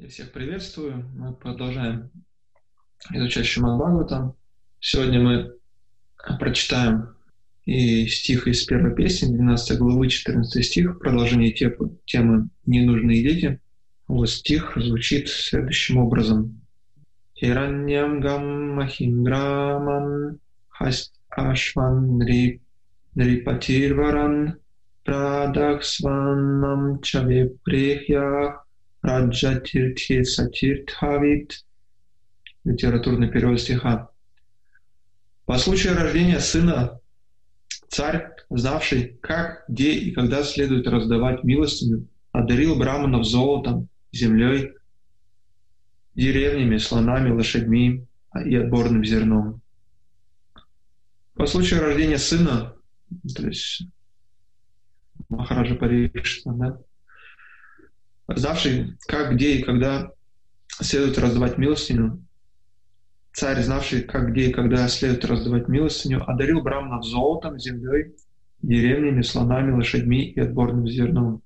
Я 0.00 0.08
всех 0.08 0.32
приветствую. 0.32 1.04
Мы 1.14 1.34
продолжаем 1.34 2.10
изучать 3.12 3.44
Шиман 3.44 3.76
Бхагаватам. 3.78 4.34
Сегодня 4.80 5.20
мы 5.20 5.52
прочитаем 6.38 7.16
и 7.66 8.06
стих 8.06 8.48
из 8.48 8.64
первой 8.64 8.94
песни, 8.94 9.36
12 9.36 9.78
главы, 9.78 10.08
14 10.08 10.64
стих, 10.64 10.98
продолжение 11.00 11.52
темы, 11.52 12.48
«Ненужные 12.64 13.22
дети». 13.22 13.60
Вот 14.08 14.30
стих 14.30 14.72
звучит 14.74 15.28
следующим 15.28 15.98
образом. 15.98 16.62
Хираньям 17.36 18.20
гам 18.22 18.76
махиндраман 18.76 20.38
хаст 20.70 21.12
ашван 21.28 22.16
нрипатирваран 23.14 24.56
чаве 27.02 27.50
прехях 27.64 28.66
Раджа 29.02 29.60
Тиртхи 29.60 30.22
Сатиртхавит. 30.24 31.64
Литературный 32.64 33.30
перевод 33.30 33.60
стиха. 33.60 34.10
По 35.46 35.56
случаю 35.58 35.96
рождения 35.96 36.38
сына 36.38 37.00
царь, 37.88 38.30
знавший, 38.50 39.18
как, 39.22 39.64
где 39.68 39.92
и 39.92 40.12
когда 40.12 40.42
следует 40.42 40.86
раздавать 40.86 41.42
милостыню, 41.42 42.06
одарил 42.32 42.78
браманов 42.78 43.26
золотом, 43.26 43.88
землей, 44.12 44.72
деревнями, 46.14 46.76
слонами, 46.76 47.30
лошадьми 47.30 48.06
и 48.44 48.54
отборным 48.54 49.04
зерном. 49.04 49.60
По 51.34 51.46
случаю 51.46 51.80
рождения 51.80 52.18
сына, 52.18 52.76
то 53.34 53.46
есть 53.46 53.82
Махараджа 55.28 55.74
Паришна, 55.74 56.52
да, 56.52 56.80
знавший, 58.36 58.96
как, 59.06 59.34
где 59.34 59.56
и 59.56 59.62
когда 59.62 60.12
следует 60.80 61.18
раздавать 61.18 61.58
милостыню, 61.58 62.24
царь, 63.32 63.62
знавший, 63.62 64.02
как, 64.02 64.32
где 64.32 64.46
и 64.46 64.52
когда 64.52 64.88
следует 64.88 65.24
раздавать 65.24 65.68
милостыню, 65.68 66.28
одарил 66.28 66.62
брамнов 66.62 67.04
золотом, 67.04 67.58
землей, 67.58 68.14
деревнями, 68.62 69.22
слонами, 69.22 69.72
лошадьми 69.72 70.24
и 70.24 70.40
отборным 70.40 70.86
зерном. 70.86 71.42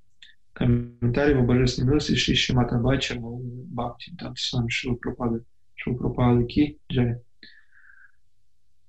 Комментарий 0.52 1.34
в 1.34 1.46
божественной 1.46 1.88
милости 1.88 2.14
Шри 2.14 2.36
Шимата 2.36 2.76
Бача 2.76 3.16
Бхакти, 3.18 4.14
там 4.16 4.36
с 4.36 4.52
вами 4.52 4.68
Шилпрапады, 4.68 5.42
Шилпрапады 5.74 6.44
Ки, 6.44 6.78
Джай. 6.90 7.18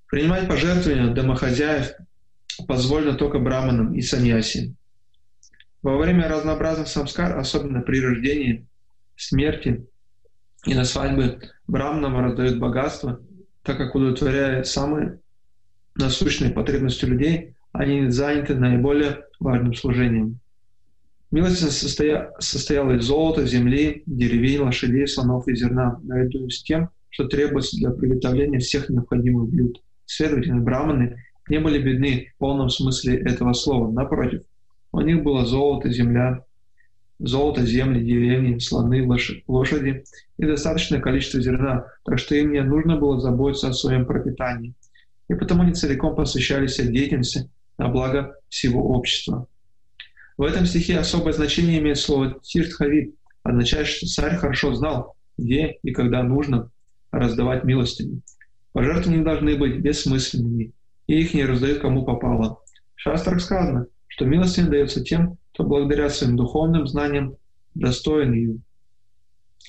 Принимать 0.08 0.46
пожертвования 0.46 1.12
домохозяев 1.12 1.92
позволено 2.68 3.14
только 3.14 3.40
браманам 3.40 3.94
и 3.94 4.00
саньяси. 4.00 4.75
Во 5.86 5.96
время 5.96 6.26
разнообразных 6.26 6.88
самскар, 6.88 7.38
особенно 7.38 7.80
при 7.80 8.00
рождении, 8.00 8.66
смерти 9.14 9.86
и 10.64 10.74
на 10.74 10.82
свадьбе, 10.82 11.38
брамнам 11.68 12.18
раздают 12.18 12.58
богатство, 12.58 13.20
так 13.62 13.78
как 13.78 13.94
удовлетворяя 13.94 14.64
самые 14.64 15.20
насущные 15.94 16.50
потребности 16.50 17.04
людей, 17.04 17.54
они 17.70 18.08
заняты 18.08 18.56
наиболее 18.56 19.26
важным 19.38 19.74
служением. 19.74 20.40
Милостиность 21.30 21.78
состоя... 21.78 22.32
состояла 22.40 22.96
из 22.96 23.04
золота, 23.04 23.46
земли, 23.46 24.02
деревень, 24.06 24.62
лошадей, 24.62 25.06
слонов 25.06 25.46
и 25.46 25.54
зерна, 25.54 26.00
наряду 26.02 26.50
с 26.50 26.64
тем, 26.64 26.90
что 27.10 27.28
требуется 27.28 27.76
для 27.76 27.92
приготовления 27.92 28.58
всех 28.58 28.88
необходимых 28.88 29.50
блюд. 29.50 29.80
Следовательно, 30.04 30.62
браманы 30.62 31.22
не 31.48 31.60
были 31.60 31.80
бедны 31.80 32.32
в 32.34 32.38
полном 32.38 32.70
смысле 32.70 33.18
этого 33.18 33.52
слова. 33.52 33.88
Напротив, 33.92 34.42
у 34.96 35.00
них 35.02 35.22
было 35.22 35.44
золото, 35.44 35.90
земля, 35.90 36.42
золото, 37.18 37.66
земли, 37.66 38.02
деревни, 38.02 38.58
слоны, 38.58 39.06
лошади 39.46 40.04
и 40.38 40.46
достаточное 40.46 41.00
количество 41.00 41.40
зерна, 41.40 41.86
так 42.04 42.18
что 42.18 42.34
им 42.34 42.52
не 42.52 42.62
нужно 42.62 42.96
было 42.96 43.20
заботиться 43.20 43.68
о 43.68 43.74
своем 43.74 44.06
пропитании. 44.06 44.74
И 45.28 45.34
потому 45.34 45.62
они 45.62 45.74
целиком 45.74 46.14
посвящались 46.14 46.76
деятельности 46.76 47.50
на 47.76 47.88
благо 47.88 48.36
всего 48.48 48.82
общества. 48.88 49.46
В 50.38 50.42
этом 50.42 50.64
стихе 50.64 50.98
особое 50.98 51.34
значение 51.34 51.78
имеет 51.78 51.98
слово 51.98 52.40
«тиртхавит», 52.42 53.14
означает, 53.42 53.86
что 53.86 54.06
царь 54.06 54.36
хорошо 54.36 54.74
знал, 54.74 55.14
где 55.36 55.76
и 55.82 55.92
когда 55.92 56.22
нужно 56.22 56.70
раздавать 57.10 57.64
милостыню. 57.64 58.22
Пожертвования 58.72 59.24
должны 59.24 59.56
быть 59.56 59.80
бессмысленными, 59.80 60.72
и 61.06 61.20
их 61.20 61.34
не 61.34 61.44
раздают 61.44 61.80
кому 61.80 62.04
попало. 62.04 62.60
В 62.94 63.00
шастрах 63.00 63.42
сказано, 63.42 63.86
что 64.16 64.24
милостыня 64.24 64.70
дается 64.70 65.04
тем, 65.04 65.36
кто 65.52 65.64
благодаря 65.64 66.08
своим 66.08 66.36
духовным 66.36 66.86
знаниям 66.86 67.36
достоин 67.74 68.32
ее. 68.32 68.56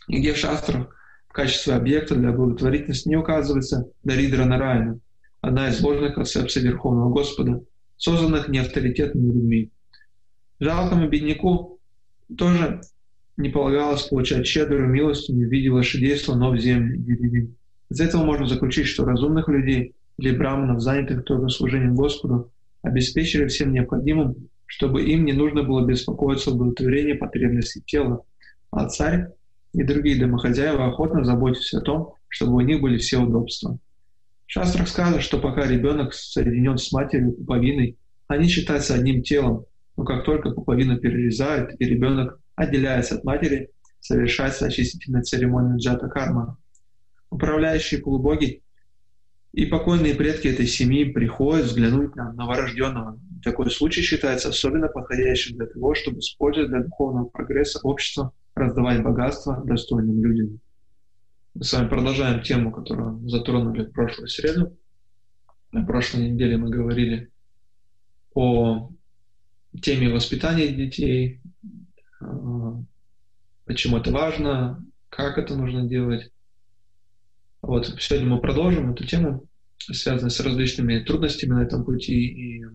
Нигде 0.07 0.33
в 0.33 0.37
шастрах 0.37 0.95
в 1.27 1.33
качестве 1.33 1.73
объекта 1.73 2.15
для 2.15 2.31
благотворительности 2.31 3.09
не 3.09 3.17
указывается 3.17 3.91
Даридра 4.03 4.45
Нараяна, 4.45 4.99
одна 5.41 5.67
из 5.67 5.81
ложных 5.81 6.15
концепций 6.15 6.61
Верховного 6.61 7.11
Господа, 7.11 7.61
созданных 7.97 8.47
неавторитетными 8.47 9.33
людьми. 9.33 9.71
Жалкому 10.61 11.09
бедняку 11.09 11.81
тоже 12.37 12.79
не 13.35 13.49
полагалось 13.49 14.03
получать 14.03 14.47
щедрую 14.47 14.87
милостыню 14.87 15.45
в 15.45 15.51
виде 15.51 15.69
лошадей, 15.69 16.15
слонов, 16.15 16.57
земли, 16.57 16.97
деревень. 16.97 17.57
Из 17.89 17.99
этого 17.99 18.23
можно 18.23 18.47
заключить, 18.47 18.87
что 18.87 19.03
разумных 19.03 19.49
людей 19.49 19.93
или 20.17 20.31
браманов, 20.31 20.79
занятых 20.79 21.25
только 21.25 21.49
служением 21.49 21.95
Господу, 21.95 22.49
обеспечили 22.87 23.47
всем 23.47 23.71
необходимым, 23.71 24.49
чтобы 24.65 25.03
им 25.03 25.25
не 25.25 25.33
нужно 25.33 25.63
было 25.63 25.85
беспокоиться 25.85 26.51
о 26.51 26.53
удовлетворении 26.53 27.13
потребностей 27.13 27.81
тела, 27.85 28.23
а 28.71 28.87
царь 28.87 29.27
и 29.73 29.83
другие 29.83 30.19
домохозяева 30.19 30.87
охотно 30.87 31.23
заботились 31.23 31.73
о 31.73 31.81
том, 31.81 32.13
чтобы 32.27 32.55
у 32.55 32.61
них 32.61 32.81
были 32.81 32.97
все 32.97 33.17
удобства. 33.21 33.77
В 34.45 34.51
шастрах 34.51 35.21
что 35.21 35.39
пока 35.39 35.67
ребенок 35.67 36.13
соединен 36.13 36.77
с 36.77 36.91
матерью 36.91 37.33
пуповиной, 37.33 37.97
они 38.27 38.47
считаются 38.47 38.95
одним 38.95 39.21
телом, 39.21 39.65
но 39.95 40.03
как 40.03 40.23
только 40.25 40.51
пуповину 40.51 40.97
перерезают 40.97 41.71
и 41.79 41.85
ребенок 41.85 42.39
отделяется 42.55 43.15
от 43.15 43.23
матери, 43.23 43.69
совершается 43.99 44.65
очистительная 44.65 45.21
церемония 45.21 45.77
джата 45.77 46.07
карма. 46.07 46.57
Управляющие 47.29 48.01
полубоги 48.01 48.61
и 49.53 49.65
покойные 49.65 50.15
предки 50.15 50.47
этой 50.47 50.67
семьи 50.67 51.05
приходят 51.05 51.65
взглянуть 51.65 52.15
на 52.15 52.33
новорожденного. 52.33 53.19
Такой 53.43 53.71
случай 53.71 54.01
считается 54.01 54.49
особенно 54.49 54.87
подходящим 54.87 55.57
для 55.57 55.67
того, 55.67 55.95
чтобы 55.95 56.19
использовать 56.19 56.69
для 56.69 56.83
духовного 56.83 57.25
прогресса 57.25 57.79
общества, 57.83 58.33
раздавать 58.55 59.03
богатство 59.03 59.63
достойным 59.65 60.23
людям. 60.23 60.59
Мы 61.53 61.63
с 61.63 61.73
вами 61.73 61.87
продолжаем 61.87 62.43
тему, 62.43 62.71
которую 62.71 63.27
затронули 63.27 63.85
в 63.85 63.91
прошлую 63.91 64.27
среду. 64.27 64.77
На 65.71 65.83
прошлой 65.85 66.29
неделе 66.29 66.57
мы 66.57 66.69
говорили 66.69 67.31
о 68.33 68.91
теме 69.81 70.13
воспитания 70.13 70.67
детей, 70.67 71.41
а, 72.21 72.83
почему 73.65 73.97
это 73.97 74.11
важно, 74.11 74.85
как 75.09 75.37
это 75.37 75.55
нужно 75.55 75.87
делать. 75.87 76.31
Вот 77.67 77.94
сегодня 78.00 78.29
мы 78.29 78.39
продолжим 78.39 78.94
эту 78.94 79.05
тему, 79.05 79.44
связанную 79.78 80.31
с 80.31 80.39
различными 80.39 81.00
трудностями 81.00 81.51
на 81.51 81.63
этом 81.63 81.83
пути 81.83 82.13
и 82.13 82.66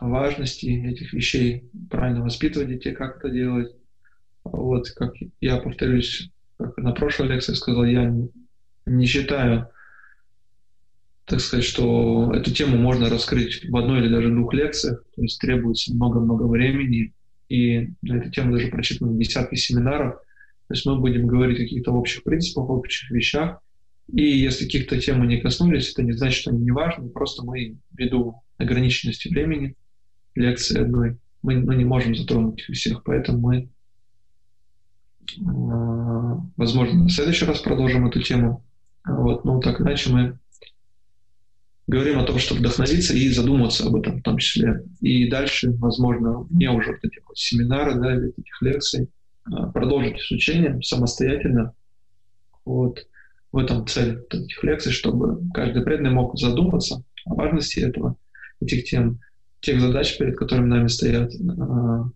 важности 0.00 0.66
этих 0.66 1.12
вещей, 1.12 1.68
правильно 1.90 2.22
воспитывать 2.22 2.68
детей, 2.68 2.94
как 2.94 3.16
это 3.16 3.30
делать. 3.30 3.74
Вот, 4.44 4.90
как 4.90 5.14
я 5.40 5.56
повторюсь, 5.56 6.30
как 6.56 6.76
на 6.76 6.92
прошлой 6.92 7.30
лекции 7.30 7.54
сказал, 7.54 7.84
я 7.84 8.14
не 8.86 9.06
считаю, 9.06 9.70
так 11.24 11.40
сказать, 11.40 11.64
что 11.64 12.32
эту 12.32 12.52
тему 12.52 12.76
можно 12.76 13.10
раскрыть 13.10 13.68
в 13.68 13.76
одной 13.76 14.02
или 14.02 14.08
даже 14.08 14.30
двух 14.30 14.54
лекциях, 14.54 15.02
то 15.16 15.22
есть 15.22 15.40
требуется 15.40 15.92
много-много 15.92 16.44
времени, 16.44 17.12
и 17.48 17.88
на 18.02 18.18
эту 18.18 18.30
тему 18.30 18.52
даже 18.52 18.68
прочитаны 18.68 19.18
десятки 19.18 19.56
семинаров. 19.56 20.20
То 20.68 20.74
есть 20.74 20.86
мы 20.86 20.96
будем 20.96 21.26
говорить 21.26 21.58
о 21.58 21.62
каких-то 21.62 21.90
общих 21.90 22.22
принципах, 22.22 22.70
общих 22.70 23.10
вещах, 23.10 23.60
и 24.08 24.22
если 24.22 24.64
каких-то 24.64 25.00
тем 25.00 25.20
мы 25.20 25.26
не 25.26 25.40
коснулись, 25.40 25.90
это 25.92 26.02
не 26.02 26.12
значит, 26.12 26.38
что 26.40 26.50
они 26.50 26.62
не 26.62 26.70
важны, 26.70 27.08
просто 27.08 27.44
мы 27.44 27.76
ввиду 27.92 28.42
ограниченности 28.56 29.28
времени 29.28 29.74
лекции 30.34 30.80
одной, 30.80 31.18
мы, 31.42 31.56
мы 31.56 31.74
не 31.74 31.84
можем 31.84 32.14
затронуть 32.14 32.62
всех, 32.62 33.02
поэтому 33.02 33.38
мы, 33.40 33.70
а, 35.44 36.40
возможно, 36.56 37.04
в 37.04 37.10
следующий 37.10 37.46
раз 37.46 37.60
продолжим 37.60 38.06
эту 38.06 38.20
тему. 38.20 38.64
Вот, 39.04 39.44
ну, 39.44 39.60
так 39.60 39.80
иначе 39.80 40.10
мы 40.10 40.38
говорим 41.86 42.18
о 42.18 42.24
том, 42.24 42.38
чтобы 42.38 42.60
вдохновиться 42.60 43.14
и 43.14 43.28
задуматься 43.28 43.86
об 43.86 43.96
этом 43.96 44.18
в 44.18 44.22
том 44.22 44.38
числе. 44.38 44.84
И 45.00 45.28
дальше, 45.28 45.72
возможно, 45.78 46.46
не 46.50 46.68
уже 46.70 46.92
вот 46.92 47.04
этих 47.04 47.26
вот 47.26 47.38
семинаров, 47.38 48.00
да, 48.00 48.14
или 48.14 48.32
этих 48.36 48.62
лекций, 48.62 49.08
а, 49.44 49.68
продолжить 49.68 50.18
изучение 50.18 50.80
самостоятельно. 50.82 51.72
Вот 52.64 53.06
в 53.56 53.58
этом 53.58 53.86
цель 53.86 54.22
этих 54.30 54.62
лекций, 54.62 54.92
чтобы 54.92 55.40
каждый 55.54 55.82
преданный 55.82 56.10
мог 56.10 56.38
задуматься 56.38 57.02
о 57.24 57.34
важности 57.34 57.80
этого, 57.80 58.16
этих 58.60 58.84
тем, 58.84 59.18
тех 59.60 59.80
задач, 59.80 60.18
перед 60.18 60.36
которыми 60.36 60.66
нами 60.66 60.88
стоят, 60.88 61.32
а, 61.58 62.10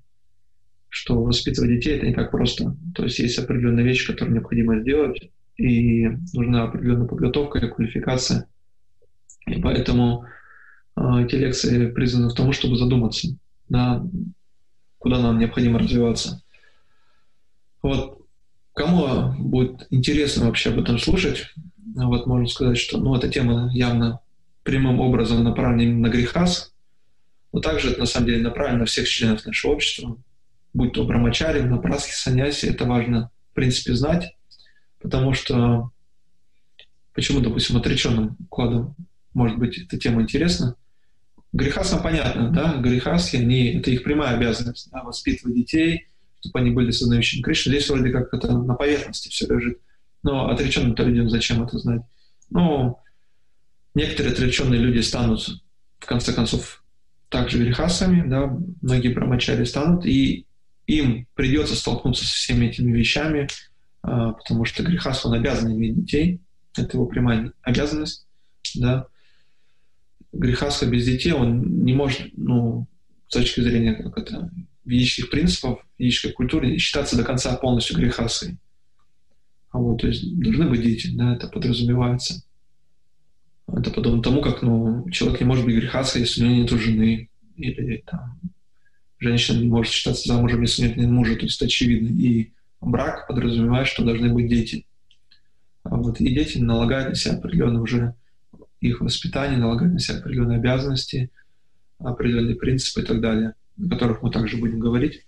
что 0.91 1.23
воспитывать 1.23 1.71
детей 1.71 1.97
это 1.97 2.07
не 2.07 2.13
так 2.13 2.31
просто. 2.31 2.77
То 2.95 3.05
есть 3.05 3.21
есть 3.21 3.39
определенные 3.39 3.87
вещи, 3.87 4.07
которые 4.07 4.35
необходимо 4.35 4.81
сделать, 4.81 5.31
и 5.57 6.09
нужна 6.35 6.65
определенная 6.65 7.09
подготовка 7.09 7.59
и 7.59 7.71
квалификация. 7.71 8.47
И 9.47 9.63
поэтому 9.63 10.27
э, 10.97 11.25
эти 11.25 11.37
лекции 11.37 11.91
призваны 11.91 12.29
в 12.29 12.35
том, 12.35 12.53
чтобы 12.53 12.77
задуматься, 12.77 13.29
да, 13.71 14.07
куда 14.99 15.21
нам 15.21 15.39
необходимо 15.39 15.79
развиваться. 15.79 16.43
Вот 17.83 18.20
кому 18.81 19.35
будет 19.39 19.87
интересно 19.91 20.47
вообще 20.47 20.71
об 20.71 20.81
этом 20.81 20.99
слушать, 20.99 21.49
вот 21.95 22.27
можно 22.27 22.47
сказать, 22.47 22.79
что 22.79 22.99
ну, 22.99 23.15
эта 23.15 23.29
тема 23.29 23.71
явно 23.75 24.21
прямым 24.63 25.01
образом 25.01 25.45
направлена 25.45 26.09
на 26.09 26.11
грехас, 26.11 26.73
но 27.53 27.61
также 27.61 27.91
это 27.91 28.01
на 28.01 28.07
самом 28.07 28.29
деле 28.29 28.43
направлено 28.43 28.81
на 28.81 28.85
всех 28.87 29.07
членов 29.07 29.45
нашего 29.45 29.73
общества, 29.73 30.17
будь 30.73 30.93
то 30.93 31.05
брамачари, 31.05 31.61
напраски, 31.61 32.13
саньяси, 32.13 32.67
это 32.67 32.87
важно 32.87 33.31
в 33.51 33.55
принципе 33.55 33.95
знать, 33.95 34.35
потому 34.99 35.35
что 35.35 35.91
почему, 37.13 37.41
допустим, 37.41 37.77
отреченным 37.77 38.37
укладом 38.41 38.97
может 39.35 39.59
быть 39.59 39.77
эта 39.77 39.99
тема 39.99 40.23
интересна. 40.23 40.77
Грехасам 41.53 42.03
понятно, 42.03 42.51
да, 42.51 42.77
грехаски, 42.77 43.37
они, 43.37 43.75
это 43.75 43.91
их 43.91 44.05
прямая 44.05 44.37
обязанность, 44.37 44.89
да, 44.91 45.03
воспитывать 45.03 45.57
детей, 45.57 46.07
чтобы 46.41 46.61
они 46.61 46.71
были 46.71 46.91
сознающими 46.91 47.43
Кришну. 47.43 47.73
Здесь 47.73 47.89
вроде 47.89 48.11
как 48.11 48.33
это 48.33 48.57
на 48.57 48.75
поверхности 48.75 49.29
все 49.29 49.47
лежит. 49.47 49.79
Но 50.23 50.51
отреченным-то 50.51 51.03
людям 51.05 51.31
зачем 51.31 51.63
это 51.63 51.79
знать? 51.79 52.03
Ну, 52.51 52.99
некоторые 53.95 54.33
отреченные 54.33 54.81
люди 54.81 55.01
станут, 55.01 55.49
в 55.99 56.07
конце 56.07 56.33
концов, 56.33 56.85
также 57.29 57.59
грехасами, 57.59 58.29
да, 58.29 58.59
многие 58.83 59.09
брамачари 59.09 59.65
станут, 59.65 60.05
и 60.05 60.47
им 60.87 61.27
придется 61.35 61.77
столкнуться 61.77 62.25
со 62.25 62.35
всеми 62.35 62.67
этими 62.67 62.97
вещами, 62.97 63.49
а, 64.03 64.33
потому 64.33 64.65
что 64.65 64.83
грехас, 64.83 65.25
он 65.25 65.35
обязан 65.35 65.73
иметь 65.73 65.95
детей, 65.95 66.41
это 66.77 66.97
его 66.97 67.07
прямая 67.07 67.53
обязанность, 67.63 68.27
да. 68.75 69.07
Грехаска 70.33 70.87
без 70.87 71.05
детей, 71.05 71.33
он 71.33 71.85
не 71.85 71.93
может, 71.93 72.29
ну, 72.37 72.87
с 73.29 73.33
точки 73.33 73.61
зрения 73.61 73.95
как 73.95 74.19
это, 74.19 74.51
ведических 74.91 75.31
принципов, 75.31 75.85
ведической 75.99 76.33
культуры, 76.33 76.77
считаться 76.79 77.17
до 77.17 77.25
конца 77.25 77.57
полностью 77.57 77.97
грехасой. 77.97 78.59
А 79.71 79.79
вот, 79.79 80.01
то 80.01 80.09
есть 80.09 80.37
должны 80.41 80.69
быть 80.69 80.83
дети, 80.83 81.09
да, 81.15 81.35
это 81.35 81.47
подразумевается. 81.47 82.43
Это 83.69 83.91
подобно 83.91 84.21
тому, 84.21 84.43
как 84.43 84.63
ну, 84.63 85.09
человек 85.11 85.41
не 85.41 85.47
может 85.47 85.65
быть 85.65 85.77
грехасой, 85.77 86.23
если 86.23 86.43
у 86.43 86.49
него 86.49 86.63
нет 86.63 86.71
жены, 86.71 87.31
или 87.57 88.03
там, 88.05 88.41
женщина 89.19 89.59
не 89.59 89.69
может 89.69 89.93
считаться 89.93 90.27
замужем, 90.27 90.63
если 90.63 90.89
нет 90.89 90.97
мужа, 91.09 91.37
то 91.37 91.43
есть 91.43 91.57
это 91.57 91.67
очевидно. 91.67 92.09
И 92.09 92.53
брак 92.81 93.29
подразумевает, 93.29 93.87
что 93.87 94.05
должны 94.05 94.33
быть 94.33 94.49
дети. 94.49 94.87
А 95.85 95.97
вот, 95.97 96.21
и 96.21 96.35
дети 96.35 96.59
налагают 96.59 97.11
на 97.11 97.15
себя 97.15 97.35
определенные 97.35 97.81
уже 97.81 98.15
их 98.81 99.01
воспитание, 99.01 99.59
налагают 99.59 99.95
на 99.95 100.01
себя 100.01 100.19
определенные 100.19 100.59
обязанности, 100.59 101.31
определенные 101.99 102.57
принципы 102.57 103.03
и 103.03 103.05
так 103.05 103.21
далее, 103.21 103.55
о 103.85 103.89
которых 103.89 104.23
мы 104.23 104.31
также 104.31 104.57
будем 104.57 104.79
говорить. 104.79 105.27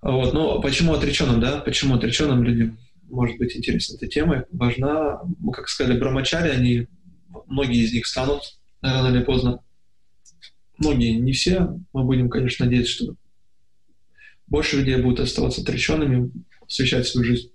Вот. 0.00 0.32
Но 0.32 0.60
почему 0.60 0.94
отреченным, 0.94 1.40
да? 1.40 1.58
Почему 1.58 1.96
отреченным 1.96 2.42
людям 2.42 2.78
может 3.08 3.38
быть 3.38 3.56
интересна 3.56 3.96
эта 3.96 4.06
тема? 4.06 4.44
Важна, 4.52 5.20
мы, 5.38 5.52
как 5.52 5.68
сказали, 5.68 5.98
брамачари, 5.98 6.50
они, 6.50 6.88
многие 7.46 7.84
из 7.84 7.92
них 7.92 8.06
станут 8.06 8.42
рано 8.80 9.14
или 9.14 9.24
поздно. 9.24 9.60
Многие, 10.78 11.16
не 11.16 11.32
все. 11.32 11.76
Мы 11.92 12.04
будем, 12.04 12.30
конечно, 12.30 12.64
надеяться, 12.64 12.92
что 12.92 13.14
больше 14.46 14.78
людей 14.78 14.96
будут 14.96 15.20
оставаться 15.20 15.62
отреченными, 15.62 16.30
посвящать 16.60 17.06
свою 17.06 17.26
жизнь 17.26 17.50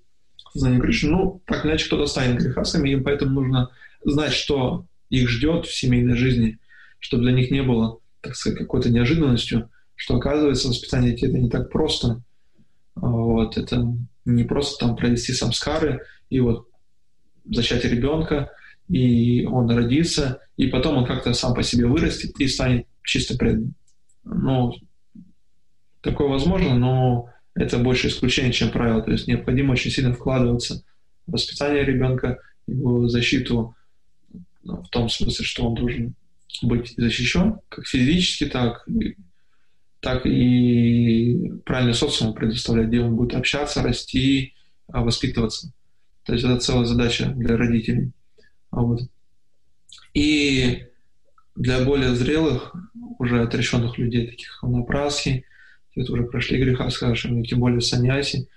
знанию 0.54 0.82
Кришны. 0.82 1.12
Ну, 1.12 1.42
так 1.46 1.66
иначе, 1.66 1.86
кто-то 1.86 2.06
станет 2.06 2.40
грехасами, 2.40 2.90
и 2.90 3.00
поэтому 3.00 3.42
нужно 3.42 3.72
знать, 4.04 4.34
что 4.34 4.86
их 5.10 5.30
ждет 5.30 5.66
в 5.66 5.76
семейной 5.76 6.16
жизни, 6.16 6.60
чтобы 7.00 7.24
для 7.24 7.34
них 7.34 7.52
не 7.52 7.64
было, 7.64 8.00
так 8.24 8.36
сказать, 8.36 8.58
какой-то 8.58 8.90
неожиданностью, 8.90 9.70
что, 9.96 10.16
оказывается, 10.16 10.70
воспитание 10.70 11.12
детей— 11.12 11.28
это 11.30 11.38
не 11.38 11.50
так 11.50 11.72
просто— 11.72 12.24
вот, 12.96 13.58
это 13.58 13.86
не 14.26 14.44
просто 14.44 14.86
там 14.86 14.96
провести 14.96 15.34
самскары 15.34 16.06
и 16.30 16.40
вот 16.40 16.68
зачать 17.46 17.84
ребенка, 17.86 18.52
и 18.88 19.46
он 19.46 19.70
родится, 19.70 20.40
и 20.58 20.68
потом 20.68 20.98
он 20.98 21.06
как-то 21.06 21.34
сам 21.34 21.54
по 21.54 21.64
себе 21.64 21.86
вырастет 21.86 22.40
и 22.40 22.48
станет 22.48 22.88
чисто 23.04 23.38
преданным. 23.38 23.76
Ну, 24.24 24.74
такое 26.02 26.28
возможно, 26.28 26.78
но 26.78 27.30
это 27.56 27.78
больше 27.78 28.08
исключение, 28.08 28.54
чем 28.54 28.72
правило. 28.72 29.02
То 29.02 29.12
есть 29.12 29.28
необходимо 29.28 29.74
очень 29.74 29.92
сильно 29.92 30.14
вкладываться 30.14 30.84
в 31.28 31.34
воспитание 31.34 31.84
ребенка, 31.84 32.40
его 32.68 33.08
защиту 33.10 33.76
ну, 34.64 34.82
в 34.82 34.90
том 34.90 35.10
смысле, 35.10 35.44
что 35.44 35.68
он 35.68 35.76
должен 35.76 36.16
быть 36.62 36.94
защищен, 36.98 37.60
как 37.70 37.86
физически, 37.88 38.46
так 38.46 38.86
так 40.04 40.26
и 40.26 41.50
правильный 41.66 41.94
социум 41.94 42.34
предоставлять, 42.34 42.90
где 42.90 43.00
он 43.00 43.16
будет 43.16 43.36
общаться, 43.36 43.82
расти, 43.82 44.54
а, 44.88 45.02
воспитываться. 45.02 45.72
То 46.26 46.34
есть 46.34 46.44
это 46.44 46.60
целая 46.60 46.86
задача 46.86 47.28
для 47.28 47.56
родителей. 47.56 48.12
А 48.70 48.82
вот. 48.82 49.00
И 50.14 50.86
для 51.56 51.86
более 51.86 52.16
зрелых, 52.16 52.76
уже 53.18 53.42
отрешенных 53.42 53.98
людей, 53.98 54.28
таких 54.28 54.60
как 54.60 54.70
Напрасхи, 54.70 55.46
кто 55.92 56.14
уже 56.14 56.24
прошли 56.24 56.62
греха, 56.62 56.90
скажем, 56.90 57.46
тем 57.46 57.62
более 57.62 57.80
саньяси, 57.80 58.50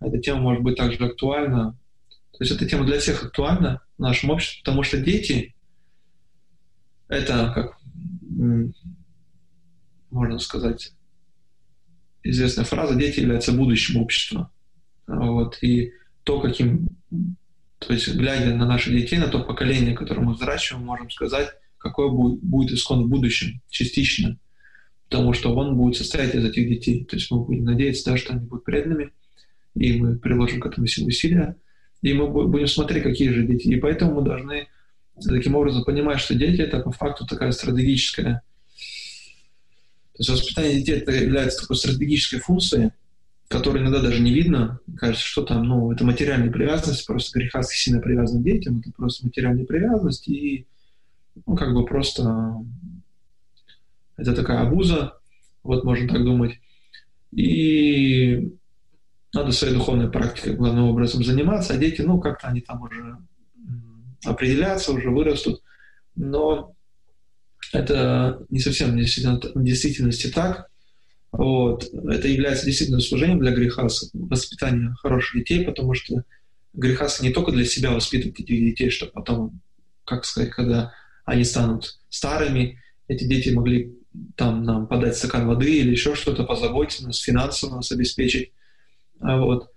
эта 0.00 0.18
тема 0.18 0.40
может 0.40 0.62
быть 0.62 0.76
также 0.76 1.04
актуальна. 1.04 1.76
То 2.32 2.38
есть 2.40 2.52
эта 2.52 2.66
тема 2.66 2.86
для 2.86 2.98
всех 2.98 3.24
актуальна 3.24 3.82
в 3.98 4.02
нашем 4.02 4.30
обществе, 4.30 4.62
потому 4.64 4.82
что 4.84 4.98
дети— 4.98 5.54
это 7.08 7.52
как 7.54 7.78
можно 10.14 10.38
сказать, 10.38 10.92
известная 12.22 12.64
фраза, 12.64 12.94
дети 12.94 13.20
являются 13.20 13.52
будущим 13.52 14.00
общества. 14.00 14.50
Вот, 15.06 15.58
и 15.60 15.92
то, 16.22 16.40
каким, 16.40 16.88
то 17.78 17.92
есть 17.92 18.14
глядя 18.14 18.54
на 18.54 18.64
наших 18.64 18.94
детей, 18.94 19.18
на 19.18 19.28
то 19.28 19.42
поколение, 19.42 19.94
которое 19.94 20.22
мы 20.22 20.34
взращиваем, 20.34 20.86
можем 20.86 21.10
сказать, 21.10 21.48
какое 21.78 22.08
будет, 22.08 22.40
будет 22.42 22.70
искон 22.70 23.04
в 23.04 23.08
будущем, 23.08 23.60
частично, 23.68 24.38
потому 25.08 25.32
что 25.34 25.54
он 25.54 25.76
будет 25.76 25.96
состоять 25.96 26.34
из 26.34 26.44
этих 26.44 26.68
детей. 26.68 27.04
То 27.04 27.16
есть 27.16 27.30
мы 27.30 27.44
будем 27.44 27.64
надеяться, 27.64 28.10
да, 28.10 28.16
что 28.16 28.32
они 28.32 28.46
будут 28.46 28.64
преданными, 28.64 29.12
и 29.74 30.00
мы 30.00 30.16
приложим 30.16 30.60
к 30.60 30.66
этому 30.66 30.86
все 30.86 31.04
усилия, 31.04 31.56
и 32.00 32.12
мы 32.14 32.28
будем 32.28 32.68
смотреть, 32.68 33.02
какие 33.02 33.30
же 33.30 33.46
дети. 33.46 33.66
И 33.66 33.76
поэтому 33.76 34.14
мы 34.14 34.22
должны 34.22 34.68
таким 35.22 35.54
образом 35.54 35.84
понимать, 35.84 36.20
что 36.20 36.34
дети— 36.34 36.60
это 36.62 36.80
по 36.80 36.90
факту 36.90 37.26
такая 37.26 37.52
стратегическая 37.52 38.42
то 40.14 40.20
есть 40.20 40.30
воспитание 40.30 40.76
детей 40.76 40.98
это 40.98 41.10
является 41.10 41.62
такой 41.62 41.74
стратегической 41.74 42.38
функцией, 42.38 42.92
которую 43.48 43.82
иногда 43.82 44.00
даже 44.00 44.22
не 44.22 44.32
видно. 44.32 44.78
Кажется, 44.96 45.26
что 45.26 45.42
там, 45.42 45.64
ну, 45.64 45.90
это 45.90 46.04
материальная 46.04 46.52
привязанность, 46.52 47.04
просто 47.04 47.36
грехастки 47.36 47.76
сильно 47.76 48.00
привязаны 48.00 48.40
к 48.40 48.44
детям, 48.44 48.78
это 48.78 48.92
просто 48.92 49.26
материальная 49.26 49.64
привязанность, 49.64 50.28
и, 50.28 50.66
ну, 51.46 51.56
как 51.56 51.74
бы 51.74 51.84
просто 51.84 52.54
это 54.16 54.36
такая 54.36 54.60
абуза, 54.60 55.18
вот 55.64 55.82
можно 55.82 56.08
так 56.08 56.22
думать. 56.22 56.60
И 57.32 58.56
надо 59.32 59.50
своей 59.50 59.74
духовной 59.74 60.12
практикой 60.12 60.54
главным 60.54 60.84
образом 60.84 61.24
заниматься, 61.24 61.74
а 61.74 61.76
дети, 61.76 62.02
ну, 62.02 62.20
как-то 62.20 62.46
они 62.46 62.60
там 62.60 62.82
уже 62.82 63.16
определятся, 64.24 64.92
уже 64.92 65.10
вырастут. 65.10 65.62
Но 66.16 66.74
это 67.72 68.44
не 68.50 68.60
совсем 68.60 68.96
в 68.96 69.64
действительности 69.64 70.28
так. 70.28 70.68
Вот. 71.32 71.88
Это 71.92 72.28
является 72.28 72.64
действительно 72.64 73.00
служением 73.00 73.40
для 73.40 73.52
грехаса, 73.52 74.08
воспитания 74.12 74.94
хороших 75.00 75.40
детей, 75.40 75.64
потому 75.64 75.94
что 75.94 76.22
грехасы 76.72 77.24
не 77.24 77.32
только 77.32 77.52
для 77.52 77.64
себя 77.64 77.90
воспитывают 77.90 78.38
этих 78.38 78.58
детей, 78.58 78.90
чтобы 78.90 79.12
потом, 79.12 79.60
как 80.04 80.24
сказать, 80.24 80.50
когда 80.50 80.92
они 81.24 81.44
станут 81.44 81.98
старыми, 82.08 82.80
эти 83.08 83.24
дети 83.24 83.50
могли 83.50 83.94
там 84.36 84.62
нам 84.62 84.86
подать 84.86 85.16
стакан 85.16 85.46
воды 85.46 85.78
или 85.78 85.90
еще 85.90 86.14
что-то, 86.14 86.44
позаботиться 86.44 87.04
нас, 87.04 87.18
финансово 87.18 87.76
нас 87.76 87.90
обеспечить. 87.90 88.52
А 89.20 89.38
вот. 89.38 89.70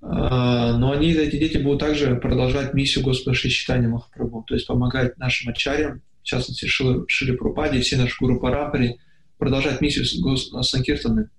А, 0.00 0.76
но 0.76 0.92
они, 0.92 1.12
эти 1.12 1.36
дети, 1.36 1.58
будут 1.58 1.80
также 1.80 2.16
продолжать 2.16 2.74
миссию 2.74 3.04
Господа 3.04 3.34
Шичитания 3.34 3.88
Махапрабху, 3.88 4.44
то 4.46 4.54
есть 4.54 4.66
помогать 4.66 5.18
нашим 5.18 5.50
ачарям 5.50 6.02
в 6.22 6.24
частности 6.24 6.66
Шили, 6.66 7.04
Шили 7.08 7.34
Прупади, 7.34 7.80
все 7.80 7.96
наши 7.96 8.14
гуру 8.20 8.38
Парампари, 8.38 8.98
продолжать 9.38 9.80
миссию 9.80 10.04
Санкиртаны, 10.36 11.30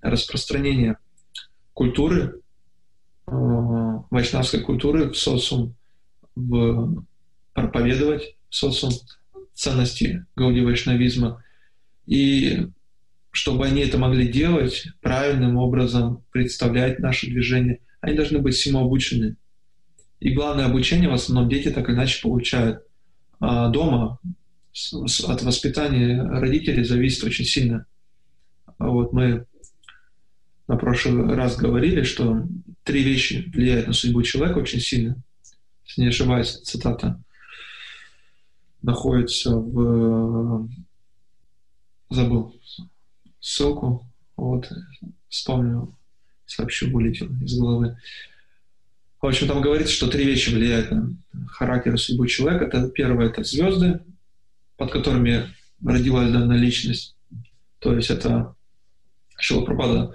распространение 0.00 0.98
культуры, 1.72 2.40
э, 3.26 3.30
вайшнавской 3.30 4.60
культуры 4.60 5.10
в 5.10 5.16
социум, 5.16 5.76
в, 6.34 7.04
проповедовать 7.52 8.36
в 8.48 8.54
социум 8.56 8.92
ценности 9.54 10.26
гауди 10.34 10.62
вайшнавизма. 10.62 11.42
И 12.06 12.66
чтобы 13.30 13.66
они 13.66 13.82
это 13.82 13.98
могли 13.98 14.26
делать 14.26 14.88
правильным 15.00 15.56
образом, 15.58 16.24
представлять 16.32 16.98
наше 16.98 17.28
движение, 17.28 17.80
они 18.04 18.14
должны 18.14 18.38
быть 18.38 18.54
всему 18.54 18.80
обучены. 18.80 19.36
И 20.20 20.30
главное 20.30 20.66
обучение 20.66 21.08
в 21.08 21.14
основном 21.14 21.48
дети 21.48 21.70
так 21.70 21.88
или 21.88 21.96
иначе 21.96 22.20
получают 22.22 22.82
а 23.40 23.68
дома. 23.68 24.18
От 25.26 25.42
воспитания 25.42 26.22
родителей 26.22 26.84
зависит 26.84 27.24
очень 27.24 27.44
сильно. 27.44 27.86
Вот 28.78 29.12
мы 29.12 29.46
на 30.68 30.76
прошлый 30.76 31.34
раз 31.34 31.56
говорили, 31.56 32.02
что 32.02 32.46
три 32.82 33.02
вещи 33.02 33.50
влияют 33.54 33.86
на 33.86 33.92
судьбу 33.94 34.22
человека 34.22 34.58
очень 34.58 34.80
сильно. 34.80 35.16
Если 35.86 36.02
не 36.02 36.08
ошибаюсь, 36.08 36.60
цитата 36.62 37.22
находится 38.82 39.56
в... 39.56 40.68
Забыл 42.10 42.60
ссылку. 43.40 44.06
Вот, 44.36 44.70
вспомнил, 45.28 45.96
сообщу, 46.46 46.90
вылетел 46.90 47.28
из 47.42 47.58
головы. 47.58 47.98
В 49.20 49.26
общем, 49.26 49.48
там 49.48 49.62
говорится, 49.62 49.92
что 49.92 50.08
три 50.08 50.24
вещи 50.24 50.50
влияют 50.50 50.90
на 50.90 51.16
характер 51.48 51.94
и 51.94 51.98
судьбу 51.98 52.26
человека. 52.26 52.66
Это 52.66 52.88
первое— 52.88 53.28
это 53.30 53.42
звезды, 53.42 54.00
под 54.76 54.90
которыми 54.90 55.48
родилась 55.82 56.30
данная 56.30 56.58
личность. 56.58 57.16
То 57.78 57.94
есть 57.94 58.10
это 58.10 58.54
Шилапрапада 59.38 60.14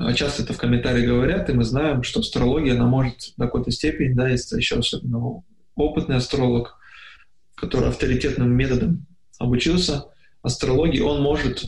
а, 0.00 0.14
часто 0.14 0.42
это 0.42 0.54
в 0.54 0.58
комментарии 0.58 1.04
говорят, 1.04 1.50
и 1.50 1.52
мы 1.52 1.62
знаем, 1.64 2.02
что 2.02 2.20
астрология, 2.20 2.74
она 2.74 2.86
может 2.86 3.34
до 3.36 3.44
какой-то 3.44 3.70
степени, 3.70 4.14
да, 4.14 4.28
если 4.28 4.56
еще 4.56 4.76
особенно 4.76 5.42
опытный 5.74 6.16
астролог, 6.16 6.78
который 7.54 7.90
авторитетным 7.90 8.50
методом 8.50 9.06
обучился 9.38 10.06
астрологии, 10.42 11.00
он 11.00 11.20
может, 11.20 11.64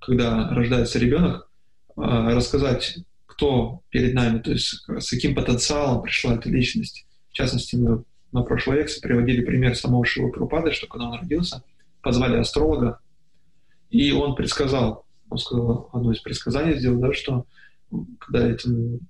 когда 0.00 0.48
рождается 0.50 0.98
ребенок, 0.98 1.50
а, 1.96 2.32
рассказать, 2.34 2.98
кто 3.42 3.82
перед 3.90 4.14
нами, 4.14 4.38
то 4.38 4.52
есть 4.52 4.84
с 4.86 5.10
каким 5.10 5.34
потенциалом 5.34 6.00
пришла 6.02 6.34
эта 6.34 6.48
личность. 6.48 7.04
В 7.30 7.32
частности, 7.32 7.74
мы 7.74 8.04
на 8.30 8.42
прошлой 8.42 8.76
лекции 8.76 9.00
приводили 9.00 9.44
пример 9.44 9.74
самого 9.74 10.04
Шива 10.04 10.30
Прупады, 10.30 10.70
что 10.70 10.86
когда 10.86 11.08
он 11.08 11.18
родился, 11.18 11.64
позвали 12.02 12.36
астролога, 12.36 13.00
и 13.90 14.12
он 14.12 14.36
предсказал, 14.36 15.06
он 15.28 15.38
сказал, 15.38 15.90
одно 15.92 16.12
из 16.12 16.20
предсказаний 16.20 16.78
сделал, 16.78 17.00
да, 17.00 17.12
что 17.12 17.44
когда 18.20 18.46
этому 18.46 19.00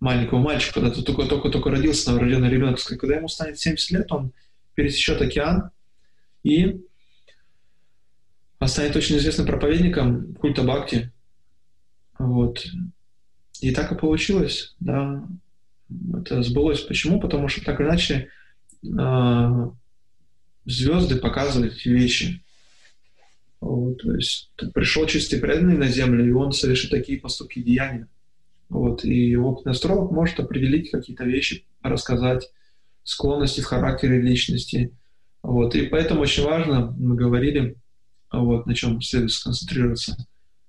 маленькому 0.00 0.42
мальчику, 0.42 0.80
когда 0.80 0.90
только-только-только 0.90 1.70
родился, 1.70 2.10
новорожденный 2.10 2.50
ребенок, 2.50 2.80
когда 2.98 3.14
ему 3.14 3.28
станет 3.28 3.56
70 3.60 3.90
лет, 3.92 4.10
он 4.10 4.32
пересечет 4.74 5.22
океан 5.22 5.70
и 6.42 6.80
станет 8.66 8.96
очень 8.96 9.18
известным 9.18 9.46
проповедником 9.46 10.34
культа 10.34 10.64
Бхакти. 10.64 11.12
Вот. 12.18 12.66
И 13.60 13.72
так 13.72 13.92
и 13.92 13.96
получилось, 13.96 14.74
да. 14.80 15.24
Это 16.16 16.42
сбылось. 16.42 16.80
Почему? 16.80 17.20
Потому 17.20 17.48
что 17.48 17.64
так 17.64 17.80
иначе 17.80 18.28
э, 18.82 19.70
звезды 20.64 21.16
показывают 21.16 21.84
вещи. 21.84 22.42
Вот, 23.60 24.00
то 24.00 24.14
есть 24.14 24.50
пришел 24.72 25.06
чистый 25.06 25.38
преданный 25.38 25.76
на 25.76 25.88
землю, 25.88 26.26
и 26.26 26.32
он 26.32 26.52
совершит 26.52 26.90
такие 26.90 27.18
поступки 27.18 27.60
деяния. 27.60 28.08
Вот, 28.70 29.04
и 29.04 29.36
опытный 29.36 29.72
астролог 29.72 30.12
может 30.12 30.40
определить 30.40 30.90
какие-то 30.90 31.24
вещи, 31.24 31.66
рассказать 31.82 32.50
склонности 33.02 33.60
в 33.60 33.66
характере 33.66 34.20
личности. 34.20 34.92
Вот, 35.42 35.74
и 35.74 35.86
поэтому 35.88 36.22
очень 36.22 36.44
важно, 36.44 36.94
мы 36.98 37.16
говорили, 37.16 37.76
вот, 38.32 38.66
на 38.66 38.74
чем 38.74 39.02
следует 39.02 39.32
сконцентрироваться 39.32 40.16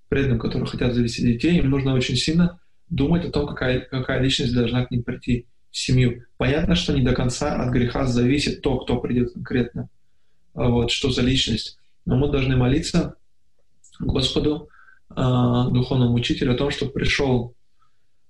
преданным, 0.09 0.39
которые 0.39 0.67
хотят 0.67 0.93
завести 0.93 1.21
детей, 1.21 1.59
им 1.59 1.69
нужно 1.69 1.93
очень 1.93 2.15
сильно 2.15 2.59
думать 2.91 3.25
о 3.25 3.31
том, 3.31 3.47
какая, 3.47 3.79
какая 3.79 4.21
личность 4.21 4.53
должна 4.53 4.85
к 4.85 4.91
ним 4.91 5.03
прийти 5.03 5.47
в 5.71 5.77
семью. 5.77 6.25
Понятно, 6.37 6.75
что 6.75 6.93
не 6.93 7.01
до 7.01 7.13
конца 7.13 7.55
от 7.55 7.71
греха 7.71 8.05
зависит 8.05 8.61
то, 8.61 8.77
кто 8.77 8.99
придет 8.99 9.33
конкретно, 9.33 9.89
вот, 10.53 10.91
что 10.91 11.09
за 11.09 11.21
личность. 11.21 11.79
Но 12.05 12.17
мы 12.17 12.29
должны 12.29 12.57
молиться 12.57 13.15
Господу, 13.99 14.69
э, 15.09 15.13
духовному 15.15 16.13
учителю, 16.13 16.53
о 16.53 16.57
том, 16.57 16.69
чтобы 16.69 16.91
пришел 16.91 17.55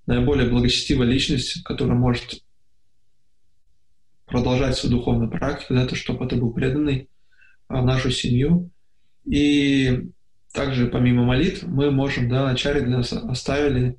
наиболее 0.06 0.50
благочестивая 0.50 1.08
личность, 1.08 1.63
которая 1.63 1.98
может 1.98 2.44
продолжать 4.25 4.77
свою 4.77 4.98
духовную 4.98 5.30
практику, 5.30 5.74
да, 5.74 5.88
то, 5.88 5.96
чтобы 5.96 6.25
это 6.25 6.36
был 6.36 6.53
преданный 6.53 7.10
в 7.68 7.84
нашу 7.84 8.12
семью. 8.12 8.70
И 9.25 10.10
также 10.53 10.88
помимо 10.88 11.24
молитв 11.24 11.63
мы 11.63 11.91
можем, 11.91 12.30
да, 12.30 12.46
начали 12.46 12.82
для 12.82 12.98
нас 12.98 13.13
оставили 13.13 13.98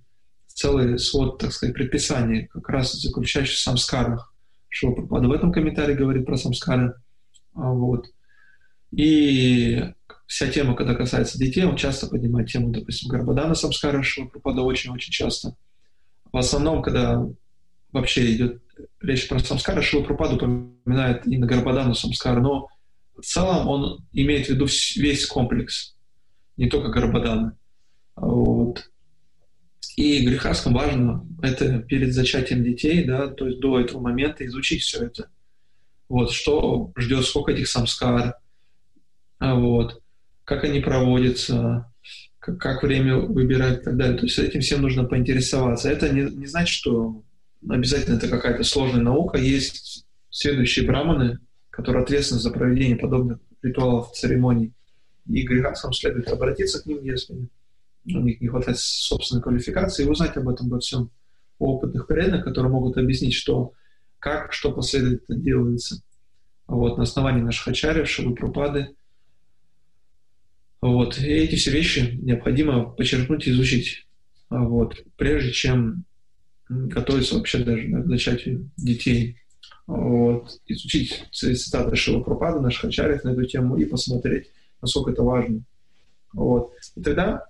целый 0.62 0.98
свод, 0.98 1.38
так 1.38 1.52
сказать, 1.52 1.74
предписаний, 1.74 2.46
как 2.46 2.68
раз 2.68 2.92
заключающий 2.92 3.56
в 3.56 3.58
самскарах. 3.58 4.32
Шилапрапада 4.68 5.26
в 5.28 5.32
этом 5.32 5.52
комментарии 5.52 5.94
говорит 5.94 6.24
про 6.24 6.36
самскары. 6.36 6.94
А, 7.54 7.72
вот. 7.72 8.06
И 8.92 9.82
вся 10.26 10.48
тема, 10.48 10.76
когда 10.76 10.94
касается 10.94 11.36
детей, 11.36 11.64
он 11.64 11.76
часто 11.76 12.06
поднимает 12.06 12.48
тему, 12.48 12.70
допустим, 12.70 13.10
Гарбадана 13.10 13.54
самскара 13.54 14.02
Шилапрапада 14.02 14.62
очень-очень 14.62 15.12
часто. 15.12 15.56
В 16.32 16.36
основном, 16.36 16.80
когда 16.80 17.26
вообще 17.90 18.32
идет 18.34 18.62
речь 19.00 19.28
про 19.28 19.40
самскара, 19.40 19.82
Шилапрапада 19.82 20.36
упоминает 20.36 21.26
именно 21.26 21.46
Гарбадану 21.46 21.94
самскара, 21.94 22.40
но 22.40 22.68
в 23.16 23.22
целом 23.22 23.68
он 23.68 24.06
имеет 24.12 24.46
в 24.46 24.50
виду 24.50 24.66
весь 24.96 25.26
комплекс, 25.26 25.96
не 26.56 26.70
только 26.70 26.88
Гарбадана. 26.88 27.58
Вот. 28.14 28.91
И 29.96 30.24
грехаскам 30.24 30.74
важно 30.74 31.26
это 31.42 31.80
перед 31.80 32.14
зачатием 32.14 32.64
детей, 32.64 33.04
да, 33.04 33.28
то 33.28 33.46
есть 33.46 33.60
до 33.60 33.80
этого 33.80 34.00
момента 34.00 34.46
изучить 34.46 34.82
все 34.82 35.06
это. 35.06 35.28
Вот, 36.08 36.30
что 36.30 36.92
ждет, 36.96 37.24
сколько 37.24 37.52
этих 37.52 37.68
самскар, 37.68 38.36
а 39.38 39.54
вот, 39.54 40.02
как 40.44 40.64
они 40.64 40.80
проводятся, 40.80 41.92
как, 42.38 42.58
как 42.58 42.82
время 42.82 43.18
выбирать 43.18 43.80
и 43.80 43.84
так 43.84 43.96
далее. 43.96 44.16
То 44.16 44.24
есть 44.24 44.38
этим 44.38 44.60
всем 44.60 44.82
нужно 44.82 45.04
поинтересоваться. 45.04 45.90
Это 45.90 46.08
не, 46.08 46.22
не 46.22 46.46
значит, 46.46 46.74
что 46.74 47.22
обязательно 47.68 48.16
это 48.16 48.28
какая-то 48.28 48.64
сложная 48.64 49.02
наука. 49.02 49.38
Есть 49.38 50.06
следующие 50.30 50.86
браманы, 50.86 51.38
которые 51.70 52.02
ответственны 52.02 52.40
за 52.40 52.50
проведение 52.50 52.96
подобных 52.96 53.38
ритуалов, 53.62 54.12
церемоний. 54.12 54.72
И 55.28 55.42
грехаскам 55.42 55.92
следует 55.92 56.28
обратиться 56.28 56.82
к 56.82 56.86
ним, 56.86 57.02
если 57.04 57.48
у 58.04 58.20
них 58.20 58.40
не 58.40 58.48
хватает 58.48 58.78
собственной 58.78 59.42
квалификации, 59.42 60.04
и 60.04 60.08
узнать 60.08 60.36
об 60.36 60.48
этом 60.48 60.68
во 60.68 60.80
всем 60.80 61.10
у 61.58 61.66
опытных 61.66 62.06
преданных, 62.06 62.44
которые 62.44 62.72
могут 62.72 62.96
объяснить, 62.96 63.34
что, 63.34 63.72
как, 64.18 64.52
что 64.52 64.72
последовательно 64.72 65.38
делается. 65.38 66.02
Вот, 66.66 66.96
на 66.96 67.04
основании 67.04 67.42
наших 67.42 67.68
ачарьев, 67.68 68.08
шилупрапады. 68.08 68.96
Вот, 70.80 71.18
и 71.18 71.26
эти 71.26 71.54
все 71.54 71.70
вещи 71.70 72.18
необходимо 72.20 72.84
подчеркнуть 72.84 73.46
и 73.46 73.50
изучить. 73.50 74.06
Вот, 74.50 75.04
прежде 75.16 75.52
чем 75.52 76.04
готовиться 76.68 77.36
вообще 77.36 77.58
даже 77.58 77.86
к 77.88 78.06
зачатию 78.06 78.70
детей. 78.76 79.38
Вот, 79.86 80.60
изучить 80.66 81.28
цитаты 81.32 81.94
Шила 81.96 82.22
Пропада, 82.22 82.60
наших 82.60 82.86
ачарьев 82.86 83.24
на 83.24 83.30
эту 83.30 83.44
тему 83.44 83.76
и 83.76 83.84
посмотреть, 83.84 84.50
насколько 84.80 85.10
это 85.10 85.22
важно. 85.22 85.62
Вот. 86.32 86.72
И 86.96 87.02
тогда 87.02 87.46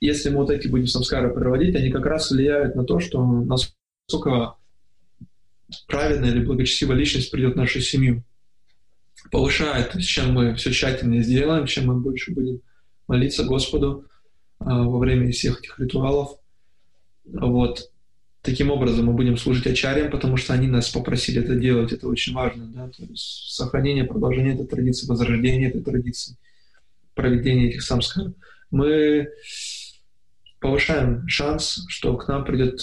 если 0.00 0.30
мы 0.30 0.38
вот 0.38 0.50
эти 0.50 0.68
будем 0.68 0.86
самскары 0.86 1.32
проводить, 1.32 1.74
они 1.74 1.90
как 1.90 2.06
раз 2.06 2.30
влияют 2.30 2.74
на 2.74 2.84
то, 2.84 3.00
что 3.00 3.24
насколько 3.24 4.56
праведная 5.86 6.30
или 6.30 6.44
благочестивая 6.44 6.96
личность 6.96 7.30
придет 7.30 7.54
в 7.54 7.56
нашу 7.56 7.80
семью. 7.80 8.22
Повышает, 9.30 9.98
чем 10.02 10.32
мы 10.32 10.54
все 10.54 10.70
тщательнее 10.70 11.22
сделаем, 11.22 11.66
чем 11.66 11.86
мы 11.86 11.98
больше 11.98 12.32
будем 12.32 12.60
молиться 13.08 13.44
Господу 13.44 14.04
а, 14.58 14.84
во 14.84 14.98
время 14.98 15.32
всех 15.32 15.60
этих 15.60 15.78
ритуалов. 15.80 16.38
Вот. 17.24 17.90
Таким 18.42 18.70
образом 18.70 19.06
мы 19.06 19.14
будем 19.14 19.36
служить 19.36 19.66
ачарьям, 19.66 20.10
потому 20.10 20.36
что 20.36 20.52
они 20.52 20.68
нас 20.68 20.88
попросили 20.90 21.42
это 21.42 21.56
делать, 21.56 21.92
это 21.92 22.06
очень 22.06 22.32
важно. 22.32 22.66
Да? 22.66 22.88
То 22.88 23.02
есть 23.02 23.52
сохранение, 23.52 24.04
продолжение 24.04 24.54
этой 24.54 24.66
традиции, 24.66 25.08
возрождение 25.08 25.70
этой 25.70 25.82
традиции, 25.82 26.36
проведение 27.14 27.70
этих 27.70 27.82
самскар. 27.82 28.32
Мы 28.70 29.30
повышаем 30.66 31.28
шанс, 31.28 31.84
что 31.86 32.16
к 32.16 32.26
нам 32.26 32.44
придет 32.44 32.80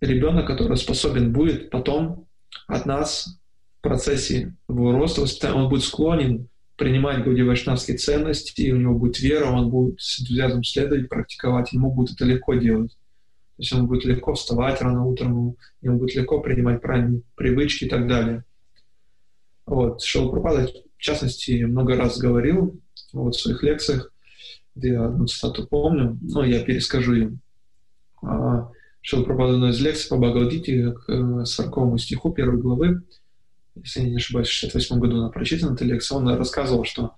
ребенок, 0.00 0.48
который 0.48 0.76
способен 0.76 1.32
будет 1.32 1.70
потом 1.70 2.26
от 2.66 2.84
нас 2.84 3.38
в 3.78 3.82
процессе 3.82 4.56
его 4.68 4.90
роста, 4.90 5.54
он 5.54 5.68
будет 5.68 5.84
склонен 5.84 6.48
принимать 6.76 7.22
Гауди 7.22 7.42
Вайшнавские 7.42 7.96
ценности, 7.96 8.72
у 8.72 8.76
него 8.76 8.98
будет 8.98 9.20
вера, 9.20 9.46
он 9.46 9.70
будет 9.70 10.00
с 10.00 10.20
энтузиазмом 10.20 10.64
следовать, 10.64 11.08
практиковать, 11.08 11.72
ему 11.72 11.92
будет 11.92 12.14
это 12.14 12.24
легко 12.24 12.54
делать. 12.54 12.90
То 12.90 13.62
есть 13.62 13.70
ему 13.70 13.86
будет 13.86 14.04
легко 14.04 14.34
вставать 14.34 14.82
рано 14.82 15.04
утром, 15.04 15.56
ему 15.80 15.98
будет 15.98 16.16
легко 16.16 16.40
принимать 16.40 16.82
правильные 16.82 17.22
привычки 17.36 17.84
и 17.84 17.88
так 17.88 18.08
далее. 18.08 18.44
Вот. 19.66 20.02
Шилапрапада, 20.02 20.66
в 20.96 21.00
частности, 21.00 21.62
много 21.62 21.94
раз 21.94 22.18
говорил 22.18 22.80
вот, 23.12 23.36
в 23.36 23.40
своих 23.40 23.62
лекциях, 23.62 24.11
Я 24.74 25.04
одну 25.04 25.26
цитату 25.26 25.66
помню, 25.66 26.18
но 26.22 26.44
я 26.44 26.62
перескажу 26.62 27.14
ее. 27.14 27.38
А, 28.22 28.70
Шил 29.00 29.24
Прабхада 29.24 29.68
из 29.68 29.80
лекции 29.80 30.08
по 30.08 30.16
Бхагавадгите 30.16 30.92
к 30.92 31.44
40 31.44 32.00
стиху 32.00 32.32
первой 32.32 32.58
главы, 32.58 33.02
если 33.74 34.00
я 34.00 34.08
не 34.08 34.16
ошибаюсь, 34.16 34.48
в 34.48 34.52
68 34.52 34.98
году 34.98 35.18
она 35.18 35.28
прочитана, 35.30 35.74
эта 35.74 35.84
лекция, 35.84 36.18
он 36.18 36.28
рассказывал, 36.28 36.84
что 36.84 37.14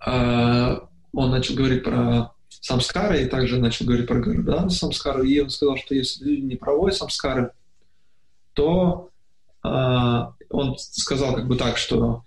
а, 0.00 0.88
он 1.12 1.30
начал 1.30 1.54
говорить 1.54 1.84
про 1.84 2.32
самскары, 2.48 3.22
и 3.22 3.26
также 3.26 3.58
начал 3.58 3.86
говорить 3.86 4.06
про 4.06 4.20
города 4.20 4.68
самскары, 4.70 5.28
и 5.28 5.40
он 5.40 5.50
сказал, 5.50 5.76
что 5.76 5.94
если 5.94 6.24
люди 6.24 6.42
не 6.42 6.56
проводят 6.56 6.96
самскары, 6.96 7.52
то 8.54 9.10
а, 9.62 10.34
он 10.50 10.76
сказал 10.78 11.34
как 11.34 11.46
бы 11.46 11.56
так, 11.56 11.76
что 11.76 12.24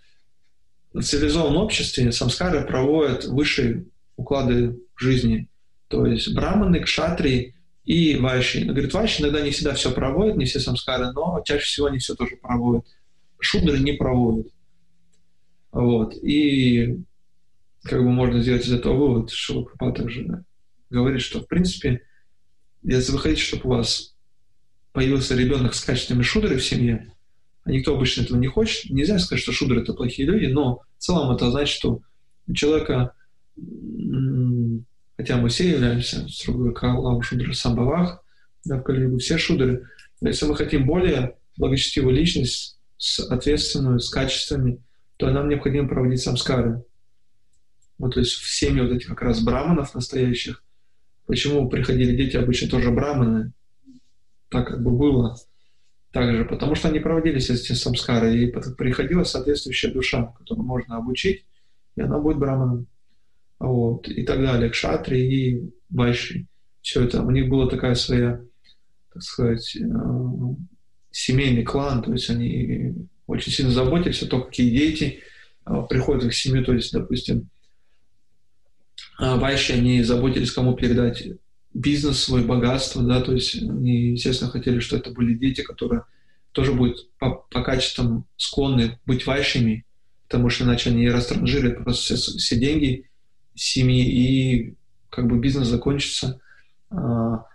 в 0.94 1.02
цивилизованном 1.02 1.62
обществе 1.62 2.12
самскары 2.12 2.66
проводят 2.66 3.26
высшие 3.26 3.86
уклады 4.18 4.78
жизни, 4.96 5.48
то 5.88 6.06
есть 6.06 6.34
браманы, 6.34 6.80
кшатри 6.82 7.56
и 7.86 8.16
вайши. 8.18 8.62
Он 8.62 8.68
говорит, 8.68 8.94
вайши 8.94 9.22
иногда 9.22 9.42
не 9.42 9.52
всегда 9.52 9.74
все 9.74 9.92
проводят, 9.92 10.38
не 10.38 10.46
все 10.46 10.60
самскары, 10.60 11.12
но 11.12 11.42
чаще 11.46 11.64
всего 11.64 11.88
они 11.88 12.00
все 12.00 12.16
тоже 12.16 12.36
проводят. 12.38 12.86
Шудры 13.40 13.80
не 13.80 13.94
проводят. 13.94 14.48
Вот. 15.72 16.16
И 16.22 17.00
как 17.84 18.00
бы 18.00 18.10
можно 18.10 18.42
сделать 18.42 18.66
из 18.66 18.74
этого 18.74 18.96
вывод, 18.96 19.32
что 19.32 19.64
Прабхупада 19.64 20.04
также 20.04 20.44
говорит, 20.90 21.22
что, 21.22 21.42
в 21.42 21.48
принципе, 21.48 22.02
если 22.84 23.12
вы 23.12 23.20
хотите, 23.20 23.42
чтобы 23.42 23.66
у 23.66 23.78
вас 23.78 24.16
появился 24.92 25.36
ребенок 25.36 25.74
с 25.74 25.84
качественными 25.84 26.24
шудрами 26.24 26.58
в 26.58 26.66
семье, 26.66 27.14
а 27.64 27.72
никто 27.72 27.96
обычно 27.96 28.24
этого 28.24 28.38
не 28.38 28.48
хочет, 28.48 28.90
нельзя 28.90 29.20
сказать, 29.20 29.42
что 29.42 29.52
шудры— 29.52 29.82
это 29.82 29.94
плохие 29.94 30.28
люди, 30.28 30.46
но 30.46 30.82
в 30.98 31.04
целом 31.04 31.34
это 31.36 31.52
значит, 31.52 31.76
что 31.76 32.02
у 32.48 32.54
человека, 32.54 33.14
хотя 35.18 35.38
мы 35.38 35.50
все 35.50 35.70
являемся, 35.70 36.28
строго 36.28 36.72
говоря, 36.72 37.22
шудры 37.22 37.54
самбавах, 37.54 38.24
да, 38.66 38.78
в 38.78 38.84
Калигу, 38.84 39.18
все 39.18 39.38
шудры, 39.38 39.88
но 40.22 40.30
если 40.30 40.46
мы 40.46 40.56
хотим 40.56 40.86
более 40.86 41.36
благочестивую 41.58 42.16
личность, 42.16 42.80
с 43.02 43.20
ответственную, 43.20 44.00
с 44.00 44.12
качествами, 44.12 44.80
то 45.18 45.32
нам 45.32 45.50
необходимо 45.50 45.88
проводить 45.88 46.22
самскары. 46.22 46.84
Вот, 47.98 48.14
то 48.14 48.20
есть 48.20 48.34
в 48.34 48.56
семьи 48.56 48.80
вот 48.80 48.92
этих 48.92 49.08
как 49.08 49.24
раз 49.24 49.42
браманов 49.42 49.96
настоящих, 49.96 50.64
почему 51.26 51.68
приходили 51.68 52.16
дети 52.16 52.38
обычно 52.38 52.70
тоже 52.70 52.92
браманы, 52.92 53.54
так 54.50 54.68
как 54.68 54.84
бы 54.84 54.92
было 54.92 55.36
также, 56.12 56.46
потому 56.46 56.76
что 56.76 56.90
они 56.90 57.00
проводились 57.00 57.50
эти 57.50 57.74
самскары, 57.74 58.38
и 58.38 58.48
приходила 58.48 59.24
соответствующая 59.24 59.90
душа, 59.90 60.34
которую 60.38 60.66
можно 60.66 60.98
обучить, 60.98 61.46
и 61.96 62.02
она 62.02 62.20
будет 62.20 62.38
браманом. 62.38 62.88
Вот, 63.60 64.08
и 64.08 64.24
так 64.24 64.42
далее, 64.42 64.70
кшатри 64.70 65.22
и 65.22 65.74
вайши. 65.90 66.48
Все 66.82 67.04
это, 67.04 67.22
у 67.22 67.30
них 67.30 67.48
была 67.48 67.70
такая 67.70 67.94
своя, 67.96 68.42
так 69.14 69.22
сказать, 69.22 69.76
э, 69.76 69.86
семейный 71.12 71.64
клан, 71.64 72.02
то 72.02 72.12
есть 72.12 72.30
они 72.30 72.96
очень 73.28 73.52
сильно 73.52 73.72
заботились 73.72 74.24
о 74.24 74.28
том, 74.28 74.46
какие 74.46 74.76
дети 74.76 75.20
э, 75.66 75.84
приходят 75.88 76.24
в 76.24 76.28
их 76.28 76.36
семью, 76.36 76.66
то 76.66 76.74
есть, 76.74 76.92
допустим, 76.92 77.50
а, 79.20 79.38
Вайши, 79.38 79.74
они 79.74 80.02
заботились, 80.02 80.52
кому 80.52 80.74
передать 80.74 81.28
бизнес, 81.74 82.24
свой 82.24 82.44
богатство, 82.44 83.04
да, 83.04 83.22
то 83.22 83.34
есть 83.34 83.62
они, 83.62 84.12
естественно, 84.12 84.52
хотели, 84.52 84.80
что 84.80 84.98
это 84.98 85.12
были 85.12 85.34
дети, 85.34 85.62
которые 85.62 86.04
тоже 86.52 86.74
будут 86.74 87.10
по, 87.18 87.46
по 87.50 87.64
качествам 87.64 88.26
склонны 88.36 89.00
быть 89.06 89.26
вайшами, 89.26 89.86
потому 90.28 90.50
что 90.50 90.66
иначе 90.66 90.90
они 90.90 91.10
растранжируют 91.10 91.84
просто 91.84 92.16
все, 92.16 92.38
все 92.38 92.58
деньги 92.58 93.10
семьи, 93.56 94.04
и 94.04 94.76
как 95.10 95.28
бы 95.28 95.40
бизнес 95.40 95.68
закончится. 95.68 96.40
А, 96.90 97.46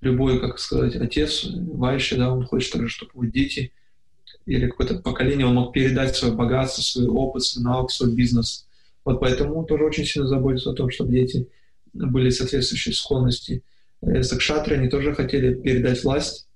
любой, 0.00 0.40
как 0.40 0.58
сказать, 0.58 0.96
отец, 0.96 1.44
вайши, 1.44 2.16
да, 2.16 2.32
он 2.32 2.44
хочет 2.44 2.72
также, 2.72 2.88
чтобы 2.88 3.12
его 3.14 3.24
дети 3.24 3.72
или 4.46 4.68
какое-то 4.68 5.00
поколение, 5.00 5.46
он 5.46 5.54
мог 5.54 5.72
передать 5.72 6.16
свое 6.16 6.34
богатство, 6.34 6.82
свой 6.82 7.06
опыт, 7.06 7.42
свой 7.42 7.64
навык, 7.64 7.90
свой 7.90 8.14
бизнес– 8.14 8.66
вот 9.04 9.20
поэтому 9.20 9.64
тоже 9.64 9.84
очень 9.84 10.04
сильно 10.04 10.28
заботится 10.28 10.70
о 10.70 10.74
том, 10.74 10.90
чтобы 10.90 11.12
дети 11.12 11.48
были 11.92 12.30
соответствующие 12.30 12.94
склонности. 12.94 13.62
Сакшатры, 14.22 14.76
они 14.76 14.88
тоже 14.88 15.14
хотели 15.14 15.54
передать 15.54 16.02
власть 16.04 16.48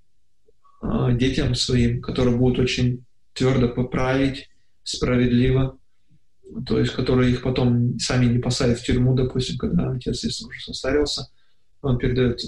э, 0.83 0.87
детям 1.13 1.55
своим, 1.55 2.01
которые 2.01 2.37
будут 2.37 2.59
очень 2.59 3.05
твердо 3.35 3.69
поправить, 3.69 4.49
справедливо, 4.83 5.79
то 6.67 6.79
есть 6.79 6.93
которые 6.93 7.33
их 7.33 7.43
потом 7.43 7.99
сами 7.99 8.27
не 8.27 8.39
посадят 8.39 8.79
в 8.79 8.85
тюрьму, 8.85 9.15
допустим, 9.15 9.59
когда 9.59 9.91
отец, 9.91 10.25
если 10.25 10.45
уже 10.45 10.61
состарился, 10.61 11.29
он 11.83 11.99
передает 11.99 12.41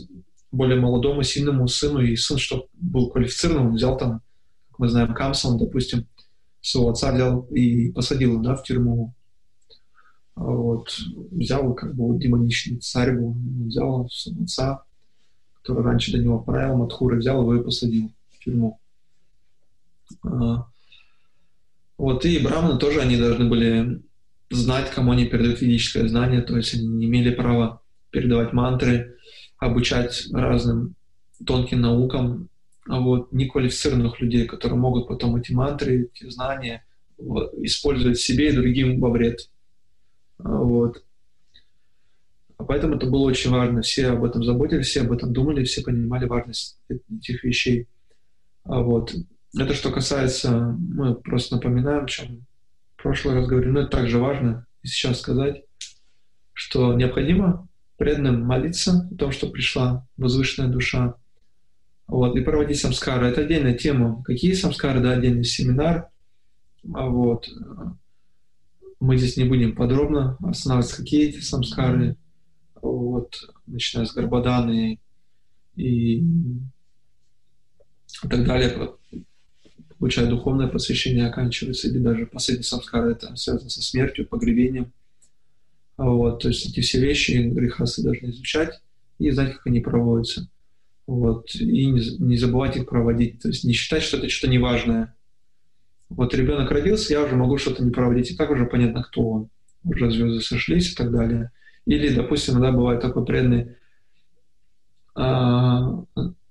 более 0.53 0.81
молодому, 0.81 1.23
сильному 1.23 1.69
сыну, 1.69 2.01
и 2.01 2.17
сын, 2.17 2.39
чтобы 2.39 2.67
был 2.75 3.11
квалифицированным, 3.11 3.69
он 3.69 3.75
взял 3.75 3.97
там, 3.99 4.21
как 4.71 4.79
мы 4.79 4.89
знаем, 4.89 5.15
Камсон, 5.15 5.59
допустим, 5.59 6.07
своего 6.61 6.91
отца 6.91 7.13
взял 7.13 7.43
и 7.51 7.93
посадил 7.93 8.41
да, 8.41 8.57
в 8.57 8.63
тюрьму 8.63 9.15
вот, 10.37 10.95
взял 11.31 11.75
как 11.75 11.95
бы 11.95 12.09
вот, 12.09 12.19
демоничный 12.19 12.79
царь 12.79 13.17
был, 13.17 13.35
взял 13.67 14.09
отца, 14.43 14.83
который 15.63 15.83
раньше 15.83 16.13
до 16.13 16.19
него 16.19 16.39
правил, 16.39 16.77
Мадхура, 16.77 17.17
взял 17.17 17.41
его 17.41 17.57
и 17.57 17.65
посадил 17.65 18.11
в 18.33 18.45
тюрьму. 18.45 18.79
А, 20.23 20.67
вот, 21.99 22.25
и 22.27 22.39
браманы 22.39 22.79
тоже, 22.79 23.01
они 23.01 23.17
должны 23.17 23.49
были 23.49 24.03
знать, 24.51 24.91
кому 24.91 25.13
они 25.13 25.25
передают 25.25 25.61
ведическое 25.61 26.07
знание, 26.07 26.43
то 26.43 26.57
есть 26.57 26.75
они 26.75 26.87
не 26.87 27.07
имели 27.07 27.31
права 27.31 27.81
передавать 28.11 28.53
мантры, 28.53 29.17
обучать 29.59 30.29
разным 30.33 30.95
тонким 31.45 31.81
наукам, 31.81 32.49
а 32.89 33.01
вот 33.01 33.33
неквалифицированных 33.33 34.21
людей, 34.21 34.47
которые 34.47 34.79
могут 34.79 35.09
потом 35.09 35.37
эти 35.37 35.53
мантры, 35.53 36.11
эти 36.15 36.29
знания 36.31 36.85
использовать 37.19 38.19
себе 38.19 38.51
и 38.51 38.57
другим 38.57 39.01
во 39.01 39.11
вред. 39.11 39.49
Вот. 40.39 41.03
А 42.59 42.65
поэтому 42.65 42.97
это 42.97 43.07
было 43.07 43.23
очень 43.23 43.51
важно. 43.51 43.83
Все 43.83 44.09
об 44.09 44.25
этом 44.25 44.43
заботились, 44.43 44.87
все 44.87 45.03
об 45.03 45.13
этом 45.13 45.33
думали, 45.33 45.65
все 45.65 45.83
понимали 45.83 46.27
важность 46.27 46.79
этих 46.89 47.45
вещей. 47.45 47.87
А 48.65 48.81
вот. 48.81 49.15
Это 49.59 49.75
что 49.75 49.91
касается, 49.91 50.77
мы 50.79 51.15
просто 51.15 51.57
напоминаем, 51.57 52.07
чем 52.07 52.47
в 52.97 53.03
прошлый 53.03 53.35
раз 53.35 53.47
говорили, 53.47 53.71
но 53.71 53.81
это 53.81 53.91
также 53.91 54.19
важно 54.19 54.67
и 54.83 54.89
сейчас 54.89 55.21
сказать, 55.21 55.63
что 56.53 56.93
необходимо 56.95 57.69
преданным 57.97 58.43
молиться 58.43 59.09
о 59.11 59.15
том, 59.15 59.33
что 59.33 59.49
пришла 59.49 60.07
возвышенная 60.17 60.69
душа, 60.69 61.15
вот, 62.07 62.37
и 62.37 62.41
проводить 62.41 62.79
самскары. 62.79 63.27
Это 63.27 63.41
отдельная 63.41 63.75
тема. 63.75 64.23
Какие 64.23 64.53
самскары, 64.53 65.01
да, 65.01 65.13
отдельный 65.13 65.45
семинар. 65.45 66.09
А 66.95 67.09
вот. 67.09 67.49
Мы 69.01 69.17
здесь 69.19 69.37
не 69.37 69.45
будем 69.45 69.75
подробно 69.75 70.37
останавливаться, 70.41 70.97
какие 70.97 71.29
эти 71.29 71.41
самскары, 71.41 72.17
вот, 72.81 73.37
начиная 73.67 74.07
с 74.07 74.13
Гарбаданы 74.13 75.01
и, 75.77 76.25
так 78.23 78.45
далее, 78.45 78.95
получая 79.99 80.29
духовное 80.29 80.69
посвящение, 80.69 81.27
оканчивается, 81.27 81.89
или 81.89 81.99
даже 81.99 82.27
последний 82.27 82.65
самскар, 82.65 83.07
это 83.07 83.35
связано 83.37 83.71
со 83.71 83.83
смертью, 83.83 84.27
погребением. 84.27 84.93
Вот, 85.97 86.43
то 86.43 86.49
есть 86.49 86.67
эти 86.67 86.81
все 86.81 87.01
вещи 87.01 87.33
грехасы 87.33 88.03
должны 88.03 88.29
изучать 88.29 88.81
и 89.19 89.31
знать, 89.31 89.55
как 89.55 89.67
они 89.67 89.81
проводятся. 89.81 90.49
Вот, 91.07 91.55
и 91.55 91.87
не, 91.87 92.19
не 92.19 92.37
забывать 92.37 92.77
их 92.77 92.87
проводить. 92.87 93.41
То 93.41 93.49
есть 93.49 93.65
не 93.65 93.73
считать, 93.73 94.03
что 94.03 94.19
это 94.19 94.29
что-то 94.29 94.53
неважное. 94.53 95.15
Вот 96.09 96.35
ребенок 96.35 96.71
родился, 96.71 97.13
я 97.13 97.23
уже 97.23 97.35
могу 97.35 97.59
что-то 97.59 97.85
не 97.85 97.91
проводить, 97.91 98.31
и 98.31 98.37
так 98.37 98.51
уже 98.51 98.67
понятно, 98.67 99.03
кто 99.03 99.23
он. 99.23 99.49
Уже 99.85 100.11
звезды 100.11 100.41
сошлись 100.41 100.93
и 100.93 100.95
так 100.95 101.11
далее. 101.11 101.51
Или, 101.85 102.15
допустим, 102.15 102.55
иногда 102.55 102.73
бывает 102.73 103.01
такой 103.01 103.25
преданный, 103.25 103.77
а, 105.15 106.05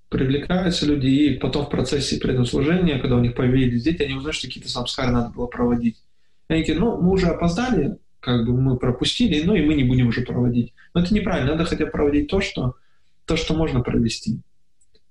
привлекаются 0.10 0.86
люди, 0.86 1.08
и 1.08 1.38
потом 1.38 1.65
в 1.65 1.70
процессе 1.70 2.18
преданного 2.18 2.48
служения, 2.48 3.00
когда 3.00 3.18
у 3.18 3.20
них 3.20 3.36
появились 3.36 3.84
дети, 3.84 4.04
они 4.04 4.13
узнают, 4.13 4.36
что 4.36 4.48
какие-то 4.48 4.70
самскары 4.70 5.12
надо 5.12 5.34
было 5.34 5.48
проводить. 5.48 5.98
И 6.50 6.54
они 6.54 6.62
такие, 6.63 6.80
ну, 6.80 7.02
мы 7.02 7.12
уже 7.12 7.28
опоздали, 7.28 7.98
как 8.20 8.46
бы 8.46 8.60
мы 8.60 8.78
пропустили, 8.78 9.44
ну 9.44 9.56
и 9.56 9.62
мы 9.62 9.76
не 9.76 9.84
будем 9.84 10.08
уже 10.08 10.22
проводить. 10.22 10.74
Но 10.94 11.02
это 11.02 11.13
неправильно, 11.13 11.52
надо 11.52 11.65
хотя 11.65 11.86
бы 11.86 11.91
проводить 11.91 12.28
то, 12.28 12.41
что, 12.41 12.76
то, 13.26 13.36
что 13.36 13.54
можно 13.56 13.82
провести. 13.82 14.39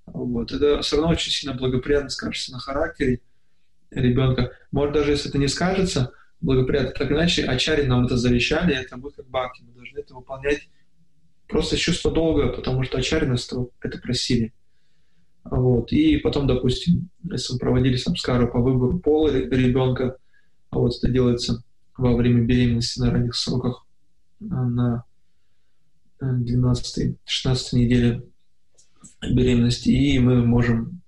Вот. 0.05 0.51
Это 0.51 0.81
все 0.81 0.97
равно 0.97 1.11
очень 1.11 1.31
сильно 1.31 1.55
благоприятно 1.55 2.09
скажется 2.09 2.51
на 2.51 2.59
характере, 2.59 3.21
ребенка. 3.91 4.51
Может, 4.71 4.93
даже 4.93 5.11
если 5.11 5.29
это 5.29 5.37
не 5.37 5.47
скажется, 5.47 6.11
благоприятно, 6.41 6.91
так 6.91 7.11
иначе 7.11 7.45
ачари 7.45 7.85
нам 7.85 8.05
это 8.05 8.17
завещали, 8.17 8.75
это 8.75 8.97
мы 8.97 9.11
как 9.11 9.27
баки, 9.27 9.63
мы 9.63 9.73
должны 9.73 9.99
это 9.99 10.13
выполнять 10.13 10.69
просто 11.47 11.77
чувство 11.77 12.11
долга, 12.11 12.49
потому 12.49 12.83
что 12.83 12.97
ачари 12.97 13.25
нас 13.25 13.51
это 13.81 13.97
просили. 13.99 14.53
Вот. 15.43 15.91
И 15.91 16.17
потом, 16.17 16.47
допустим, 16.47 17.09
если 17.23 17.53
мы 17.53 17.59
проводили 17.59 17.97
самскару 17.97 18.51
по 18.51 18.59
выбору 18.59 18.99
пола 18.99 19.29
ребенка, 19.29 20.17
а 20.71 20.79
вот 20.79 20.95
это 20.97 21.11
делается 21.11 21.63
во 21.97 22.15
время 22.15 22.43
беременности 22.43 22.99
на 22.99 23.11
ранних 23.11 23.35
сроках, 23.35 23.85
на 24.39 25.03
12-16 26.19 27.15
неделе 27.73 28.23
беременности, 29.21 29.89
и 29.89 30.19
мы 30.19 30.45
можем, 30.45 31.01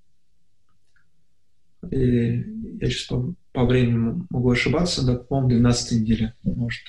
и 1.92 2.44
я 2.80 2.90
сейчас 2.90 3.08
по, 3.08 3.34
по 3.54 3.66
времени 3.66 4.24
могу 4.30 4.52
ошибаться, 4.52 5.06
да, 5.06 5.16
по-моему, 5.16 5.50
12 5.50 6.00
неделя, 6.00 6.36
может, 6.44 6.84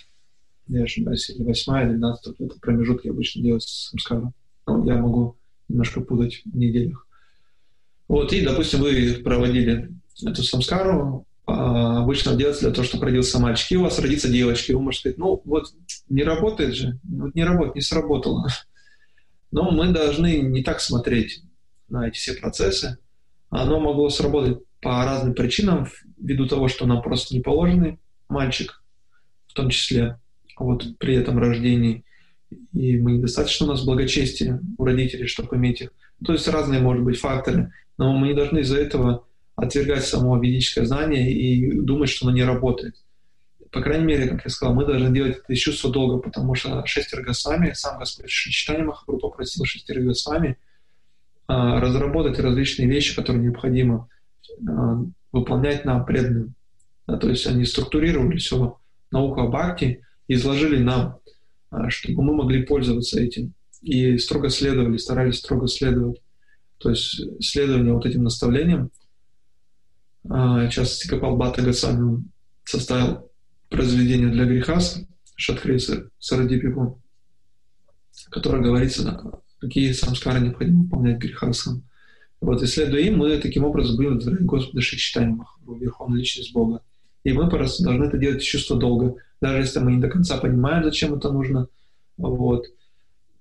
я 0.69 0.83
ошибаюсь, 0.83 1.31
или 1.31 1.43
8 1.43 1.83
или 1.83 1.97
12 1.97 2.41
это 2.41 2.61
промежутки 2.61 3.09
обычно 3.09 3.43
делать 3.43 3.63
с 3.63 3.89
самскаром. 3.89 4.35
Но 4.67 4.85
я 4.85 4.97
могу 4.99 5.37
немножко 5.69 6.01
путать 6.01 6.43
в 6.45 6.57
неделях. 6.57 7.07
Вот, 8.07 8.33
и, 8.33 8.45
допустим, 8.45 8.81
вы 8.81 9.21
проводили 9.25 9.91
эту 10.23 10.43
самскару, 10.43 11.27
а, 11.47 12.03
обычно 12.03 12.37
делается 12.37 12.67
для 12.67 12.75
того, 12.75 12.87
чтобы 12.87 13.07
родился 13.07 13.39
мальчик, 13.39 13.73
и 13.73 13.77
у 13.77 13.83
вас 13.83 13.99
родится 13.99 14.29
девочка, 14.29 14.73
и 14.73 14.75
вы 14.75 14.83
можете 14.83 15.01
сказать, 15.01 15.19
ну, 15.19 15.41
вот 15.45 15.73
не 16.09 16.23
работает 16.23 16.75
же, 16.75 16.99
вот 17.05 17.35
не 17.35 17.45
работает, 17.45 17.77
не 17.77 17.81
сработало. 17.81 18.49
Но 19.51 19.71
мы 19.71 19.91
должны 19.93 20.41
не 20.41 20.63
так 20.63 20.81
смотреть 20.81 21.43
на 21.89 22.07
эти 22.07 22.19
все 22.19 22.35
процессы. 22.35 22.99
Оно 23.49 23.81
могло 23.81 24.11
сработать 24.11 24.59
по 24.81 25.05
разным 25.05 25.35
причинам, 25.35 25.89
ввиду 26.19 26.47
того, 26.47 26.69
что 26.69 26.87
нам 26.87 27.03
просто 27.03 27.35
не 27.35 27.41
положенный 27.41 27.99
мальчик, 28.29 28.83
в 29.49 29.55
том 29.55 29.71
числе 29.71 30.19
вот 30.59 30.99
при 30.99 31.15
этом 31.15 31.39
рождении, 31.39 32.05
и 32.73 32.99
мы 32.99 33.13
недостаточно 33.13 33.67
у 33.67 33.71
нас 33.71 33.85
благочестия 33.85 34.61
у 34.77 34.85
родителей, 34.85 35.27
чтобы 35.27 35.57
иметь 35.57 35.81
их. 35.83 35.91
То 36.25 36.33
есть 36.33 36.49
разные, 36.49 36.81
может 36.81 37.05
быть, 37.05 37.19
факторы, 37.19 37.73
но 37.97 38.17
мы 38.17 38.29
не 38.29 38.35
должны 38.35 38.61
из-за 38.61 38.79
этого 38.79 39.25
отвергать 39.57 40.05
само 40.07 40.39
ведическое 40.39 40.85
знание 40.85 41.31
и 41.31 41.81
думать, 41.81 42.09
что 42.09 42.27
оно 42.27 42.35
не 42.35 42.45
работает. 42.45 42.95
По 43.71 43.83
крайней 43.83 44.07
мере, 44.07 44.29
как 44.29 44.45
я 44.45 44.51
сказал, 44.51 44.75
мы 44.75 44.87
должны 44.87 45.13
делать 45.13 45.39
это 45.39 45.53
из 45.53 45.59
чувства 45.59 45.91
долга, 45.91 46.19
потому 46.19 46.55
что 46.55 46.85
шестеро 46.87 47.23
Госвами, 47.23 47.73
сам 47.75 47.99
Господь 47.99 48.31
Читание 48.31 48.85
Махапрабху 48.85 49.29
попросил 49.29 49.65
шестеро 49.65 50.01
Госвами 50.01 50.57
а, 51.49 51.81
разработать 51.81 52.39
различные 52.39 52.89
вещи, 52.89 53.15
которые 53.15 53.43
необходимо 53.43 54.09
выполнять 55.33 55.85
нам 55.85 56.05
преданным. 56.05 56.55
Да, 57.07 57.17
то 57.17 57.29
есть 57.29 57.47
они 57.47 57.65
структурировали 57.65 58.37
все 58.37 58.79
науку 59.11 59.41
о 59.41 59.49
бхакти 59.49 60.03
изложили 60.29 60.79
нам, 60.83 61.19
а, 61.71 61.89
чтобы 61.91 62.23
мы 62.23 62.35
могли 62.35 62.63
пользоваться 62.63 63.21
этим. 63.21 63.55
И 63.81 64.19
строго 64.19 64.51
следовали, 64.51 64.97
старались 64.99 65.39
строго 65.39 65.69
следовать. 65.69 66.21
То 66.79 66.91
есть 66.91 67.21
следование 67.43 67.95
вот 67.95 68.07
этим 68.07 68.25
наставлениям. 68.25 68.91
В 70.23 70.69
частности, 70.71 71.09
Капал 71.09 71.37
Бхатта 71.37 71.63
Гасами 71.63 72.25
составил 72.65 73.31
произведение 73.71 74.29
для 74.29 74.45
греха 74.45 74.79
Шатхриса 75.37 76.11
Сарадипипу, 76.19 77.01
которое 78.31 78.63
говорится, 78.63 79.41
какие 79.59 79.93
самскары 79.93 80.41
необходимо 80.41 80.83
выполнять 80.83 81.19
грехасам. 81.19 81.88
Вот, 82.41 82.63
исследуя 82.63 83.03
им, 83.03 83.19
мы 83.19 83.39
таким 83.39 83.65
образом 83.65 83.97
будем 83.97 84.13
удовлетворять 84.13 84.47
Господа 84.47 84.81
Шичтанием, 84.81 85.45
Верховную 85.67 86.21
Личность 86.21 86.53
Бога. 86.53 86.83
И 87.25 87.33
мы 87.33 87.49
просто 87.49 87.83
должны 87.83 88.05
это 88.05 88.17
делать 88.17 88.43
из 88.43 88.45
чувства 88.45 88.79
долга. 88.79 89.17
Даже 89.41 89.59
если 89.59 89.81
мы 89.81 89.93
не 89.93 90.01
до 90.01 90.09
конца 90.09 90.39
понимаем, 90.39 90.85
зачем 90.85 91.15
это 91.15 91.33
нужно, 91.33 91.69
вот, 92.17 92.67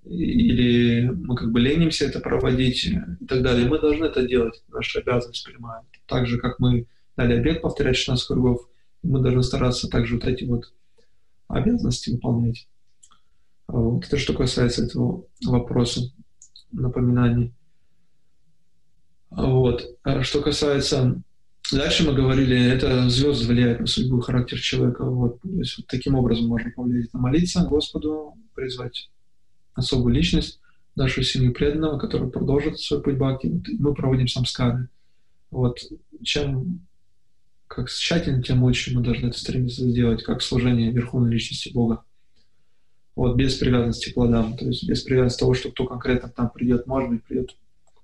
или 0.03 1.10
мы 1.10 1.36
как 1.36 1.51
бы 1.51 1.60
ленимся 1.60 2.05
это 2.05 2.19
проводить 2.19 2.86
и 2.86 3.25
так 3.27 3.43
далее, 3.43 3.67
мы 3.67 3.79
должны 3.79 4.05
это 4.05 4.27
делать, 4.27 4.63
наша 4.69 4.99
обязанность 4.99 5.45
понимаем. 5.45 5.83
Так 6.05 6.27
же, 6.27 6.38
как 6.38 6.60
мы 6.60 6.88
дали 7.15 7.33
обед 7.33 7.62
повторять 7.62 7.97
16 7.97 8.27
кругов, 8.27 8.67
мы 9.03 9.21
должны 9.21 9.43
стараться 9.43 9.89
также 9.89 10.15
вот 10.15 10.25
эти 10.25 10.43
вот 10.43 10.73
обязанности 11.47 12.10
выполнять. 12.10 12.67
Вот. 13.67 14.05
Это 14.05 14.17
что 14.17 14.33
касается 14.33 14.86
этого 14.86 15.25
вопроса 15.45 16.01
напоминаний. 16.71 17.53
Вот. 19.29 19.85
А 20.03 20.23
что 20.23 20.41
касается... 20.41 21.21
Дальше 21.69 22.07
мы 22.07 22.13
говорили, 22.13 22.57
это 22.57 23.09
звезды 23.09 23.45
влияют 23.45 23.81
на 23.81 23.87
судьбу, 23.87 24.21
характер 24.21 24.57
человека. 24.57 25.03
Вот. 25.03 25.41
То 25.41 25.49
есть 25.49 25.77
вот 25.77 25.87
таким 25.87 26.15
образом 26.15 26.47
можно 26.47 26.71
повлиять 26.71 27.11
на 27.13 27.19
молиться 27.19 27.65
Господу, 27.65 28.35
призвать 28.55 29.09
особую 29.73 30.15
личность, 30.15 30.61
нашу 30.95 31.23
семью 31.23 31.53
преданного, 31.53 31.99
который 31.99 32.29
продолжит 32.29 32.79
свой 32.79 33.01
путь 33.01 33.17
бхакти. 33.17 33.61
Мы 33.79 33.93
проводим 33.93 34.29
самскары. 34.29 34.87
Вот. 35.51 35.79
Чем 36.23 36.87
как 37.67 37.89
тщательно, 37.89 38.41
тем 38.41 38.63
лучше 38.63 38.95
мы 38.95 39.03
должны 39.03 39.27
это 39.27 39.37
стремиться 39.37 39.89
сделать, 39.89 40.23
как 40.23 40.41
служение 40.41 40.91
Верховной 40.91 41.31
Личности 41.31 41.69
Бога. 41.73 42.03
Вот, 43.15 43.35
без 43.35 43.55
привязанности 43.55 44.11
к 44.11 44.13
плодам, 44.13 44.55
то 44.55 44.65
есть 44.65 44.87
без 44.87 45.01
привязанности 45.01 45.39
того, 45.39 45.53
что 45.53 45.71
кто 45.71 45.85
конкретно 45.85 46.29
к 46.29 46.37
нам 46.37 46.49
придет, 46.49 46.87
может 46.87 47.09
быть, 47.09 47.23
придет 47.23 47.57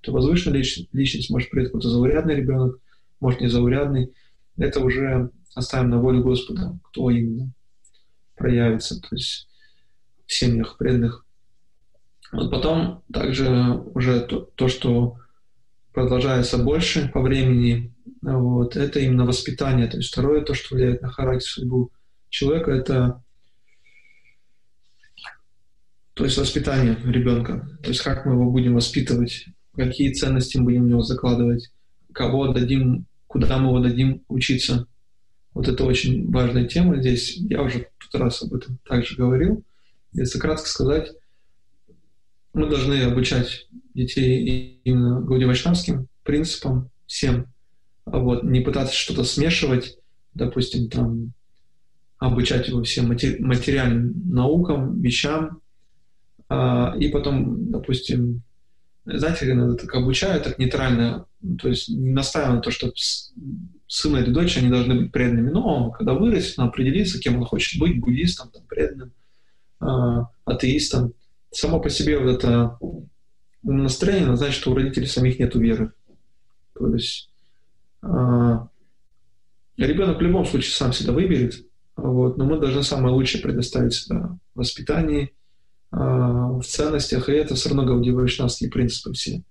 кто 0.04 0.12
возвышенная 0.12 0.58
личность, 0.58 0.90
личность, 0.92 1.30
может 1.30 1.50
придет 1.50 1.70
кто-то 1.70 1.88
заурядный 1.88 2.34
ребенок, 2.34 2.78
может 3.20 3.40
незаурядный. 3.40 4.12
Это 4.58 4.80
уже 4.80 5.30
оставим 5.54 5.88
на 5.88 5.98
волю 5.98 6.22
Господа, 6.22 6.78
кто 6.84 7.08
именно 7.08 7.50
проявится, 8.36 9.00
то 9.00 9.08
есть 9.12 9.48
в 10.26 10.32
семьях 10.32 10.76
преданных. 10.76 11.24
Вот 12.32 12.50
потом 12.50 13.02
также 13.10 13.48
уже 13.94 14.20
то, 14.20 14.40
то 14.40 14.68
что 14.68 15.16
продолжается 15.94 16.58
больше 16.58 17.08
по 17.08 17.22
времени, 17.22 17.94
вот, 18.20 18.76
это 18.76 19.00
именно 19.00 19.24
воспитание. 19.24 19.86
То 19.86 19.96
есть 19.96 20.10
второе, 20.10 20.42
то, 20.42 20.52
что 20.52 20.74
влияет 20.74 21.00
на 21.00 21.08
характер, 21.08 21.48
судьбу 21.48 21.92
человека, 22.28 22.72
это 22.72 23.22
то 26.12 26.24
есть 26.24 26.36
воспитание 26.36 26.96
ребенка. 27.04 27.66
То 27.82 27.88
есть 27.88 28.02
как 28.02 28.26
мы 28.26 28.34
его 28.34 28.50
будем 28.50 28.74
воспитывать, 28.74 29.46
какие 29.76 30.12
ценности 30.12 30.56
мы 30.56 30.64
будем 30.64 30.84
в 30.84 30.88
него 30.88 31.02
закладывать, 31.02 31.70
кого 32.12 32.48
дадим, 32.48 33.06
куда 33.26 33.58
мы 33.58 33.68
его 33.68 33.80
дадим 33.80 34.22
учиться. 34.28 34.86
Вот 35.52 35.68
это 35.68 35.84
очень 35.84 36.30
важная 36.30 36.66
тема 36.66 37.00
здесь. 37.00 37.36
Я 37.36 37.62
уже 37.62 37.88
тут 37.98 38.20
раз 38.20 38.42
об 38.42 38.54
этом 38.54 38.78
также 38.88 39.16
говорил. 39.16 39.62
Если 40.12 40.38
кратко 40.38 40.68
сказать, 40.68 41.12
мы 42.52 42.68
должны 42.68 43.02
обучать 43.02 43.68
детей 43.94 44.80
именно 44.84 45.20
гаудивайшнавским 45.20 46.08
принципам 46.22 46.90
всем, 47.06 47.46
а 48.04 48.18
вот, 48.18 48.44
не 48.44 48.60
пытаться 48.60 48.94
что-то 48.94 49.24
смешивать, 49.24 49.98
допустим, 50.34 50.88
там, 50.88 51.32
обучать 52.18 52.68
его 52.68 52.82
всем 52.82 53.08
матери- 53.08 53.40
материальным 53.40 54.14
наукам, 54.30 55.00
вещам, 55.00 55.60
а, 56.48 56.94
и 56.98 57.08
потом, 57.08 57.70
допустим, 57.70 58.42
знаете, 59.04 59.76
так 59.76 59.94
обучают, 59.94 60.44
так 60.44 60.58
нейтрально, 60.58 61.26
то 61.60 61.68
есть 61.68 61.88
не 61.88 62.12
настаивая 62.12 62.56
на 62.56 62.60
то, 62.60 62.70
что 62.70 62.92
сын 63.86 64.16
или 64.16 64.30
дочь, 64.30 64.56
они 64.56 64.70
должны 64.70 64.94
быть 64.94 65.12
преданными, 65.12 65.50
но 65.50 65.90
когда 65.90 66.14
вырастет, 66.14 66.58
он 66.58 66.68
определится, 66.68 67.20
кем 67.20 67.38
он 67.38 67.44
хочет 67.44 67.78
быть, 67.78 68.00
буддистом, 68.00 68.50
там, 68.50 68.62
преданным, 68.66 69.12
а, 69.78 70.30
атеистом. 70.44 71.12
Само 71.52 71.80
по 71.80 71.90
себе 71.90 72.18
вот 72.18 72.30
это 72.30 72.78
настроение 73.62 74.36
значит, 74.36 74.56
что 74.56 74.72
у 74.72 74.74
родителей 74.74 75.06
самих 75.06 75.38
нет 75.38 75.54
веры. 75.54 75.92
То 76.74 76.92
есть 76.92 77.30
а, 78.02 78.68
ребенок 79.76 80.18
в 80.18 80.22
любом 80.22 80.46
случае 80.46 80.72
сам 80.72 80.92
себя 80.92 81.12
выберет, 81.12 81.66
вот, 81.96 82.38
но 82.38 82.46
мы 82.46 82.58
должны 82.58 82.82
самое 82.82 83.14
лучшее 83.14 83.42
предоставить 83.42 83.94
себя 83.94 84.38
в 84.54 84.58
воспитании, 84.58 85.32
в 85.94 86.62
ценностях, 86.64 87.28
и 87.28 87.32
это 87.32 87.54
все 87.54 87.68
равно 87.68 87.84
гаудия-вайшнавские 87.84 88.68
принципы 88.70 89.12
все. 89.12 89.42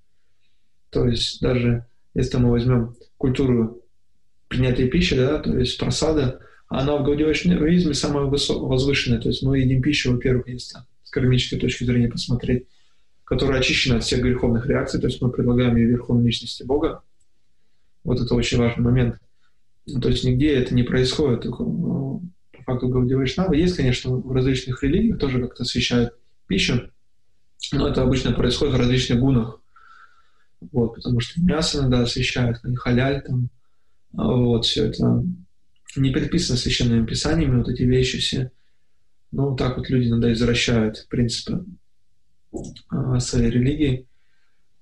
То 0.90 1.08
есть 1.08 1.40
даже 1.42 1.86
если 2.14 2.38
мы 2.38 2.52
возьмем 2.52 2.96
культуру 3.18 3.82
принятия 4.50 4.88
пищи, 4.88 5.16
да, 5.16 5.40
то 5.40 5.58
есть 5.58 5.80
прасада, 5.80 6.42
она 6.68 6.98
в 6.98 7.04
гаудия-вайшнавизме 7.04 7.94
самая 7.94 8.26
возвышенная. 8.26 9.22
То 9.22 9.30
есть 9.30 9.42
мы 9.42 9.60
едим 9.60 9.82
пищу, 9.82 10.12
во-первых, 10.12 10.48
если 10.50 10.80
с 11.04 11.10
кармической 11.10 11.60
точки 11.60 11.86
зрения 11.86 12.10
посмотреть, 12.10 12.68
которая 13.24 13.60
очищена 13.60 13.98
от 13.98 14.04
всех 14.04 14.22
греховных 14.22 14.66
реакций, 14.68 15.00
то 15.00 15.08
есть 15.08 15.22
мы 15.22 15.32
предлагаем 15.32 15.78
ее 15.78 15.88
верховной 15.88 16.26
личности 16.26 16.64
Бога, 16.64 17.04
вот 18.04 18.20
это 18.20 18.36
очень 18.36 18.58
важный 18.58 18.84
момент. 18.84 19.18
То 20.02 20.10
есть 20.10 20.26
нигде 20.26 20.56
это 20.56 20.76
не 20.76 20.84
происходит. 20.84 21.46
Ну, 21.46 22.22
по 22.52 22.64
факту 22.64 22.90
Гаудия 22.90 23.18
Вайшнава 23.18 23.54
есть, 23.54 23.78
конечно, 23.78 24.12
в 24.12 24.32
различных 24.34 24.84
религиях 24.84 25.20
тоже 25.20 25.42
как-то 25.42 25.64
освещают 25.64 26.14
пищу, 26.54 26.92
но 27.72 27.88
это 27.88 28.04
обычно 28.04 28.32
происходит 28.32 28.76
в 28.76 28.78
различных 28.78 29.20
гунах. 29.20 29.60
Вот, 30.72 30.96
потому 30.96 31.20
что 31.20 31.42
мясо 31.42 31.80
иногда 31.80 32.02
освещают, 32.02 32.60
как 32.60 32.78
халяль 32.78 33.24
там. 33.24 33.50
А 34.16 34.28
вот, 34.28 34.66
все 34.66 34.86
это 34.86 35.24
не 35.96 36.12
предписано 36.12 36.58
священными 36.58 37.06
писаниями, 37.06 37.58
вот 37.58 37.70
эти 37.70 37.82
вещи 37.82 38.20
все. 38.20 38.52
Ну, 39.32 39.56
так 39.56 39.78
вот 39.78 39.90
люди 39.90 40.08
иногда 40.08 40.32
извращают 40.32 41.08
принципы 41.10 41.66
а, 42.90 43.20
своей 43.20 43.50
религии. 43.50 44.08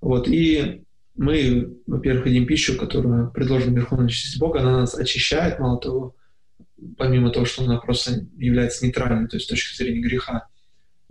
Вот, 0.01 0.27
и 0.27 0.83
мы, 1.15 1.77
во-первых, 1.87 2.27
едим 2.27 2.45
пищу, 2.45 2.77
которая 2.77 3.27
предложена 3.27 3.75
Верховной 3.75 4.09
Чести 4.09 4.39
Бога, 4.39 4.59
она 4.59 4.79
нас 4.81 4.93
очищает, 4.95 5.59
мало 5.59 5.79
того, 5.79 6.15
помимо 6.97 7.31
того, 7.31 7.45
что 7.45 7.63
она 7.63 7.77
просто 7.77 8.25
является 8.37 8.85
нейтральной, 8.85 9.29
то 9.29 9.37
есть 9.37 9.45
с 9.45 9.49
точки 9.49 9.77
зрения 9.77 10.01
греха. 10.01 10.47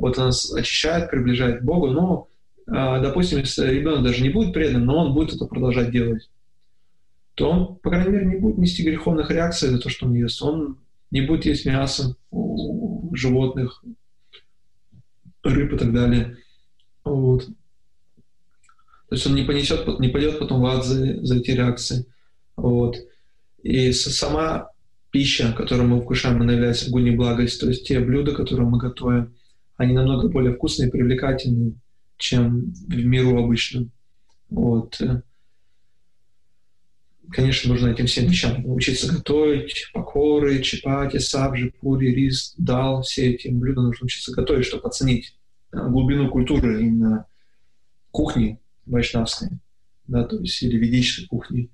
Вот 0.01 0.19
она 0.19 0.29
очищает, 0.29 1.11
приближает 1.11 1.61
к 1.61 1.65
Богу, 1.65 1.89
но, 1.89 2.29
э, 2.67 3.03
допустим, 3.03 3.39
если 3.39 3.69
ребенок 3.69 4.03
даже 4.03 4.23
не 4.23 4.31
будет 4.31 4.55
предан, 4.55 4.87
но 4.87 5.05
он 5.05 5.13
будет 5.13 5.35
это 5.35 5.45
продолжать 5.45 5.91
делать, 5.91 6.31
то 7.35 7.51
он, 7.51 7.77
по 7.77 7.91
крайней 7.91 8.11
мере, 8.11 8.27
не 8.27 8.37
будет 8.37 8.59
нести 8.59 8.83
греховных 8.83 9.31
реакций 9.31 9.69
за 9.69 9.79
то, 9.79 9.91
что 9.91 10.07
он 10.07 10.15
ест. 10.15 10.41
Он 10.43 10.79
не 11.11 11.21
будет 11.21 11.45
есть 11.45 11.67
мясо 11.67 12.17
у 12.31 13.15
животных, 13.15 13.85
рыб 15.43 15.75
и 15.75 15.77
так 15.77 15.93
далее. 15.93 16.39
Вот. 17.05 17.47
То 19.09 19.17
есть 19.17 19.27
он 19.27 19.35
не 19.35 19.43
понесет, 19.43 19.87
не 19.99 20.09
пойдет 20.09 20.39
потом 20.39 20.61
в 20.61 20.67
ад 20.67 20.85
за, 20.85 21.25
за 21.25 21.37
эти 21.37 21.51
реакции. 21.51 22.07
Вот. 22.57 22.97
И 23.63 23.93
сама 23.93 24.71
пища, 25.11 25.53
которую 25.53 25.89
мы 25.89 26.01
вкушаем, 26.01 26.41
она 26.41 26.53
является 26.53 26.89
огонь 26.89 27.09
и 27.09 27.17
благость. 27.17 27.61
То 27.61 27.69
есть 27.69 27.87
те 27.87 28.01
блюда, 28.01 28.33
которые 28.33 28.67
мы 28.67 28.79
готовим, 28.79 29.35
они 29.81 29.95
намного 29.95 30.29
более 30.29 30.53
вкусные 30.53 30.89
и 30.89 30.91
привлекательные, 30.91 31.73
чем 32.19 32.71
в 32.87 33.03
миру 33.03 33.43
обычном. 33.43 33.91
Вот. 34.51 35.01
Конечно, 37.31 37.73
нужно 37.73 37.89
этим 37.89 38.05
всем 38.05 38.27
вещам 38.27 38.61
научиться 38.61 39.11
готовить. 39.11 39.91
Покоры, 39.95 40.61
чапати, 40.61 41.17
сабжи, 41.17 41.73
пури, 41.81 42.15
рис, 42.15 42.53
дал. 42.59 43.01
Все 43.01 43.31
эти 43.33 43.49
блюда 43.49 43.81
нужно 43.81 44.05
учиться 44.05 44.35
готовить, 44.35 44.67
чтобы 44.67 44.87
оценить 44.87 45.35
глубину 45.73 46.29
культуры 46.29 46.83
именно 46.83 47.25
кухни 48.11 48.61
вайшнавской, 48.85 49.49
да, 50.07 50.25
то 50.25 50.41
есть 50.41 50.63
или 50.63 50.77
ведической 50.77 51.27
кухни. 51.27 51.71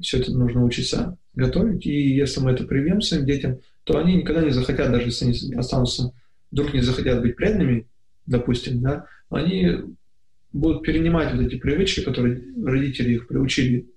Все 0.00 0.18
это 0.18 0.30
нужно 0.30 0.62
учиться 0.64 1.18
готовить, 1.34 1.86
и 1.86 2.14
если 2.14 2.38
мы 2.38 2.52
это 2.52 2.62
привьем 2.62 3.00
своим 3.00 3.26
детям, 3.26 3.58
то 3.82 3.98
они 3.98 4.14
никогда 4.14 4.44
не 4.44 4.50
захотят, 4.50 4.92
даже 4.92 5.06
если 5.06 5.24
они 5.24 5.54
останутся, 5.54 6.12
вдруг 6.50 6.74
не 6.74 6.80
захотят 6.80 7.20
быть 7.20 7.36
преданными, 7.36 7.86
допустим, 8.26 8.80
да, 8.80 9.06
они 9.30 9.96
будут 10.52 10.82
перенимать 10.82 11.34
вот 11.34 11.44
эти 11.44 11.56
привычки, 11.56 12.00
которые 12.00 12.42
родители 12.64 13.14
их 13.14 13.28
приучили 13.28 13.88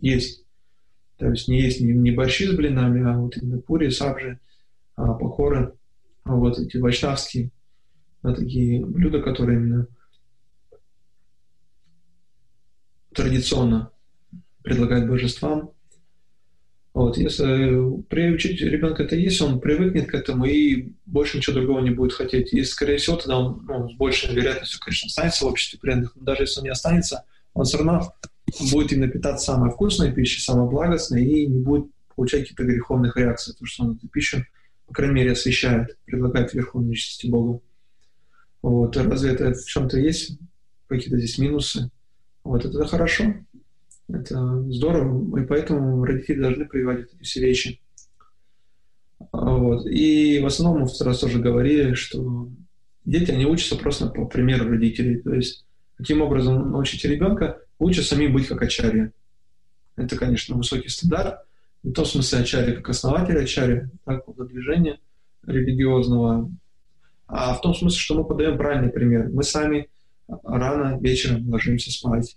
есть. 0.00 0.44
То 1.16 1.30
есть 1.30 1.48
не 1.48 1.60
есть 1.60 1.80
не, 1.80 2.10
борщи 2.10 2.46
с 2.46 2.54
блинами, 2.54 3.02
а 3.04 3.18
вот 3.18 3.36
именно 3.36 3.60
пури, 3.60 3.88
сабжи, 3.88 4.38
а, 4.96 5.14
покоры, 5.14 5.74
а 6.24 6.34
вот 6.34 6.58
эти 6.58 6.76
вайшнавские 6.76 7.50
да, 8.22 8.34
такие 8.34 8.84
блюда, 8.84 9.20
которые 9.20 9.58
именно 9.58 9.86
традиционно 13.12 13.90
предлагают 14.62 15.08
божествам. 15.08 15.70
Вот, 16.94 17.16
если 17.18 18.02
приучить 18.04 18.60
ребенка 18.60 19.02
это 19.02 19.16
есть, 19.16 19.42
он 19.42 19.60
привыкнет 19.60 20.08
к 20.08 20.14
этому 20.14 20.44
и 20.44 20.92
больше 21.06 21.36
ничего 21.36 21.56
другого 21.56 21.80
не 21.80 21.90
будет 21.90 22.12
хотеть. 22.12 22.52
И, 22.52 22.62
скорее 22.62 22.98
всего, 22.98 23.16
тогда 23.16 23.38
он 23.40 23.66
ну, 23.66 23.90
с 23.90 23.96
большей 23.96 24.32
вероятностью, 24.32 24.78
конечно, 24.80 25.08
останется 25.08 25.44
в 25.44 25.48
обществе 25.48 25.80
преданных, 25.80 26.14
но 26.14 26.22
даже 26.22 26.44
если 26.44 26.60
он 26.60 26.64
не 26.64 26.70
останется, 26.70 27.24
он 27.52 27.64
все 27.64 27.78
равно 27.78 28.14
будет 28.70 28.92
именно 28.92 29.08
питаться 29.08 29.46
самой 29.46 29.72
вкусной 29.72 30.12
пищей, 30.12 30.40
самой 30.40 30.70
благостной 30.70 31.24
и 31.24 31.46
не 31.46 31.60
будет 31.60 31.86
получать 32.14 32.42
каких-то 32.42 32.62
греховных 32.62 33.16
реакций, 33.16 33.54
потому 33.54 33.66
что 33.66 33.84
он 33.84 33.96
эту 33.96 34.08
пищу, 34.08 34.44
по 34.86 34.94
крайней 34.94 35.14
мере, 35.14 35.32
освещает, 35.32 35.98
предлагает 36.04 36.54
верховной 36.54 36.94
чести 36.94 37.26
Богу. 37.26 37.64
Вот, 38.62 38.96
разве 38.96 39.32
это 39.32 39.52
в 39.52 39.66
чем-то 39.66 39.98
есть 39.98 40.38
какие-то 40.86 41.18
здесь 41.18 41.38
минусы? 41.38 41.90
Вот, 42.44 42.64
это 42.64 42.86
хорошо. 42.86 43.34
Это 44.08 44.70
здорово, 44.70 45.38
и 45.40 45.46
поэтому 45.46 46.04
родители 46.04 46.40
должны 46.40 46.66
приводить 46.66 47.14
эти 47.14 47.22
все 47.22 47.40
вещи. 47.40 47.80
Вот. 49.32 49.86
И 49.86 50.40
в 50.40 50.46
основном 50.46 50.82
мы 50.82 50.88
в 50.88 51.00
раз 51.00 51.20
тоже 51.20 51.40
говорили, 51.40 51.94
что 51.94 52.48
дети, 53.04 53.30
они 53.30 53.46
учатся 53.46 53.76
просто 53.76 54.08
по 54.08 54.26
примеру 54.26 54.68
родителей. 54.68 55.20
То 55.22 55.34
есть, 55.34 55.64
каким 55.96 56.20
образом 56.20 56.70
научить 56.70 57.04
ребенка, 57.04 57.60
лучше 57.78 58.02
самим 58.02 58.34
быть 58.34 58.46
как 58.46 58.62
ачарья. 58.62 59.12
Это, 59.96 60.16
конечно, 60.16 60.56
высокий 60.56 60.88
стандарт. 60.88 61.40
В 61.82 61.92
том 61.92 62.04
смысле 62.04 62.40
ачарья 62.40 62.74
как 62.76 62.88
основатель 62.88 63.38
ачарья, 63.38 63.90
так, 64.04 64.26
вот, 64.26 64.48
движения 64.48 64.98
религиозного, 65.46 66.50
а 67.26 67.54
в 67.54 67.60
том 67.60 67.74
смысле, 67.74 67.98
что 67.98 68.14
мы 68.14 68.24
подаем 68.24 68.56
правильный 68.56 68.90
пример. 68.90 69.28
Мы 69.30 69.42
сами 69.42 69.88
рано 70.44 70.98
вечером 71.00 71.48
ложимся 71.50 71.90
спать, 71.90 72.36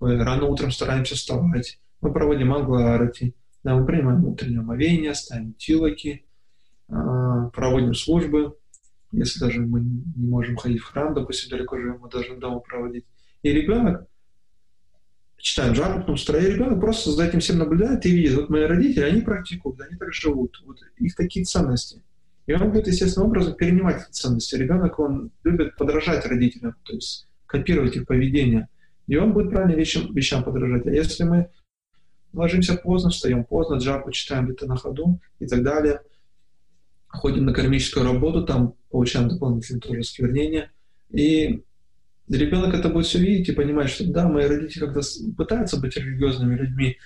рано 0.00 0.46
утром 0.46 0.70
стараемся 0.70 1.14
вставать, 1.14 1.78
мы 2.00 2.12
проводим 2.12 2.52
англарати, 2.52 3.34
да, 3.62 3.76
мы 3.76 3.84
принимаем 3.84 4.24
утреннее 4.24 4.60
омовение, 4.60 5.14
ставим 5.14 5.54
тилоки, 5.54 6.24
а, 6.88 7.48
проводим 7.50 7.94
службы, 7.94 8.56
если 9.12 9.40
даже 9.40 9.60
мы 9.60 9.80
не 9.80 10.26
можем 10.28 10.56
ходить 10.56 10.80
в 10.80 10.84
храм, 10.84 11.14
допустим, 11.14 11.50
далеко 11.50 11.76
живем, 11.78 11.98
мы 12.00 12.08
должны 12.08 12.36
дома 12.36 12.60
проводить. 12.60 13.04
И 13.42 13.52
ребенок, 13.52 14.06
читаем 15.36 15.74
потом 15.74 16.16
строя, 16.16 16.46
ребенок 16.46 16.80
просто 16.80 17.10
за 17.10 17.24
этим 17.24 17.40
всем 17.40 17.58
наблюдает 17.58 18.04
и 18.06 18.10
видит, 18.10 18.36
вот 18.36 18.50
мои 18.50 18.64
родители, 18.64 19.04
они 19.04 19.20
практикуют, 19.20 19.80
они 19.80 19.96
так 19.96 20.12
живут, 20.12 20.62
вот 20.64 20.78
их 20.98 21.14
такие 21.16 21.44
ценности. 21.44 22.02
И 22.46 22.52
он 22.52 22.70
будет 22.70 22.86
естественным 22.86 23.28
образом 23.28 23.54
перенимать 23.54 24.02
эти 24.02 24.12
ценности. 24.12 24.56
Ребенок, 24.56 24.98
он 24.98 25.30
любит 25.44 25.76
подражать 25.76 26.26
родителям, 26.26 26.74
то 26.82 26.94
есть 26.94 27.28
копировать 27.46 27.96
их 27.96 28.06
поведение– 28.06 28.68
и 29.10 29.16
он 29.16 29.32
будет 29.32 29.50
правильным 29.50 29.76
вещам, 29.76 30.14
вещам 30.14 30.44
подражать. 30.44 30.86
А 30.86 30.90
если 30.92 31.24
мы 31.24 31.50
ложимся 32.32 32.76
поздно, 32.76 33.10
встаем 33.10 33.44
поздно, 33.44 33.74
джапу 33.74 34.12
читаем 34.12 34.44
где-то 34.44 34.66
на 34.66 34.76
ходу 34.76 35.20
и 35.40 35.48
так 35.48 35.64
далее, 35.64 36.02
ходим 37.08 37.44
на 37.44 37.52
кармическую 37.52 38.06
работу, 38.06 38.46
там 38.46 38.74
получаем 38.88 39.28
дополнительное 39.28 39.80
тоже 39.80 40.04
сквернение, 40.04 40.70
и 41.08 41.64
ребенок 42.28 42.72
это 42.72 42.88
будет 42.88 43.06
все 43.06 43.18
видеть 43.18 43.48
и 43.48 43.52
понимать, 43.52 43.90
что 43.90 44.08
да, 44.08 44.28
мои 44.28 44.46
родители 44.46 44.86
как-то 44.86 45.00
пытаются 45.36 45.80
быть 45.80 45.96
религиозными 45.96 46.54
людьми, 46.54 46.98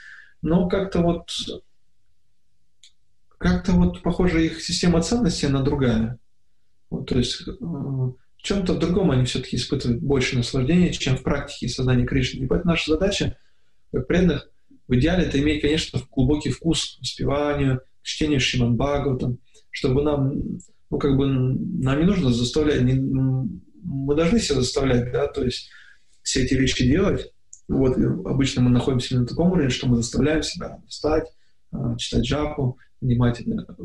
но 0.42 0.68
как-то 0.68 1.00
вот 1.00 1.30
как-то 3.38 3.72
вот, 3.72 4.02
похоже, 4.02 4.44
их 4.44 4.60
система 4.60 5.00
ценностей, 5.00 5.46
она 5.46 5.62
другая. 5.62 6.18
Вот, 6.90 7.08
то 7.08 7.16
есть 7.16 7.48
э, 7.48 7.52
чем-то 8.44 8.74
другом 8.74 9.10
они 9.10 9.24
все-таки 9.24 9.56
испытывают 9.56 10.02
больше 10.02 10.36
наслаждения, 10.36 10.92
чем 10.92 11.16
в 11.16 11.22
практике 11.22 11.66
сознания 11.68 12.04
Кришны. 12.04 12.44
И 12.44 12.46
поэтому 12.46 12.72
наша 12.72 12.92
задача, 12.92 13.38
как 13.90 14.06
преданных, 14.06 14.50
в 14.86 14.94
идеале 14.96 15.24
это 15.24 15.40
иметь, 15.40 15.62
конечно, 15.62 15.98
глубокий 16.10 16.50
вкус 16.50 16.96
к 16.96 17.00
воспеванию, 17.00 17.80
к 18.02 18.04
чтению 18.04 18.40
Шиман 18.40 18.76
там, 18.76 19.38
чтобы 19.70 20.02
нам, 20.02 20.58
ну, 20.90 20.98
как 20.98 21.16
бы, 21.16 21.26
нам 21.26 21.98
не 21.98 22.04
нужно 22.04 22.34
заставлять, 22.34 22.82
не, 22.82 22.92
мы 22.92 24.14
должны 24.14 24.38
себя 24.38 24.56
заставлять, 24.56 25.10
да, 25.10 25.26
то 25.26 25.42
есть 25.42 25.70
все 26.22 26.44
эти 26.44 26.52
вещи 26.52 26.86
делать. 26.86 27.32
Вот, 27.66 27.96
обычно 27.96 28.60
мы 28.60 28.68
находимся 28.68 29.18
на 29.18 29.26
таком 29.26 29.52
уровне, 29.52 29.70
что 29.70 29.88
мы 29.88 29.96
заставляем 29.96 30.42
себя 30.42 30.82
встать, 30.86 31.24
а, 31.72 31.96
читать 31.96 32.24
джапу, 32.24 32.78
внимательно 33.00 33.64
э, 33.66 33.82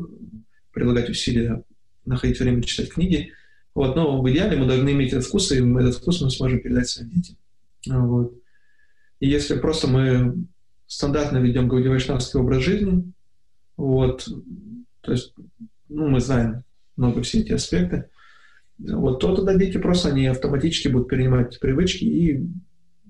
прилагать 0.70 1.08
усилия, 1.08 1.62
находить 2.04 2.38
время 2.38 2.62
читать 2.62 2.90
книги, 2.90 3.32
вот, 3.80 3.96
но 3.96 4.20
в 4.20 4.30
идеале 4.30 4.58
мы 4.58 4.66
должны 4.66 4.90
иметь 4.90 5.14
этот 5.14 5.24
вкус, 5.24 5.50
и 5.52 5.56
этот 5.56 5.94
вкус 5.94 6.20
мы 6.20 6.30
сможем 6.30 6.60
передать 6.60 6.86
своим 6.86 7.08
детям. 7.12 7.36
Вот. 7.86 8.34
И 9.20 9.26
если 9.26 9.58
просто 9.58 9.86
мы 9.88 10.44
стандартно 10.86 11.38
ведем 11.38 11.66
гаудивайшнавский 11.66 12.40
образ 12.40 12.62
жизни, 12.62 13.10
вот, 13.78 14.28
то 15.00 15.12
есть, 15.12 15.32
ну, 15.88 16.08
мы 16.08 16.20
знаем 16.20 16.62
много 16.98 17.22
все 17.22 17.40
эти 17.40 17.52
аспекты, 17.52 18.10
вот, 18.78 19.20
то 19.20 19.34
тогда 19.34 19.54
дети 19.54 19.78
просто, 19.78 20.10
они 20.10 20.26
автоматически 20.26 20.88
будут 20.88 21.08
перенимать 21.08 21.52
эти 21.52 21.58
привычки 21.58 22.04
и 22.04 22.46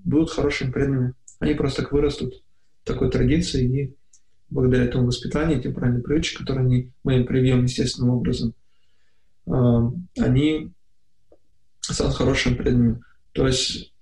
будут 0.05 0.31
хорошими 0.31 0.71
преданными. 0.71 1.15
Они 1.39 1.53
просто 1.53 1.81
так 1.81 1.91
вырастут 1.91 2.43
в 2.83 2.87
такой 2.87 3.11
традиции, 3.11 3.65
и 3.65 3.95
благодаря 4.49 4.85
этому 4.85 5.07
воспитанию, 5.07 5.59
этим 5.59 5.73
правильным 5.73 6.01
привычкам, 6.01 6.45
которые 6.45 6.65
они, 6.65 6.91
мы 7.03 7.17
им 7.17 7.25
привьем 7.25 7.63
естественным 7.63 8.11
образом, 8.11 8.53
они 9.51 10.71
станут 11.81 12.15
хорошими 12.15 12.55
преданными. 12.55 13.01
То 13.33 13.47
есть, 13.47 13.93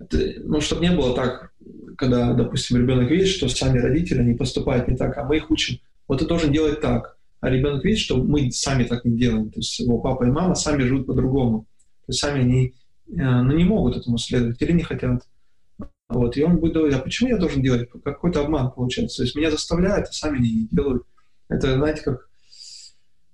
ну, 0.00 0.60
чтобы 0.60 0.82
не 0.82 0.94
было 0.94 1.14
так, 1.14 1.52
когда, 1.96 2.32
допустим, 2.32 2.78
ребенок 2.78 3.10
видит, 3.10 3.28
что 3.28 3.48
сами 3.48 3.78
родители 3.78 4.22
не 4.22 4.34
поступают 4.34 4.88
не 4.88 4.96
так, 4.96 5.16
а 5.16 5.24
мы 5.24 5.38
их 5.38 5.50
учим. 5.50 5.78
Вот 6.06 6.20
ты 6.20 6.26
должен 6.26 6.52
делать 6.52 6.80
так. 6.80 7.16
А 7.40 7.50
ребенок 7.50 7.84
видит, 7.84 8.00
что 8.00 8.16
мы 8.22 8.50
сами 8.50 8.84
так 8.84 9.04
не 9.04 9.16
делаем. 9.16 9.50
То 9.50 9.60
есть 9.60 9.78
его 9.78 9.98
папа 9.98 10.24
и 10.24 10.30
мама 10.30 10.54
сами 10.54 10.82
живут 10.82 11.06
по-другому. 11.06 11.66
То 12.06 12.12
есть 12.12 12.20
сами 12.20 12.40
они 12.40 12.74
э, 13.08 13.12
ну, 13.12 13.52
не 13.56 13.64
могут 13.64 13.96
этому 13.96 14.18
следовать 14.18 14.60
или 14.60 14.72
не 14.72 14.82
хотят. 14.82 15.22
Вот, 16.08 16.36
и 16.36 16.42
он 16.42 16.56
будет 16.56 16.74
говорить, 16.74 16.96
а 16.96 17.00
почему 17.00 17.28
я 17.30 17.36
должен 17.36 17.62
делать? 17.62 17.88
Какой-то 18.02 18.40
обман 18.40 18.72
получается. 18.72 19.18
То 19.18 19.22
есть 19.24 19.36
меня 19.36 19.50
заставляют, 19.50 20.08
а 20.08 20.12
сами 20.12 20.38
не 20.38 20.68
делают. 20.70 21.04
Это, 21.48 21.74
знаете, 21.74 22.02
как 22.02 22.27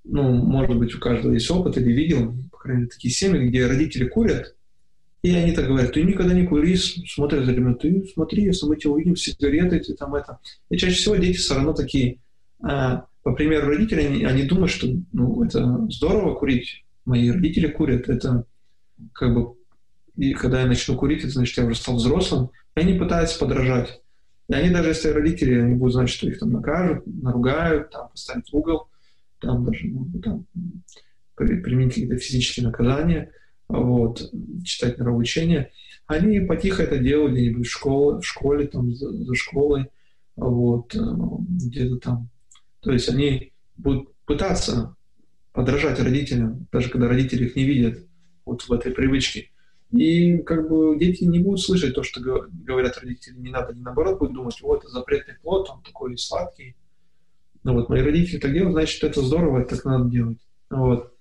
ну, 0.04 0.32
может 0.32 0.76
быть, 0.76 0.94
у 0.94 0.98
каждого 0.98 1.32
есть 1.32 1.50
опыт 1.50 1.76
или 1.76 1.92
видел, 1.92 2.34
по 2.50 2.58
крайней 2.58 2.82
мере, 2.82 2.90
такие 2.90 3.12
семьи, 3.12 3.48
где 3.48 3.66
родители 3.66 4.06
курят, 4.06 4.54
и 5.24 5.34
они 5.34 5.52
так 5.52 5.66
говорят, 5.66 5.92
ты 5.94 6.02
никогда 6.02 6.34
не 6.34 6.46
кури, 6.46 6.76
смотрят 6.76 7.46
за 7.46 7.52
ребенком, 7.52 7.78
ты 7.78 8.06
смотри, 8.12 8.44
если 8.44 8.66
мы 8.66 8.76
тебя 8.76 8.90
увидим, 8.90 9.16
сигареты, 9.16 9.80
ты 9.80 9.94
там 9.94 10.14
это. 10.14 10.38
И 10.68 10.76
чаще 10.76 10.96
всего 10.96 11.16
дети 11.16 11.38
все 11.38 11.54
равно 11.54 11.72
такие, 11.72 12.18
а, 12.62 13.06
по 13.22 13.32
примеру 13.32 13.68
родителей, 13.68 14.06
они, 14.06 14.24
они 14.24 14.42
думают, 14.42 14.70
что 14.70 14.86
ну, 15.12 15.42
это 15.42 15.86
здорово 15.88 16.34
курить. 16.34 16.84
Мои 17.06 17.30
родители 17.30 17.68
курят, 17.68 18.10
это 18.10 18.44
как 19.14 19.34
бы... 19.34 19.54
И 20.16 20.34
когда 20.34 20.60
я 20.60 20.66
начну 20.66 20.94
курить, 20.94 21.20
это 21.20 21.30
значит, 21.30 21.56
я 21.56 21.64
уже 21.64 21.76
стал 21.76 21.96
взрослым. 21.96 22.50
И 22.76 22.80
они 22.80 22.98
пытаются 22.98 23.38
подражать. 23.38 24.02
И 24.48 24.52
они 24.52 24.68
даже, 24.68 24.90
если 24.90 25.08
родители, 25.08 25.58
они 25.58 25.74
будут 25.74 25.94
знать, 25.94 26.10
что 26.10 26.28
их 26.28 26.38
там 26.38 26.52
накажут, 26.52 27.02
наругают, 27.06 27.90
там, 27.90 28.10
поставят 28.10 28.46
в 28.46 28.54
угол, 28.54 28.88
там 29.40 29.64
даже 29.64 29.86
могут 29.88 30.24
там, 30.24 30.46
применить 31.34 31.94
какие-то 31.94 32.16
физические 32.18 32.66
наказания, 32.66 33.32
вот, 33.68 34.30
читать 34.64 34.98
нравоучения. 34.98 35.70
Они 36.06 36.40
потихо 36.40 36.82
это 36.82 36.98
делают 36.98 37.32
где-нибудь 37.32 37.66
в 37.66 37.70
школе, 37.70 38.20
в 38.20 38.26
школе 38.26 38.66
там, 38.66 38.94
за, 38.94 39.10
за 39.10 39.34
школой, 39.34 39.90
вот, 40.36 40.94
э, 40.94 40.98
где-то 40.98 41.96
там. 41.98 42.28
То 42.80 42.92
есть 42.92 43.08
они 43.08 43.52
будут 43.76 44.14
пытаться 44.26 44.96
подражать 45.52 46.00
родителям, 46.00 46.66
даже 46.72 46.90
когда 46.90 47.08
родители 47.08 47.46
их 47.46 47.56
не 47.56 47.64
видят 47.64 48.06
вот 48.44 48.62
в 48.62 48.72
этой 48.72 48.92
привычке. 48.92 49.50
И 49.92 50.38
как 50.38 50.68
бы 50.68 50.98
дети 50.98 51.24
не 51.24 51.38
будут 51.38 51.60
слышать 51.60 51.94
то, 51.94 52.02
что 52.02 52.20
говорят 52.20 52.98
родители, 52.98 53.36
не 53.36 53.50
надо, 53.50 53.72
не 53.72 53.80
наоборот 53.80 54.18
будут 54.18 54.34
думать, 54.34 54.60
вот, 54.60 54.80
это 54.80 54.88
запретный 54.88 55.36
плод, 55.40 55.70
он 55.70 55.82
такой 55.82 56.18
сладкий. 56.18 56.76
Ну 57.64 57.72
вот, 57.72 57.88
мои 57.88 58.02
родители 58.02 58.38
так 58.38 58.52
делают, 58.52 58.74
значит, 58.74 59.02
это 59.02 59.22
здорово, 59.22 59.60
это 59.60 59.76
так 59.76 59.84
надо 59.86 60.10
делать. 60.10 60.38
Вот. 60.70 61.14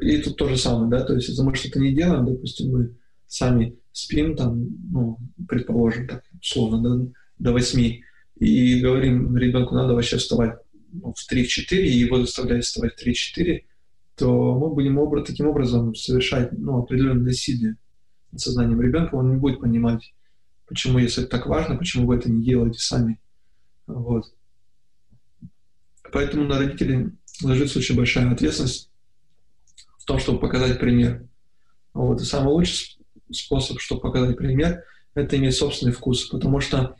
И 0.00 0.18
тут 0.18 0.36
то 0.36 0.48
же 0.48 0.56
самое, 0.56 0.90
да, 0.90 1.04
то 1.04 1.14
есть 1.14 1.28
если 1.28 1.42
мы 1.42 1.54
что-то 1.54 1.80
не 1.80 1.94
делаем, 1.94 2.26
допустим, 2.26 2.70
мы 2.70 2.94
сами 3.26 3.76
спим 3.92 4.36
там, 4.36 4.68
ну, 4.90 5.18
предположим, 5.48 6.06
так, 6.06 6.24
условно, 6.40 6.82
до, 6.82 7.12
до 7.38 7.52
8, 7.52 8.00
и 8.36 8.80
говорим 8.80 9.36
ребенку, 9.36 9.74
надо 9.74 9.94
вообще 9.94 10.16
вставать 10.16 10.58
ну, 10.92 11.12
в 11.12 11.32
3-4, 11.32 11.76
и 11.76 11.98
его 11.98 12.20
заставлять 12.20 12.64
вставать 12.64 12.94
в 12.94 13.06
3-4, 13.06 13.64
то 14.16 14.58
мы 14.58 14.72
будем 14.72 14.98
образ, 14.98 15.26
таким 15.26 15.48
образом 15.48 15.94
совершать 15.94 16.52
ну, 16.52 16.78
определенное 16.78 17.24
насилие 17.24 17.76
над 18.30 18.40
сознанием 18.40 18.80
ребенка, 18.80 19.16
он 19.16 19.32
не 19.32 19.36
будет 19.36 19.60
понимать, 19.60 20.14
почему, 20.66 20.98
если 20.98 21.24
это 21.24 21.32
так 21.32 21.46
важно, 21.46 21.76
почему 21.76 22.06
вы 22.06 22.16
это 22.16 22.30
не 22.30 22.44
делаете 22.44 22.78
сами. 22.78 23.20
Вот. 23.86 24.32
Поэтому 26.14 26.44
на 26.44 26.58
родителей 26.58 27.10
ложится 27.42 27.80
очень 27.80 27.96
большая 27.96 28.30
ответственность 28.30 28.88
в 29.98 30.04
том, 30.04 30.20
чтобы 30.20 30.38
показать 30.38 30.78
пример. 30.78 31.24
Вот. 31.92 32.20
И 32.20 32.24
самый 32.24 32.52
лучший 32.52 32.96
способ, 33.32 33.80
чтобы 33.80 34.02
показать 34.02 34.36
пример, 34.36 34.84
это 35.14 35.36
иметь 35.36 35.56
собственный 35.56 35.92
вкус, 35.92 36.26
потому 36.26 36.60
что 36.60 36.94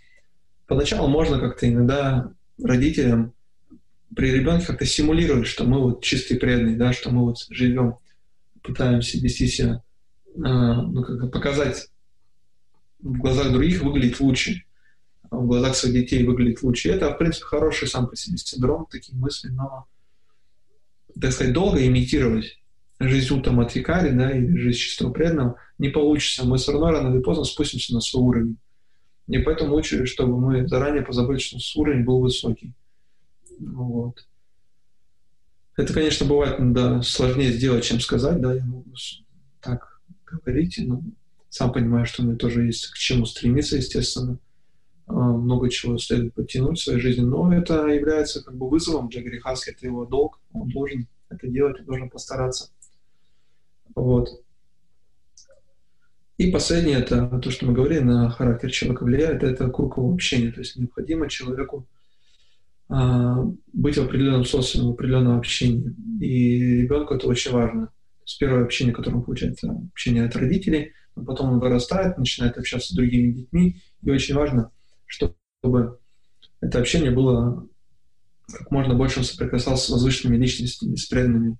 поначалу 0.66 1.06
можно 1.06 1.38
как-то 1.38 1.68
иногда 1.68 2.32
родителям 2.60 3.34
при 4.16 4.32
ребенке 4.32 4.66
как-то 4.66 4.84
симулировать, 4.84 5.46
что 5.46 5.62
мы 5.62 5.80
вот 5.80 6.02
чистые 6.02 6.40
преданные, 6.40 6.76
да, 6.76 6.92
что 6.92 7.10
мы 7.10 7.22
вот 7.22 7.36
живем, 7.50 7.98
пытаемся 8.62 9.18
вести 9.20 9.46
себя, 9.46 9.84
э, 10.34 10.40
ну, 10.40 11.04
как 11.04 11.30
показать 11.30 11.88
в 12.98 13.16
глазах 13.18 13.52
других 13.52 13.80
выглядеть 13.80 14.18
лучше, 14.18 14.64
а 14.64 14.73
в 15.40 15.46
глазах 15.46 15.74
своих 15.74 15.94
детей 15.94 16.24
выглядеть 16.24 16.62
лучше. 16.62 16.88
И 16.88 16.92
это, 16.92 17.10
в 17.10 17.18
принципе, 17.18 17.44
хороший 17.46 17.88
сам 17.88 18.08
по 18.08 18.16
себе 18.16 18.38
синдром, 18.38 18.86
такие 18.90 19.16
мысли, 19.18 19.48
но, 19.48 19.86
так 21.20 21.32
сказать, 21.32 21.52
долго 21.52 21.84
имитировать 21.84 22.58
жизнь 23.00 23.34
утром 23.34 23.60
от 23.60 23.74
викари, 23.74 24.10
да, 24.10 24.30
или 24.30 24.56
жизнь 24.56 24.78
чистого 24.78 25.12
преданного 25.12 25.56
не 25.78 25.88
получится. 25.88 26.46
Мы 26.46 26.58
все 26.58 26.72
равно 26.72 26.90
рано 26.90 27.14
или 27.14 27.22
поздно 27.22 27.44
спустимся 27.44 27.94
на 27.94 28.00
свой 28.00 28.22
уровень. 28.22 28.56
И 29.28 29.38
поэтому 29.38 29.74
лучше, 29.74 30.06
чтобы 30.06 30.38
мы 30.38 30.68
заранее 30.68 31.02
позаботились, 31.02 31.62
что 31.62 31.80
уровень 31.80 32.04
был 32.04 32.20
высокий. 32.20 32.72
Вот. 33.58 34.26
Это, 35.76 35.92
конечно, 35.92 36.26
бывает 36.26 36.56
да, 36.72 37.02
сложнее 37.02 37.52
сделать, 37.52 37.84
чем 37.84 38.00
сказать, 38.00 38.40
да, 38.40 38.54
я 38.54 38.64
могу 38.64 38.94
так 39.60 40.00
говорить, 40.24 40.78
но 40.78 41.02
сам 41.48 41.72
понимаю, 41.72 42.06
что 42.06 42.22
мне 42.22 42.36
тоже 42.36 42.64
есть 42.66 42.88
к 42.88 42.96
чему 42.96 43.26
стремиться, 43.26 43.76
естественно. 43.76 44.38
А, 45.06 45.12
много 45.12 45.68
чего 45.68 45.98
следует 45.98 46.34
подтянуть 46.34 46.78
в 46.78 46.82
своей 46.82 47.00
жизни, 47.00 47.22
но 47.22 47.52
это 47.52 47.86
является 47.88 48.42
как 48.42 48.56
бы 48.56 48.68
вызовом 48.68 49.08
для 49.08 49.22
Грехаски, 49.22 49.70
это 49.70 49.86
его 49.86 50.06
долг, 50.06 50.40
он 50.52 50.68
должен 50.68 51.06
это 51.28 51.46
делать, 51.48 51.80
он 51.80 51.86
должен 51.86 52.10
постараться. 52.10 52.70
Вот. 53.94 54.28
И 56.36 56.50
последнее, 56.50 56.98
это 56.98 57.26
то, 57.38 57.50
что 57.50 57.66
мы 57.66 57.74
говорили, 57.74 58.00
на 58.00 58.28
характер 58.28 58.70
человека 58.70 59.04
влияет, 59.04 59.42
это 59.42 59.68
круг 59.68 59.98
его 59.98 60.12
общения. 60.12 60.50
То 60.50 60.60
есть 60.60 60.76
необходимо 60.76 61.28
человеку 61.28 61.86
а, 62.88 63.44
быть 63.72 63.96
в 63.96 64.02
определенном 64.02 64.44
социуме, 64.44 64.88
в 64.88 64.94
определенном 64.94 65.38
общении. 65.38 65.94
И 66.20 66.82
ребенку 66.82 67.14
это 67.14 67.28
очень 67.28 67.52
важно. 67.52 67.86
То 67.86 68.26
есть 68.26 68.38
первое 68.38 68.64
общение, 68.64 68.94
которое 68.94 69.18
он 69.18 69.22
получает, 69.22 69.58
это 69.58 69.70
общение 69.92 70.24
от 70.24 70.34
родителей, 70.34 70.92
но 71.14 71.24
потом 71.24 71.52
он 71.52 71.60
вырастает, 71.60 72.18
начинает 72.18 72.58
общаться 72.58 72.92
с 72.92 72.96
другими 72.96 73.30
детьми, 73.32 73.80
и 74.02 74.10
очень 74.10 74.34
важно, 74.34 74.70
чтобы 75.06 75.98
это 76.60 76.78
общение 76.78 77.10
было 77.10 77.66
как 78.46 78.70
можно 78.70 78.94
больше 78.94 79.20
он 79.20 79.24
соприкасался 79.24 79.86
с 79.86 79.90
возвышенными 79.90 80.36
личностями, 80.36 80.96
с 80.96 81.06
преданными, 81.06 81.56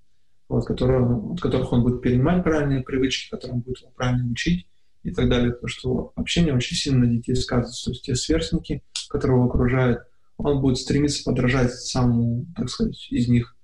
вот, 0.49 0.67
которые, 0.67 1.05
от 1.05 1.41
которых 1.41 1.73
он 1.73 1.83
будет 1.83 2.03
перенимать 2.03 2.45
правильные 2.45 2.83
привычки, 2.83 3.31
которые 3.31 3.55
он 3.55 3.61
будет 3.61 3.95
правильно 3.95 4.31
учить 4.31 4.67
и 5.03 5.11
так 5.11 5.29
далее. 5.29 5.53
Потому 5.53 5.69
что 5.69 6.13
общение 6.15 6.55
очень 6.55 6.77
сильно 6.77 7.07
на 7.07 7.07
детей 7.07 7.35
сказывается. 7.35 7.87
То 7.87 7.91
есть 7.93 8.05
те 8.05 8.15
сверстники, 8.15 8.83
которые 9.09 9.39
его 9.39 9.47
окружают, 9.47 10.03
он 10.37 10.61
будет 10.61 10.79
стремиться 10.79 11.25
подражать 11.25 11.73
самому, 11.73 12.47
так 12.57 12.69
сказать, 12.69 13.09
из 13.11 13.29
них 13.29 13.57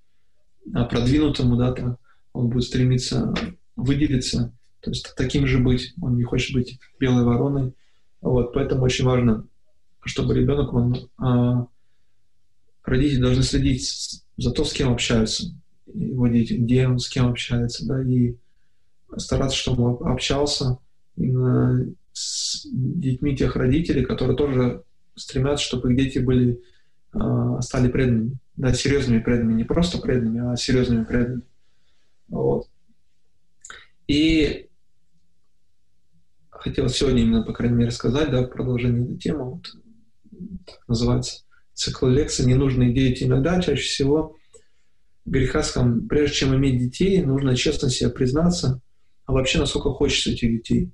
а, 0.72 0.84
продвинутому, 0.84 1.56
да, 1.56 1.72
то 1.72 1.98
он 2.32 2.48
будет 2.48 2.64
стремиться 2.64 3.34
выделиться, 3.76 4.52
то 4.80 4.90
есть 4.90 5.14
таким 5.16 5.46
же 5.46 5.58
быть, 5.58 5.94
он 6.00 6.16
не 6.16 6.22
хочет 6.22 6.54
быть 6.54 6.78
белой 6.98 7.24
вороной, 7.24 7.74
вот, 8.20 8.52
поэтому 8.52 8.82
очень 8.82 9.04
важно, 9.04 9.46
чтобы 10.02 10.34
ребенок, 10.34 10.72
он, 10.72 11.10
а, 11.18 11.66
родители 12.84 13.20
должны 13.20 13.42
следить 13.42 14.22
за 14.36 14.50
то, 14.50 14.64
с 14.64 14.72
кем 14.72 14.92
общаются 14.92 15.44
его 15.92 16.28
дети, 16.28 16.54
где 16.54 16.86
он 16.86 16.98
с 16.98 17.08
кем 17.08 17.28
общается, 17.28 17.86
да, 17.86 18.02
и 18.02 18.36
стараться, 19.16 19.56
чтобы 19.56 19.82
он 19.84 20.12
общался 20.12 20.78
именно 21.16 21.92
с 22.12 22.66
детьми 22.70 23.36
тех 23.36 23.56
родителей, 23.56 24.04
которые 24.04 24.36
тоже 24.36 24.84
стремятся, 25.14 25.64
чтобы 25.64 25.92
их 25.92 25.98
дети 25.98 26.18
были, 26.18 26.60
э, 27.12 27.58
стали 27.60 27.88
преданными, 27.88 28.36
да, 28.56 28.72
серьезными 28.72 29.20
преданными, 29.20 29.54
не 29.54 29.64
просто 29.64 29.98
преданными, 29.98 30.52
а 30.52 30.56
серьезными 30.56 31.04
преданными. 31.04 31.42
Вот. 32.28 32.68
И 34.06 34.68
хотел 36.50 36.88
сегодня 36.88 37.22
именно, 37.22 37.42
по 37.42 37.52
крайней 37.52 37.76
мере, 37.76 37.90
сказать, 37.90 38.30
да, 38.30 38.42
в 38.42 38.50
продолжении 38.50 39.04
этой 39.04 39.18
темы, 39.18 39.44
вот, 39.44 39.74
называется, 40.88 41.44
цикл 41.74 42.06
лекций 42.06 42.46
«Ненужные 42.46 42.92
дети». 42.92 43.24
Иногда, 43.24 43.60
чаще 43.60 43.82
всего, 43.82 44.36
грехаскам, 45.24 46.08
прежде 46.08 46.36
чем 46.36 46.54
иметь 46.54 46.78
детей, 46.78 47.22
нужно 47.22 47.56
честно 47.56 47.90
себе 47.90 48.10
признаться, 48.10 48.80
а 49.26 49.32
вообще 49.32 49.58
насколько 49.58 49.90
хочется 49.90 50.30
этих 50.30 50.50
детей. 50.50 50.90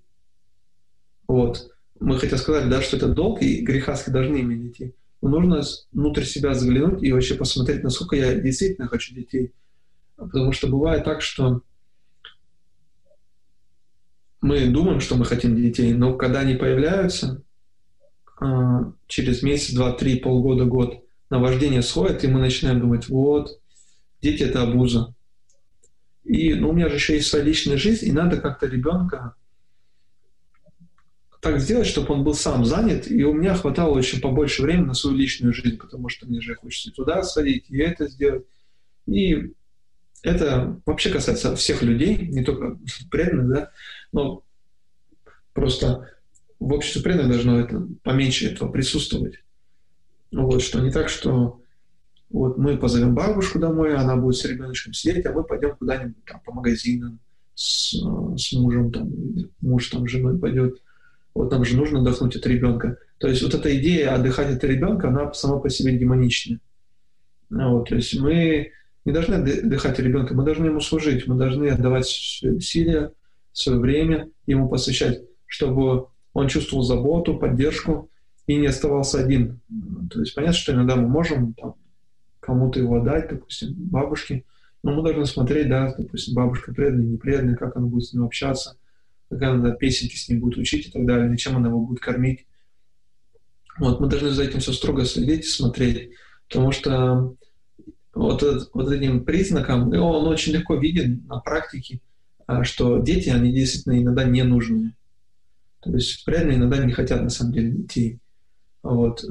Вот 1.26 1.70
мы 1.98 2.18
хотим 2.18 2.38
сказать, 2.38 2.68
да, 2.68 2.82
что 2.82 2.96
это 2.96 3.08
долг, 3.08 3.42
и 3.42 3.62
грехаски 3.62 4.10
должны 4.10 4.40
иметь 4.40 4.62
детей. 4.62 4.94
Но 5.22 5.30
нужно 5.30 5.62
внутрь 5.92 6.24
себя 6.24 6.54
заглянуть 6.54 7.02
и 7.02 7.12
вообще 7.12 7.34
посмотреть, 7.34 7.82
насколько 7.82 8.16
я 8.16 8.34
действительно 8.34 8.88
хочу 8.88 9.14
детей. 9.14 9.52
Потому 10.16 10.52
что 10.52 10.68
бывает 10.68 11.04
так, 11.04 11.22
что 11.22 11.62
мы 14.40 14.66
думаем, 14.68 15.00
что 15.00 15.16
мы 15.16 15.24
хотим 15.24 15.56
детей, 15.56 15.92
но 15.94 16.16
когда 16.16 16.40
они 16.40 16.54
появляются, 16.54 17.42
через 19.06 19.42
месяц, 19.42 19.74
два, 19.74 19.92
три, 19.92 20.16
полгода, 20.16 20.64
год, 20.64 21.04
наваждение 21.30 21.82
сходит, 21.82 22.24
и 22.24 22.28
мы 22.28 22.40
начинаем 22.40 22.80
думать, 22.80 23.08
вот, 23.08 23.60
дети— 24.20 24.42
это 24.44 24.62
обуза. 24.62 25.14
И 26.24 26.54
ну, 26.54 26.70
у 26.70 26.72
меня 26.72 26.88
же 26.88 26.96
еще 26.96 27.14
есть 27.14 27.28
своя 27.28 27.44
личная 27.44 27.76
жизнь, 27.76 28.06
и 28.06 28.12
надо 28.12 28.38
как-то 28.38 28.66
ребенка 28.66 29.34
так 31.40 31.60
сделать, 31.60 31.86
чтобы 31.86 32.12
он 32.12 32.24
был 32.24 32.34
сам 32.34 32.64
занят, 32.64 33.08
и 33.08 33.22
у 33.24 33.32
меня 33.32 33.54
хватало 33.54 33.96
еще 33.96 34.18
побольше 34.18 34.62
времени 34.62 34.86
на 34.86 34.94
свою 34.94 35.16
личную 35.16 35.54
жизнь, 35.54 35.78
потому 35.78 36.08
что 36.08 36.26
мне 36.26 36.40
же 36.40 36.56
хочется 36.56 36.90
туда 36.90 37.22
сходить, 37.22 37.66
и 37.68 37.78
это 37.78 38.08
сделать. 38.08 38.44
И 39.06 39.52
это 40.22 40.80
вообще 40.84 41.10
касается 41.10 41.54
всех 41.54 41.82
людей, 41.82 42.16
не 42.16 42.42
только 42.42 42.78
преданных, 43.10 43.48
да, 43.48 43.70
но 44.12 44.42
просто 45.52 46.10
в 46.58 46.72
обществе 46.72 47.02
преданных 47.02 47.32
должно 47.32 47.60
это 47.60 47.86
поменьше 48.02 48.50
этого 48.50 48.70
присутствовать. 48.70 49.34
Вот, 50.32 50.62
что 50.62 50.80
не 50.80 50.90
так, 50.90 51.08
что 51.08 51.60
вот 52.30 52.58
мы 52.58 52.76
позовем 52.76 53.14
бабушку 53.14 53.58
домой, 53.58 53.94
она 53.94 54.16
будет 54.16 54.36
с 54.36 54.44
ребеночком 54.44 54.92
сидеть, 54.92 55.26
а 55.26 55.32
мы 55.32 55.44
пойдем 55.44 55.76
куда-нибудь 55.76 56.24
там 56.24 56.40
по 56.44 56.52
магазинам 56.52 57.20
с, 57.54 57.94
с 58.36 58.52
мужем, 58.52 58.92
там, 58.92 59.10
муж 59.60 59.88
там 59.88 60.06
с 60.06 60.10
женой 60.10 60.38
пойдет 60.38 60.80
вот 61.36 61.50
нам 61.50 61.64
же 61.64 61.76
нужно 61.76 62.00
отдохнуть 62.00 62.36
от 62.36 62.46
ребенка. 62.46 62.98
То 63.18 63.28
есть 63.28 63.42
вот 63.42 63.54
эта 63.54 63.76
идея 63.78 64.14
отдыхать 64.14 64.56
от 64.56 64.64
ребенка, 64.64 65.08
она 65.08 65.32
сама 65.34 65.58
по 65.58 65.68
себе 65.68 65.96
демоничная. 65.96 66.60
Ну 67.50 67.78
вот, 67.78 67.88
то 67.88 67.94
есть 67.94 68.18
мы 68.18 68.72
не 69.04 69.12
должны 69.12 69.34
отдыхать 69.34 69.98
ребенка, 69.98 70.34
мы 70.34 70.44
должны 70.44 70.66
ему 70.66 70.80
служить, 70.80 71.26
мы 71.26 71.36
должны 71.36 71.68
отдавать 71.68 72.06
усилия, 72.42 73.12
свое 73.52 73.78
время 73.78 74.30
ему 74.46 74.68
посвящать, 74.68 75.22
чтобы 75.46 76.08
он 76.36 76.48
чувствовал 76.48 76.82
заботу, 76.82 77.38
поддержку 77.38 78.10
и 78.46 78.56
не 78.56 78.66
оставался 78.66 79.20
один. 79.20 79.58
То 80.10 80.20
есть 80.20 80.34
понятно, 80.34 80.54
что 80.58 80.72
иногда 80.72 80.94
мы 80.94 81.08
можем 81.08 81.54
там, 81.54 81.76
кому-то 82.40 82.78
его 82.78 82.96
отдать, 82.96 83.30
допустим, 83.30 83.72
бабушке, 83.72 84.44
но 84.82 84.94
мы 84.94 85.02
должны 85.02 85.24
смотреть, 85.24 85.70
да, 85.70 85.94
допустим, 85.96 86.34
бабушка 86.34 86.74
преданная, 86.74 87.06
не 87.06 87.16
преданная, 87.16 87.56
как 87.56 87.74
она 87.74 87.86
будет 87.86 88.04
с 88.04 88.12
ним 88.12 88.24
общаться, 88.24 88.76
как 89.30 89.40
она 89.40 89.70
песенки 89.70 90.14
с 90.14 90.28
ним 90.28 90.40
будет 90.40 90.58
учить 90.58 90.88
и 90.88 90.90
так 90.90 91.06
далее, 91.06 91.26
или 91.26 91.36
чем 91.36 91.56
она 91.56 91.68
его 91.68 91.80
будет 91.80 92.00
кормить. 92.00 92.46
Вот, 93.78 93.98
мы 94.00 94.06
должны 94.06 94.28
за 94.28 94.44
этим 94.44 94.60
все 94.60 94.72
строго 94.72 95.06
следить 95.06 95.46
и 95.46 95.48
смотреть, 95.48 96.10
потому 96.48 96.70
что 96.70 97.34
вот, 98.12 98.42
вот 98.74 98.92
этим 98.92 99.24
признаком, 99.24 99.88
он 99.88 100.26
очень 100.28 100.52
легко 100.52 100.74
виден 100.74 101.24
на 101.28 101.40
практике, 101.40 102.00
а, 102.46 102.62
что 102.62 102.98
дети, 102.98 103.30
они 103.30 103.54
действительно 103.54 103.98
иногда 103.98 104.24
не 104.24 104.42
нужны. 104.42 104.92
То 105.86 105.94
есть 105.96 106.26
реально 106.26 106.52
иногда 106.52 106.84
не 106.84 106.92
хотят 106.92 107.22
на 107.22 107.30
самом 107.30 107.52
деле 107.52 107.70
детей. 107.70 108.18
Вот. 108.82 109.24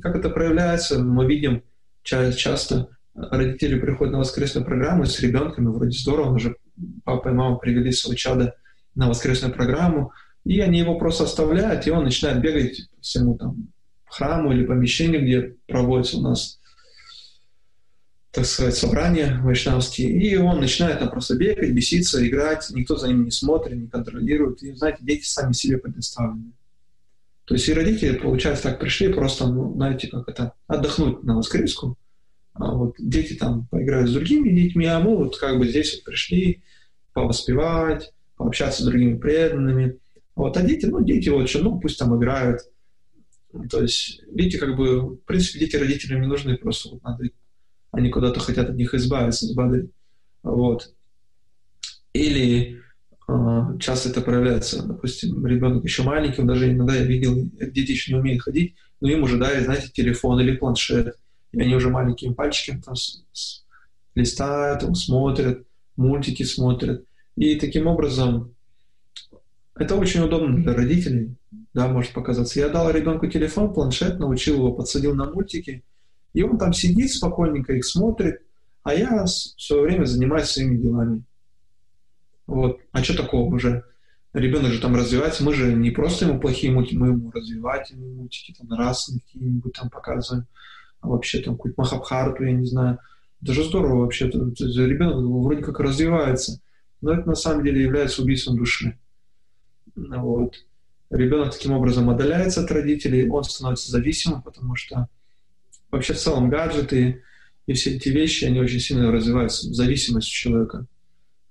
Как 0.00 0.16
это 0.16 0.30
проявляется, 0.30 1.02
мы 1.02 1.26
видим 1.26 1.62
часто, 2.02 2.88
родители 3.14 3.78
приходят 3.78 4.12
на 4.12 4.18
воскресную 4.18 4.64
программу 4.64 5.04
с 5.04 5.20
ребенками, 5.20 5.68
вроде 5.68 5.98
здорово, 5.98 6.34
уже 6.34 6.56
папа 7.04 7.28
и 7.28 7.32
мама 7.32 7.56
привели 7.56 7.92
своего 7.92 8.16
чада 8.16 8.54
на 8.94 9.08
воскресную 9.08 9.54
программу, 9.54 10.12
и 10.44 10.60
они 10.60 10.80
его 10.80 10.98
просто 10.98 11.24
оставляют, 11.24 11.86
и 11.86 11.90
он 11.90 12.04
начинает 12.04 12.40
бегать 12.40 12.88
по 12.94 13.00
всему 13.00 13.36
там 13.36 13.68
храму 14.04 14.52
или 14.52 14.64
помещению, 14.64 15.22
где 15.22 15.56
проводится 15.66 16.18
у 16.18 16.22
нас 16.22 16.60
так 18.32 18.46
сказать, 18.46 18.74
собрания 18.74 19.38
вайшнавские, 19.42 20.10
и 20.10 20.36
он 20.36 20.58
начинает 20.60 20.98
там 21.00 21.10
просто 21.10 21.36
бегать, 21.36 21.72
беситься, 21.72 22.26
играть, 22.26 22.68
никто 22.70 22.96
за 22.96 23.08
ним 23.08 23.24
не 23.24 23.30
смотрит, 23.30 23.76
не 23.76 23.88
контролирует, 23.88 24.62
и, 24.62 24.72
знаете, 24.72 24.98
дети 25.02 25.26
сами 25.26 25.52
себе 25.52 25.76
предоставлены. 25.76 26.52
То 27.44 27.54
есть 27.54 27.68
и 27.68 27.74
родители, 27.74 28.16
получается, 28.16 28.64
так 28.64 28.80
пришли 28.80 29.12
просто, 29.12 29.46
ну, 29.46 29.74
знаете, 29.74 30.08
как 30.08 30.28
это, 30.28 30.54
отдохнуть 30.66 31.22
на 31.24 31.36
воскреску, 31.36 31.98
а 32.54 32.74
вот 32.74 32.94
дети 32.98 33.34
там 33.34 33.66
поиграют 33.70 34.08
с 34.08 34.14
другими 34.14 34.48
детьми, 34.48 34.86
а 34.86 34.98
мы 34.98 35.14
вот 35.14 35.36
как 35.38 35.58
бы 35.58 35.68
здесь 35.68 35.94
вот 35.94 36.04
пришли 36.04 36.62
повоспевать, 37.12 38.14
пообщаться 38.36 38.82
с 38.82 38.86
другими 38.86 39.18
преданными. 39.18 39.98
Вот, 40.34 40.56
а 40.56 40.62
дети, 40.62 40.86
ну, 40.86 41.04
дети 41.04 41.28
вот 41.28 41.50
что, 41.50 41.62
ну, 41.62 41.78
пусть 41.78 41.98
там 41.98 42.16
играют. 42.16 42.62
То 43.70 43.82
есть, 43.82 44.22
видите, 44.32 44.56
как 44.58 44.74
бы, 44.74 45.16
в 45.16 45.16
принципе, 45.26 45.58
дети 45.58 45.76
родителям 45.76 46.22
не 46.22 46.26
нужны, 46.26 46.56
просто 46.56 46.88
вот 46.88 47.02
надо 47.02 47.24
они 47.92 48.08
куда-то 48.08 48.40
хотят 48.40 48.70
от 48.70 48.76
них 48.76 48.94
избавиться, 48.94 49.46
избавить. 49.46 49.90
Вот. 50.42 50.92
Или 52.12 52.80
э, 53.28 53.60
часто 53.78 54.08
это 54.08 54.22
проявляется, 54.22 54.82
допустим, 54.82 55.46
ребенок 55.46 55.84
еще 55.84 56.02
маленький, 56.02 56.40
он 56.40 56.48
даже 56.48 56.72
иногда 56.72 56.96
я 56.96 57.04
видел, 57.04 57.48
дети 57.52 57.92
еще 57.92 58.12
не 58.12 58.18
умеют 58.18 58.42
ходить, 58.42 58.74
но 59.00 59.08
им 59.08 59.22
уже 59.22 59.38
дали, 59.38 59.62
знаете, 59.62 59.88
телефон 59.92 60.40
или 60.40 60.56
планшет, 60.56 61.16
и 61.52 61.60
они 61.60 61.74
уже 61.74 61.90
маленькими 61.90 62.32
пальчиками 62.32 62.80
там 62.80 62.96
с, 62.96 63.22
с, 63.32 63.64
листают, 64.14 64.80
там, 64.80 64.94
смотрят, 64.94 65.64
мультики 65.96 66.42
смотрят. 66.42 67.04
И 67.36 67.54
таким 67.56 67.86
образом 67.86 68.54
это 69.74 69.96
очень 69.96 70.22
удобно 70.22 70.56
для 70.56 70.74
родителей, 70.74 71.34
да, 71.72 71.88
может 71.88 72.12
показаться. 72.12 72.58
Я 72.58 72.68
дал 72.68 72.90
ребенку 72.90 73.26
телефон, 73.26 73.72
планшет, 73.72 74.18
научил 74.18 74.56
его, 74.56 74.72
подсадил 74.72 75.14
на 75.14 75.30
мультики, 75.30 75.82
и 76.32 76.42
он 76.42 76.58
там 76.58 76.72
сидит 76.72 77.10
спокойненько, 77.10 77.72
их 77.72 77.84
смотрит, 77.84 78.42
а 78.82 78.94
я 78.94 79.24
в 79.24 79.28
свое 79.28 79.82
время 79.82 80.04
занимаюсь 80.04 80.48
своими 80.48 80.76
делами. 80.76 81.22
Вот. 82.46 82.80
А 82.92 83.02
что 83.02 83.16
такого 83.16 83.54
уже? 83.54 83.84
Ребенок 84.32 84.72
же 84.72 84.80
там 84.80 84.96
развивается, 84.96 85.44
мы 85.44 85.52
же 85.52 85.74
не 85.74 85.90
просто 85.90 86.24
ему 86.26 86.40
плохие 86.40 86.72
мультики, 86.72 86.96
мы 86.96 87.08
ему 87.08 87.30
развивательные 87.30 88.14
мультики, 88.14 88.54
там, 88.58 88.72
раз 88.78 89.10
какие-нибудь 89.12 89.74
там 89.74 89.90
показываем, 89.90 90.46
а 91.00 91.08
вообще 91.08 91.40
там 91.40 91.56
какую-то 91.56 91.80
Махабхарту, 91.82 92.44
я 92.44 92.52
не 92.52 92.64
знаю. 92.64 92.98
Это 93.42 93.52
же 93.52 93.64
здорово 93.64 94.00
вообще. 94.00 94.28
Ребенок 94.28 95.16
вроде 95.16 95.62
как 95.62 95.80
развивается, 95.80 96.60
но 97.02 97.12
это 97.12 97.28
на 97.28 97.34
самом 97.34 97.64
деле 97.64 97.82
является 97.82 98.22
убийством 98.22 98.56
души. 98.56 98.98
Вот. 99.94 100.54
Ребенок 101.10 101.52
таким 101.52 101.72
образом 101.72 102.08
отдаляется 102.08 102.64
от 102.64 102.70
родителей, 102.70 103.28
он 103.28 103.44
становится 103.44 103.90
зависимым, 103.90 104.40
потому 104.40 104.76
что 104.76 105.08
вообще 105.92 106.14
в 106.14 106.18
целом 106.18 106.50
гаджеты 106.50 107.22
и 107.66 107.74
все 107.74 107.94
эти 107.94 108.08
вещи, 108.08 108.46
они 108.46 108.58
очень 108.58 108.80
сильно 108.80 109.12
развиваются 109.12 109.68
в 109.68 109.74
зависимости 109.74 110.30
человека. 110.30 110.86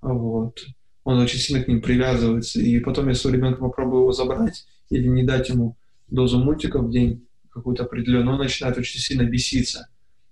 Вот. 0.01 0.65
Он 1.03 1.19
очень 1.19 1.39
сильно 1.39 1.63
к 1.63 1.67
ним 1.67 1.81
привязывается. 1.81 2.59
И 2.59 2.79
потом, 2.79 3.07
если 3.07 3.29
у 3.29 3.31
ребенка 3.31 3.61
попробую 3.61 4.01
его 4.01 4.11
забрать 4.11 4.65
или 4.89 5.07
не 5.07 5.23
дать 5.23 5.49
ему 5.49 5.77
дозу 6.09 6.39
мультиков 6.39 6.85
в 6.85 6.91
день 6.91 7.25
какую-то 7.49 7.83
определенную, 7.83 8.33
он 8.33 8.41
начинает 8.41 8.77
очень 8.77 8.99
сильно 8.99 9.23
беситься 9.23 9.87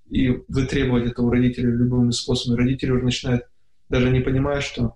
и 0.10 0.30
вытребовать 0.48 1.06
это 1.06 1.22
у 1.22 1.30
родителей 1.30 1.72
любыми 1.72 2.12
способами. 2.12 2.60
Родители 2.60 2.92
уже 2.92 3.06
начинают, 3.06 3.44
даже 3.90 4.10
не 4.10 4.20
понимая, 4.20 4.60
что 4.60 4.96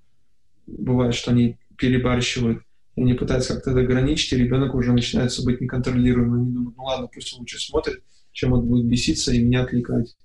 бывает, 0.65 1.13
что 1.13 1.31
они 1.31 1.57
перебарщивают, 1.77 2.63
и 2.95 3.01
они 3.01 3.13
пытаются 3.13 3.55
как-то 3.55 3.71
это 3.71 3.81
ограничить, 3.81 4.33
и 4.33 4.37
ребенок 4.37 4.75
уже 4.75 4.91
начинает 4.91 5.31
быть 5.43 5.61
неконтролируемым. 5.61 6.41
Они 6.41 6.51
думают, 6.51 6.77
ну 6.77 6.83
ладно, 6.83 7.07
пусть 7.13 7.33
он 7.33 7.41
лучше 7.41 7.59
смотрит, 7.59 8.01
чем 8.33 8.53
он 8.53 8.67
будет 8.67 8.85
беситься 8.85 9.31
и 9.31 9.41
меня 9.41 9.63
отвлекать. 9.63 10.17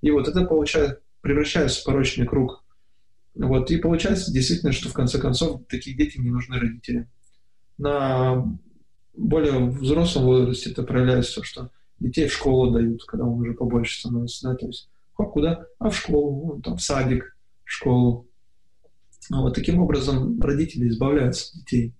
И 0.00 0.10
вот 0.10 0.28
это 0.28 0.44
получается, 0.44 1.00
превращается 1.20 1.82
в 1.82 1.84
порочный 1.84 2.26
круг. 2.26 2.64
Вот, 3.34 3.70
и 3.70 3.76
получается 3.76 4.32
действительно, 4.32 4.72
что 4.72 4.88
в 4.88 4.94
конце 4.94 5.18
концов 5.18 5.62
такие 5.68 5.94
дети 5.94 6.18
не 6.18 6.30
нужны 6.30 6.58
родителям. 6.58 7.08
На 7.76 8.46
более 9.14 9.70
взрослом 9.70 10.24
возрасте 10.24 10.70
это 10.70 10.82
проявляется, 10.82 11.42
что 11.42 11.70
детей 11.98 12.28
в 12.28 12.32
школу 12.32 12.70
дают, 12.72 13.04
когда 13.04 13.26
он 13.26 13.40
уже 13.40 13.52
побольше 13.52 14.00
становится, 14.00 14.48
да, 14.48 14.56
то 14.56 14.66
есть 14.66 14.88
а 15.18 15.24
куда? 15.24 15.66
А 15.78 15.90
в 15.90 15.96
школу, 15.96 16.54
ну, 16.54 16.62
там, 16.62 16.76
в 16.76 16.82
садик, 16.82 17.36
в 17.64 17.70
школу. 17.70 18.28
А 19.32 19.40
вот 19.40 19.54
таким 19.54 19.80
образом 19.80 20.40
родители 20.40 20.88
избавляются 20.88 21.50
от 21.50 21.60
детей. 21.60 21.94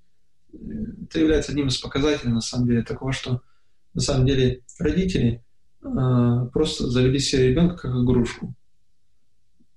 Это 0.53 1.21
является 1.21 1.53
одним 1.53 1.69
из 1.69 1.79
показателей, 1.79 2.33
на 2.33 2.41
самом 2.41 2.69
деле, 2.69 2.83
такого, 2.83 3.13
что 3.13 3.43
на 3.97 4.03
самом 4.03 4.27
деле 4.27 4.61
родители 4.79 5.43
э, 5.83 6.49
просто 6.53 6.87
завели 6.89 7.19
себе 7.19 7.49
ребенка 7.49 7.77
как 7.77 7.93
игрушку. 7.93 8.55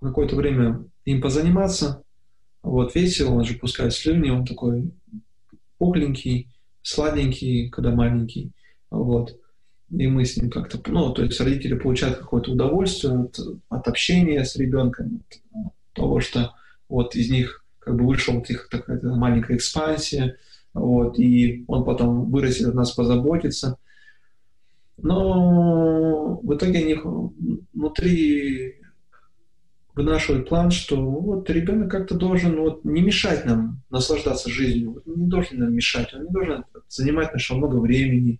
Какое-то 0.01 0.35
время 0.35 0.85
им 1.05 1.21
позаниматься, 1.21 2.03
вот 2.61 2.95
весело, 2.95 3.31
он 3.31 3.45
же 3.45 3.53
пускает 3.53 3.93
слюни, 3.93 4.29
он 4.29 4.45
такой 4.45 4.91
пухленький, 5.77 6.49
сладенький, 6.81 7.69
когда 7.69 7.91
маленький, 7.91 8.51
вот. 8.91 9.39
И 9.89 10.05
мы 10.07 10.25
с 10.25 10.35
ним 10.35 10.51
как-то, 10.51 10.81
ну, 10.91 11.13
то 11.13 11.23
есть 11.23 11.39
родители 11.39 11.75
получают 11.75 12.17
какое-то 12.17 12.51
удовольствие 12.51 13.17
от, 13.21 13.39
от 13.69 13.87
общения 13.87 14.43
с 14.43 14.57
ребенком, 14.57 15.23
от 15.53 15.73
того, 15.93 16.19
что 16.19 16.53
вот 16.89 17.15
из 17.15 17.29
них 17.29 17.63
как 17.79 17.95
бы 17.95 18.05
вышла 18.05 18.33
вот 18.33 18.49
их 18.49 18.67
такая 18.69 19.01
маленькая 19.01 19.55
экспансия, 19.55 20.35
вот, 20.73 21.17
и 21.17 21.63
он 21.67 21.85
потом 21.85 22.29
вырастет 22.29 22.67
от 22.67 22.75
нас 22.75 22.91
позаботиться– 22.91 23.77
но 25.03 26.39
в 26.41 26.55
итоге 26.55 26.79
они 26.79 26.95
внутри 27.73 28.75
вынашивают 29.95 30.47
план, 30.47 30.71
что 30.71 30.95
вот 30.95 31.49
ребенок 31.49 31.91
как-то 31.91 32.15
должен 32.15 32.59
вот 32.59 32.85
не 32.85 33.01
мешать 33.01 33.45
нам 33.45 33.81
наслаждаться 33.89 34.49
жизнью, 34.49 34.93
вот, 34.93 35.07
не 35.07 35.27
должен 35.27 35.59
нам 35.59 35.73
мешать, 35.73 36.13
он 36.13 36.23
не 36.23 36.31
должен 36.31 36.63
занимать 36.87 37.33
наше 37.33 37.53
много 37.53 37.77
времени, 37.77 38.39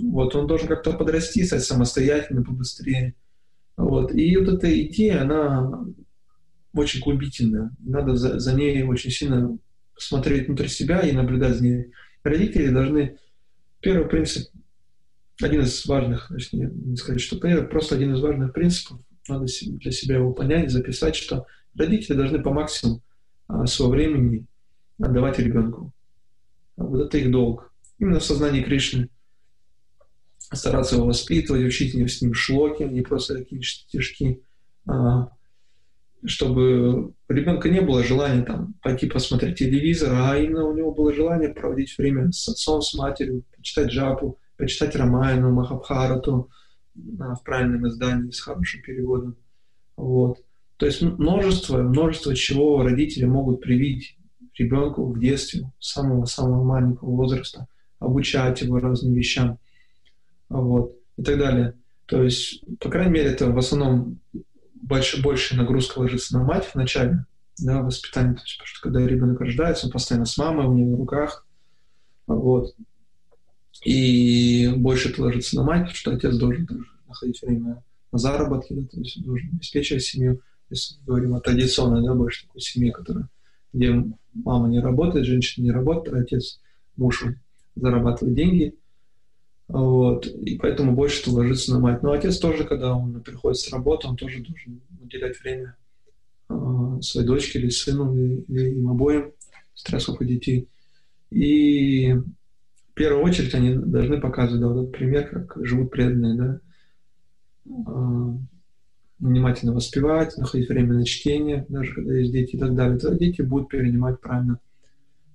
вот, 0.00 0.34
он 0.34 0.46
должен 0.46 0.68
как-то 0.68 0.92
подрасти, 0.92 1.44
стать 1.44 1.64
самостоятельным 1.64 2.44
побыстрее. 2.44 3.14
Вот. 3.76 4.14
И 4.14 4.36
вот 4.36 4.48
эта 4.48 4.82
идея, 4.82 5.22
она 5.22 5.84
очень 6.74 7.00
глубительная. 7.00 7.70
Надо 7.80 8.16
за, 8.16 8.38
за 8.38 8.54
ней 8.54 8.82
очень 8.82 9.10
сильно 9.10 9.56
смотреть 9.96 10.46
внутрь 10.46 10.68
себя 10.68 11.00
и 11.00 11.12
наблюдать 11.12 11.56
за 11.56 11.64
ней. 11.64 11.92
Родители 12.22 12.68
должны... 12.68 13.18
Первый 13.80 14.08
принцип 14.08 14.50
один 15.40 15.62
из 15.62 15.84
важных, 15.86 16.28
точнее, 16.28 16.70
не 16.72 16.96
сказать, 16.96 17.20
что 17.20 17.38
пример, 17.38 17.68
просто 17.68 17.96
один 17.96 18.14
из 18.14 18.20
важных 18.20 18.52
принципов, 18.52 19.00
надо 19.28 19.46
для 19.62 19.90
себя 19.90 20.16
его 20.16 20.32
понять, 20.32 20.70
записать, 20.70 21.16
что 21.16 21.46
родители 21.74 22.14
должны 22.14 22.42
по 22.42 22.52
максимуму 22.52 23.02
а, 23.48 23.66
своего 23.66 23.92
времени 23.92 24.46
отдавать 25.00 25.38
ребенку. 25.38 25.92
Вот 26.76 27.06
это 27.06 27.18
их 27.18 27.30
долг. 27.30 27.72
Именно 27.98 28.20
в 28.20 28.24
сознании 28.24 28.62
Кришны. 28.62 29.08
Стараться 30.38 30.96
его 30.96 31.06
воспитывать, 31.06 31.64
учить 31.64 31.94
с 31.94 32.22
ним 32.22 32.34
шлоки, 32.34 32.82
не 32.82 33.00
просто 33.00 33.38
какие-то 33.38 33.66
стишки, 33.66 34.42
а, 34.86 35.30
чтобы 36.24 37.08
у 37.08 37.14
ребенка 37.28 37.68
не 37.68 37.80
было 37.80 38.04
желания 38.04 38.42
там 38.42 38.74
пойти 38.82 39.06
посмотреть 39.06 39.58
телевизор, 39.58 40.12
а 40.14 40.38
именно 40.38 40.64
у 40.64 40.76
него 40.76 40.92
было 40.92 41.12
желание 41.12 41.48
проводить 41.48 41.96
время 41.98 42.30
с 42.30 42.48
отцом, 42.48 42.82
с 42.82 42.94
матерью, 42.94 43.44
почитать 43.56 43.88
джапу, 43.88 44.38
почитать 44.56 44.96
Рамайну, 44.96 45.52
Махабхарату, 45.52 46.50
в 46.94 47.40
правильном 47.44 47.88
издании 47.88 48.30
с 48.30 48.40
хорошим 48.40 48.82
переводом. 48.82 49.36
Вот. 49.96 50.38
То 50.76 50.86
есть 50.86 51.02
множество, 51.02 51.78
множество 51.82 52.34
чего 52.34 52.82
родители 52.82 53.24
могут 53.24 53.60
привить 53.60 54.16
ребенку 54.56 55.06
в 55.06 55.18
детстве, 55.18 55.72
с 55.78 55.92
самого-самого 55.92 56.62
маленького 56.64 57.10
возраста, 57.10 57.66
обучать 57.98 58.62
его 58.62 58.78
разным 58.78 59.14
вещам, 59.14 59.58
вот, 60.48 60.96
и 61.16 61.22
так 61.22 61.38
далее. 61.38 61.74
То 62.06 62.22
есть, 62.22 62.64
по 62.78 62.90
крайней 62.90 63.12
мере, 63.12 63.30
это 63.30 63.50
в 63.50 63.58
основном 63.58 64.20
больше, 64.74 65.22
больше 65.22 65.56
нагрузка 65.56 65.98
ложится 65.98 66.38
на 66.38 66.44
мать 66.44 66.70
вначале, 66.74 67.24
да, 67.58 67.82
воспитание, 67.82 68.34
то 68.34 68.42
есть, 68.42 68.58
потому 68.58 68.66
что 68.66 68.80
когда 68.82 69.06
ребенок 69.06 69.40
рождается, 69.40 69.86
он 69.86 69.92
постоянно 69.92 70.26
с 70.26 70.36
мамой, 70.36 70.66
у 70.66 70.74
нее 70.74 70.86
на 70.86 70.96
руках, 70.96 71.46
вот, 72.26 72.74
и 73.84 74.72
больше 74.76 75.10
это 75.10 75.22
ложится 75.22 75.56
на 75.56 75.64
мать, 75.64 75.90
что 75.90 76.12
отец 76.12 76.36
должен 76.36 76.66
тоже 76.66 76.86
находить 77.06 77.42
время 77.42 77.82
на 78.12 78.18
заработки, 78.18 78.72
да, 78.72 78.86
то 78.86 78.98
есть 78.98 79.22
должен 79.22 79.50
обеспечивать 79.52 80.02
семью, 80.02 80.40
если 80.70 80.96
мы 81.00 81.06
говорим 81.06 81.34
о 81.34 81.40
традиционной, 81.40 82.02
да, 82.02 82.14
больше 82.14 82.46
такой 82.46 82.60
семье, 82.60 82.92
которая, 82.92 83.28
где 83.72 84.04
мама 84.32 84.68
не 84.68 84.80
работает, 84.80 85.26
женщина 85.26 85.64
не 85.64 85.70
работает, 85.70 86.16
а 86.16 86.20
отец, 86.20 86.60
муж 86.96 87.24
зарабатывает 87.74 88.34
деньги, 88.34 88.74
вот, 89.68 90.26
и 90.26 90.56
поэтому 90.56 90.92
больше 90.92 91.22
это 91.22 91.30
ложится 91.30 91.72
на 91.72 91.80
мать. 91.80 92.02
Но 92.02 92.12
отец 92.12 92.38
тоже, 92.38 92.64
когда 92.64 92.94
он 92.94 93.20
приходит 93.22 93.58
с 93.58 93.70
работы, 93.70 94.06
он 94.06 94.16
тоже 94.16 94.42
должен 94.42 94.80
уделять 95.00 95.40
время 95.40 95.76
э, 96.48 96.98
своей 97.00 97.26
дочке 97.26 97.58
или 97.58 97.70
сыну, 97.70 98.14
или, 98.14 98.44
или 98.48 98.70
им 98.76 98.90
обоим, 98.90 99.32
сколько 99.74 100.24
детей. 100.24 100.68
И 101.30 102.14
в 102.94 102.96
первую 102.96 103.24
очередь 103.24 103.52
они 103.56 103.74
должны 103.74 104.20
показывать 104.20 104.60
да, 104.60 104.68
вот 104.68 104.82
этот 104.82 104.92
пример, 104.92 105.28
как 105.28 105.66
живут 105.66 105.90
преданные, 105.90 106.34
да, 106.34 106.60
э, 107.66 108.36
внимательно 109.18 109.72
воспевать, 109.72 110.36
находить 110.36 110.68
время 110.68 110.94
на 110.94 111.04
чтение, 111.04 111.66
даже 111.68 111.92
когда 111.92 112.14
есть 112.14 112.30
дети 112.30 112.54
и 112.54 112.58
так 112.58 112.76
далее. 112.76 112.96
Тогда 112.96 113.18
дети 113.18 113.42
будут 113.42 113.68
перенимать 113.68 114.20
правильно, 114.20 114.60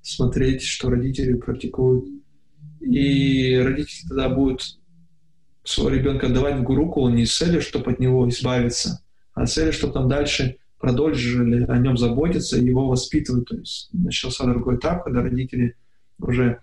смотреть, 0.01 0.62
что 0.62 0.89
родители 0.89 1.34
практикуют, 1.34 2.05
и 2.80 3.57
родители 3.57 4.07
тогда 4.07 4.30
будут 4.30 4.80
своего 5.66 5.97
ребенка 5.97 6.28
отдавать 6.28 6.62
в 6.62 6.74
руку 6.74 7.10
не 7.10 7.26
с 7.26 7.36
целью, 7.36 7.62
чтобы 7.62 7.91
от 7.91 7.99
него 7.99 8.30
избавиться, 8.30 9.03
а 9.34 9.45
с 9.45 9.53
целью, 9.53 9.74
чтобы 9.74 9.91
там 9.91 10.07
дальше 10.07 10.60
продолжили 10.80 11.66
о 11.66 11.78
нем 11.78 11.97
заботиться 11.97 12.57
его 12.57 12.88
воспитывать. 12.88 13.49
То 13.49 13.57
есть 13.57 13.89
начался 13.91 14.45
другой 14.45 14.78
этап, 14.78 15.03
когда 15.03 15.22
родители 15.22 15.76
уже 16.20 16.51
а, 16.51 16.60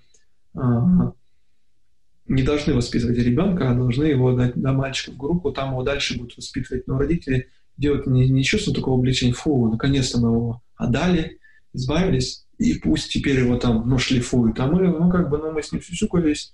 не 2.28 2.42
должны 2.42 2.74
воспитывать 2.74 3.18
ребенка, 3.18 3.70
а 3.70 3.74
должны 3.74 4.04
его 4.04 4.32
дать 4.32 4.56
на 4.56 4.72
мальчика 4.72 5.12
в 5.12 5.16
группу, 5.16 5.52
там 5.52 5.70
его 5.70 5.82
дальше 5.82 6.18
будут 6.18 6.36
воспитывать. 6.36 6.86
Но 6.86 6.98
родители 6.98 7.48
делают 7.76 8.06
не, 8.06 8.28
не 8.28 8.42
чувство 8.42 8.74
такого 8.74 8.98
облегчения, 8.98 9.32
фу, 9.32 9.70
наконец-то 9.70 10.18
мы 10.18 10.28
его 10.28 10.62
отдали, 10.76 11.38
избавились, 11.72 12.46
и 12.58 12.74
пусть 12.74 13.12
теперь 13.12 13.38
его 13.38 13.56
там, 13.58 13.88
ну, 13.88 13.98
шлифуют. 13.98 14.58
А 14.58 14.66
мы, 14.66 14.88
ну, 14.88 15.10
как 15.10 15.28
бы, 15.28 15.38
ну, 15.38 15.52
мы 15.52 15.62
с 15.62 15.72
ним 15.72 15.82
сюсюкались, 15.82 16.52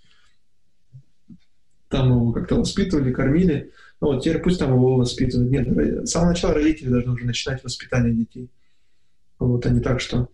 там 1.88 2.10
его 2.10 2.32
как-то 2.32 2.56
воспитывали, 2.56 3.12
кормили. 3.12 3.70
Ну, 4.00 4.08
вот 4.08 4.22
теперь 4.22 4.40
пусть 4.40 4.58
там 4.58 4.72
его 4.72 4.96
воспитывают. 4.96 5.50
Нет, 5.50 6.06
с 6.06 6.10
самого 6.10 6.30
начала 6.30 6.54
родители 6.54 6.88
должны 6.88 7.12
уже 7.12 7.24
начинать 7.24 7.62
воспитание 7.62 8.12
детей. 8.12 8.50
Вот, 9.38 9.64
а 9.64 9.70
не 9.70 9.80
так, 9.80 10.00
что 10.00 10.28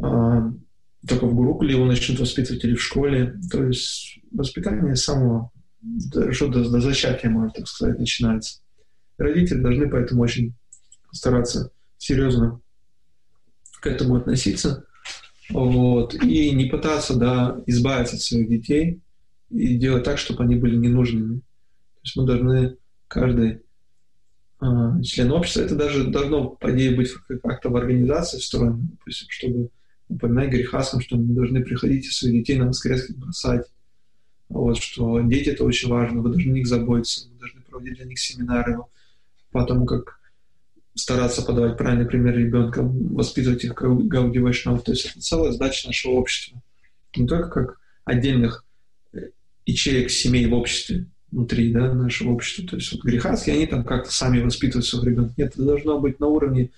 а, 0.00 0.52
только 1.06 1.26
в 1.26 1.34
Гурукуле 1.34 1.74
его 1.74 1.86
начнут 1.86 2.20
воспитывать 2.20 2.64
или 2.64 2.74
в 2.74 2.82
школе. 2.82 3.38
То 3.50 3.64
есть 3.64 4.20
воспитание 4.30 4.96
самого, 4.96 5.50
что 6.30 6.48
до, 6.48 6.68
до 6.68 6.80
зачатия, 6.80 7.30
можно 7.30 7.50
так 7.50 7.66
сказать, 7.66 7.98
начинается. 7.98 8.60
Родители 9.18 9.60
должны 9.60 9.88
поэтому 9.88 10.22
очень 10.22 10.54
стараться 11.12 11.70
серьезно 11.98 12.60
к 13.80 13.86
этому 13.86 14.16
относиться, 14.16 14.84
вот, 15.50 16.14
и 16.14 16.52
не 16.52 16.66
пытаться, 16.66 17.16
да, 17.16 17.60
избавиться 17.66 18.16
от 18.16 18.22
своих 18.22 18.48
детей 18.48 19.00
и 19.50 19.76
делать 19.76 20.04
так, 20.04 20.18
чтобы 20.18 20.44
они 20.44 20.56
были 20.56 20.76
ненужными. 20.76 21.40
То 21.40 22.00
есть 22.04 22.16
мы 22.16 22.26
должны, 22.26 22.76
каждый 23.08 23.62
э, 24.60 25.02
член 25.02 25.32
общества, 25.32 25.62
это 25.62 25.74
даже 25.74 26.04
должно, 26.04 26.50
по 26.50 26.72
идее, 26.72 26.96
быть 26.96 27.12
как-то 27.42 27.70
в 27.70 27.76
организации 27.76 28.38
встроено, 28.38 28.78
допустим, 28.78 29.26
чтобы 29.30 29.68
упоминать 30.08 30.50
грехасам, 30.50 31.00
что 31.00 31.16
мы 31.16 31.34
должны 31.34 31.62
приходить 31.62 32.06
и 32.06 32.10
своих 32.10 32.40
детей 32.40 32.58
на 32.58 32.66
воскрес 32.66 33.10
бросать. 33.10 33.66
Вот, 34.48 34.78
что 34.78 35.20
дети— 35.20 35.48
это 35.50 35.64
очень 35.64 35.88
важно, 35.88 36.20
вы 36.20 36.30
должны 36.30 36.50
о 36.50 36.54
них 36.54 36.66
заботиться, 36.66 37.28
вы 37.28 37.38
должны 37.38 37.60
проводить 37.62 37.96
для 37.96 38.04
них 38.04 38.18
семинары 38.18 38.78
по 39.50 39.64
тому, 39.64 39.86
как 39.86 40.20
стараться 40.94 41.42
подавать 41.42 41.78
правильный 41.78 42.06
пример 42.06 42.36
ребенка, 42.36 42.82
воспитывать 42.82 43.64
их 43.64 43.74
как 43.74 44.06
Гауди. 44.06 44.40
То 44.40 44.82
есть 44.88 45.06
это 45.06 45.20
целая 45.20 45.52
задача 45.52 45.86
нашего 45.86 46.12
общества. 46.12 46.60
Не 47.16 47.26
только 47.26 47.48
как 47.48 47.80
отдельных 48.04 48.64
э, 49.12 49.30
ячеек 49.64 50.10
семей 50.10 50.46
в 50.46 50.54
обществе, 50.54 51.06
внутри 51.30 51.72
да, 51.72 51.92
нашего 51.94 52.32
общества. 52.32 52.66
То 52.68 52.76
есть 52.76 52.92
вот 52.92 53.02
грехастки, 53.02 53.50
они 53.50 53.66
там 53.66 53.84
как-то 53.84 54.12
сами 54.12 54.42
воспитывают 54.42 54.86
своих 54.86 55.06
ребенка. 55.06 55.34
Нет, 55.36 55.54
это 55.54 55.64
должно 55.64 55.98
быть 55.98 56.20
на 56.20 56.26
уровне 56.26 56.70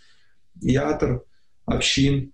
ятр, 0.60 1.22
общин. 1.66 2.32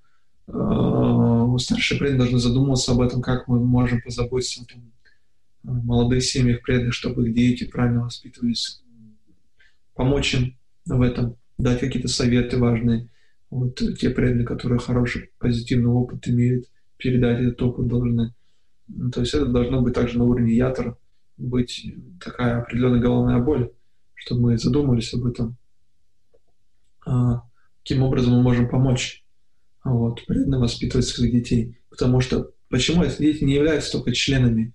Э, 0.52 1.58
старшие 1.58 1.98
преданные 1.98 2.18
должны 2.18 2.38
задумываться 2.38 2.92
об 2.92 3.00
этом, 3.00 3.22
как 3.22 3.48
мы 3.48 3.64
можем 3.64 4.00
позаботиться 4.00 4.64
о 5.64 5.70
молодых 5.70 6.22
семьях 6.22 6.62
преданных, 6.62 6.94
чтобы 6.94 7.28
их 7.28 7.34
дети 7.34 7.64
правильно 7.64 8.04
воспитывались, 8.04 8.82
помочь 9.94 10.34
им 10.34 10.56
в 10.86 11.00
этом 11.02 11.36
дать 11.58 11.80
какие-то 11.80 12.08
советы 12.08 12.58
важные. 12.58 13.08
Вот 13.50 13.80
те 13.98 14.10
преданные, 14.10 14.46
которые 14.46 14.78
хороший, 14.78 15.30
позитивный 15.38 15.90
опыт 15.90 16.26
имеют, 16.28 16.66
передать 16.96 17.40
этот 17.40 17.62
опыт 17.62 17.86
должны. 17.88 18.34
Ну, 18.88 19.10
то 19.10 19.20
есть 19.20 19.34
это 19.34 19.46
должно 19.46 19.82
быть 19.82 19.94
также 19.94 20.18
на 20.18 20.24
уровне 20.24 20.54
ятора, 20.54 20.96
быть 21.36 21.94
такая 22.20 22.62
определенная 22.62 23.00
головная 23.00 23.38
боль, 23.38 23.70
чтобы 24.14 24.42
мы 24.42 24.58
задумались 24.58 25.12
об 25.14 25.26
этом. 25.26 25.56
А, 27.06 27.42
каким 27.82 28.02
образом 28.02 28.34
мы 28.34 28.42
можем 28.42 28.68
помочь 28.68 29.19
вот, 29.84 30.24
преданно 30.26 30.58
воспитывать 30.58 31.06
своих 31.06 31.32
детей. 31.32 31.78
Потому 31.88 32.20
что 32.20 32.52
почему 32.68 33.02
эти 33.02 33.18
дети 33.18 33.44
не 33.44 33.54
являются 33.54 33.92
только 33.92 34.12
членами 34.12 34.74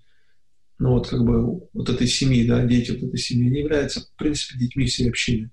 ну 0.78 0.90
вот 0.90 1.08
как 1.08 1.24
бы 1.24 1.68
вот 1.72 1.88
этой 1.88 2.06
семьи, 2.06 2.46
да, 2.46 2.64
дети 2.64 2.90
вот 2.90 3.02
этой 3.02 3.18
семьи, 3.18 3.48
не 3.48 3.60
являются, 3.60 4.00
в 4.00 4.16
принципе, 4.16 4.58
детьми 4.58 4.86
всей 4.86 5.08
общины. 5.08 5.50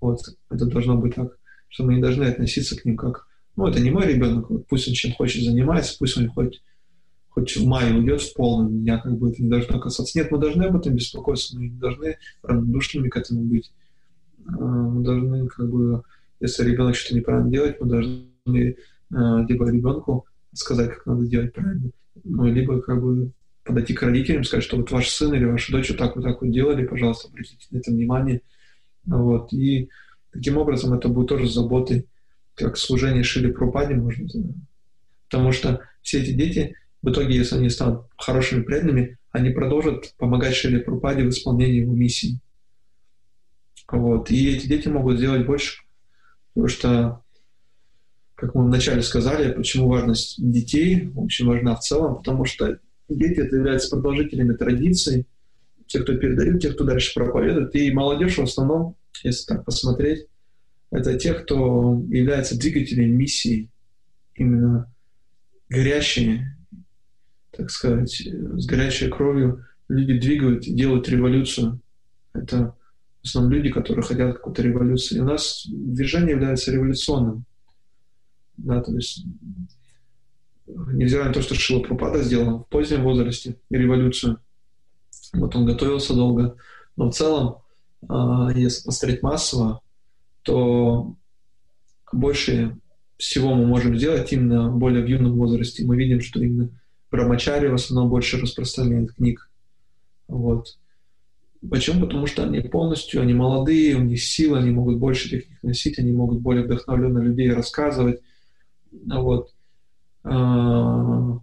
Вот 0.00 0.20
это 0.50 0.66
должно 0.66 0.96
быть 0.96 1.14
так, 1.14 1.38
что 1.68 1.84
мы 1.84 1.94
не 1.94 2.02
должны 2.02 2.24
относиться 2.24 2.76
к 2.76 2.84
ним 2.84 2.96
как, 2.96 3.26
ну, 3.56 3.66
это 3.66 3.80
не 3.80 3.90
мой 3.90 4.06
ребенок, 4.06 4.50
вот 4.50 4.66
пусть 4.66 4.88
он 4.88 4.94
чем 4.94 5.12
хочет 5.12 5.44
занимается, 5.44 5.96
пусть 5.98 6.18
он 6.18 6.28
хоть, 6.28 6.62
хоть 7.30 7.56
в 7.56 7.66
мае 7.66 7.94
уйдет 7.94 8.20
в 8.20 8.34
полном, 8.34 8.74
меня 8.74 8.98
как 8.98 9.16
бы 9.16 9.30
это 9.30 9.42
не 9.42 9.48
должно 9.48 9.80
касаться. 9.80 10.18
Нет, 10.18 10.30
мы 10.30 10.38
должны 10.38 10.64
об 10.64 10.76
этом 10.76 10.94
беспокоиться, 10.94 11.56
мы 11.56 11.68
не 11.68 11.78
должны 11.78 12.18
равнодушными 12.42 13.08
к 13.08 13.16
этому 13.16 13.42
быть. 13.42 13.72
А, 14.46 14.52
мы 14.52 15.02
должны 15.02 15.46
как 15.48 15.70
бы, 15.70 16.02
если 16.40 16.64
ребенок 16.64 16.94
что-то 16.94 17.16
неправильно 17.16 17.50
делает, 17.50 17.80
мы 17.80 17.88
должны 17.88 18.31
либо 18.46 19.70
ребенку 19.70 20.26
сказать, 20.52 20.90
как 20.90 21.06
надо 21.06 21.26
делать 21.26 21.52
правильно, 21.52 21.90
ну, 22.24 22.46
либо 22.46 22.80
как 22.80 23.02
бы 23.02 23.30
подойти 23.64 23.94
к 23.94 24.02
родителям, 24.02 24.44
сказать, 24.44 24.64
что 24.64 24.76
вот 24.76 24.90
ваш 24.90 25.08
сын 25.08 25.32
или 25.34 25.44
ваша 25.44 25.72
дочь 25.72 25.90
вот 25.90 25.98
так 25.98 26.16
вот 26.16 26.24
так 26.24 26.42
вот 26.42 26.50
делали, 26.50 26.86
пожалуйста, 26.86 27.28
обратите 27.28 27.66
на 27.70 27.78
это 27.78 27.90
внимание– 27.90 28.40
вот. 29.04 29.52
И 29.52 29.88
таким 30.32 30.58
образом 30.58 30.94
это 30.94 31.08
будет 31.08 31.28
тоже 31.28 31.48
заботой, 31.48 32.06
как 32.54 32.76
служение 32.76 33.22
Шили 33.22 33.50
Пропаде, 33.50 33.94
можно 33.94 34.28
сказать. 34.28 34.54
Потому 35.28 35.52
что 35.52 35.80
все 36.02 36.20
эти 36.20 36.32
дети, 36.32 36.76
в 37.00 37.10
итоге, 37.10 37.36
если 37.36 37.56
они 37.56 37.70
станут 37.70 38.06
хорошими 38.16 38.62
преданными, 38.62 39.18
они 39.30 39.50
продолжат 39.50 40.14
помогать 40.18 40.54
Шили 40.54 40.78
Пропаде 40.78 41.24
в 41.24 41.30
исполнении 41.30 41.80
его 41.80 41.94
миссии. 41.94 42.38
Вот. 43.90 44.30
И 44.30 44.54
эти 44.54 44.66
дети 44.66 44.88
могут 44.88 45.18
сделать 45.18 45.46
больше, 45.46 45.82
потому 46.54 46.68
что, 46.68 47.22
как 48.42 48.56
мы 48.56 48.64
вначале 48.64 49.02
сказали, 49.02 49.52
почему 49.52 49.88
важность 49.88 50.34
детей 50.36 51.12
очень 51.14 51.46
важна 51.46 51.76
в 51.76 51.80
целом, 51.80 52.16
потому 52.16 52.44
что 52.44 52.80
дети 53.08 53.38
это 53.38 53.54
являются 53.54 53.90
продолжителями 53.90 54.54
традиций, 54.54 55.28
те, 55.86 56.00
кто 56.00 56.16
передают, 56.16 56.60
те, 56.60 56.72
кто 56.72 56.82
дальше 56.82 57.14
проповедует. 57.14 57.72
И 57.76 57.92
молодежь 57.92 58.38
в 58.38 58.42
основном, 58.42 58.96
если 59.22 59.46
так 59.46 59.64
посмотреть, 59.64 60.26
это 60.90 61.16
те, 61.16 61.34
кто 61.34 62.02
является 62.08 62.58
двигателем 62.58 63.16
миссии, 63.16 63.70
именно 64.34 64.92
горящие, 65.68 66.58
так 67.56 67.70
сказать, 67.70 68.10
с 68.10 68.66
горячей 68.66 69.08
кровью. 69.08 69.64
Люди 69.88 70.18
двигают, 70.18 70.64
делают 70.64 71.08
революцию. 71.08 71.80
Это 72.34 72.74
в 73.22 73.24
основном 73.24 73.52
люди, 73.52 73.70
которые 73.70 74.02
хотят 74.02 74.38
какой-то 74.38 74.62
революции. 74.62 75.18
И 75.18 75.20
у 75.20 75.26
нас 75.26 75.64
движение 75.68 76.32
является 76.32 76.72
революционным. 76.72 77.44
Да, 78.62 78.80
то 78.80 78.94
есть 78.94 79.24
невзирая 80.66 81.28
на 81.28 81.34
то, 81.34 81.42
что 81.42 81.54
Шила 81.54 81.80
Пропада 81.80 82.22
сделала 82.22 82.60
в 82.60 82.68
позднем 82.68 83.02
возрасте 83.02 83.56
революцию– 83.70 84.38
вот 85.32 85.56
он 85.56 85.64
готовился 85.64 86.14
долго. 86.14 86.56
Но 86.96 87.10
в 87.10 87.14
целом, 87.14 87.56
а, 88.08 88.50
если 88.54 88.84
посмотреть 88.84 89.22
массово, 89.22 89.80
то 90.42 91.14
больше 92.12 92.76
всего 93.16 93.54
мы 93.54 93.66
можем 93.66 93.96
сделать 93.96 94.32
именно 94.32 94.70
более 94.70 95.02
в 95.02 95.06
юном 95.06 95.36
возрасте. 95.36 95.84
Мы 95.84 95.96
видим, 95.96 96.20
что 96.20 96.42
именно 96.42 96.70
брамачари 97.10 97.68
в 97.68 97.74
основном 97.74 98.10
больше 98.10 98.38
распространяет 98.38 99.14
книг. 99.14 99.50
Вот. 100.28 100.78
Почему? 101.68 102.00
Потому 102.00 102.26
что 102.26 102.42
они 102.42 102.60
полностью, 102.60 103.22
они 103.22 103.34
молодые, 103.34 103.96
у 103.96 104.02
них 104.02 104.20
силы, 104.22 104.58
они 104.58 104.70
могут 104.70 104.98
больше 104.98 105.28
книг 105.28 105.46
носить, 105.62 105.98
они 105.98 106.12
могут 106.12 106.40
более 106.40 106.64
вдохновленно 106.64 107.20
людей 107.20 107.50
рассказывать. 107.52 108.20
Вот. 108.92 109.52
А, 110.24 111.38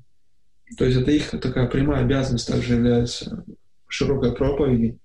то 0.78 0.86
есть 0.86 1.00
это 1.00 1.12
их 1.12 1.32
такая 1.32 1.68
прямая 1.68 2.04
обязанность 2.04 2.48
также 2.48 2.76
является 2.76 3.44
широкой 3.88 4.34
проповеди. 4.34 4.98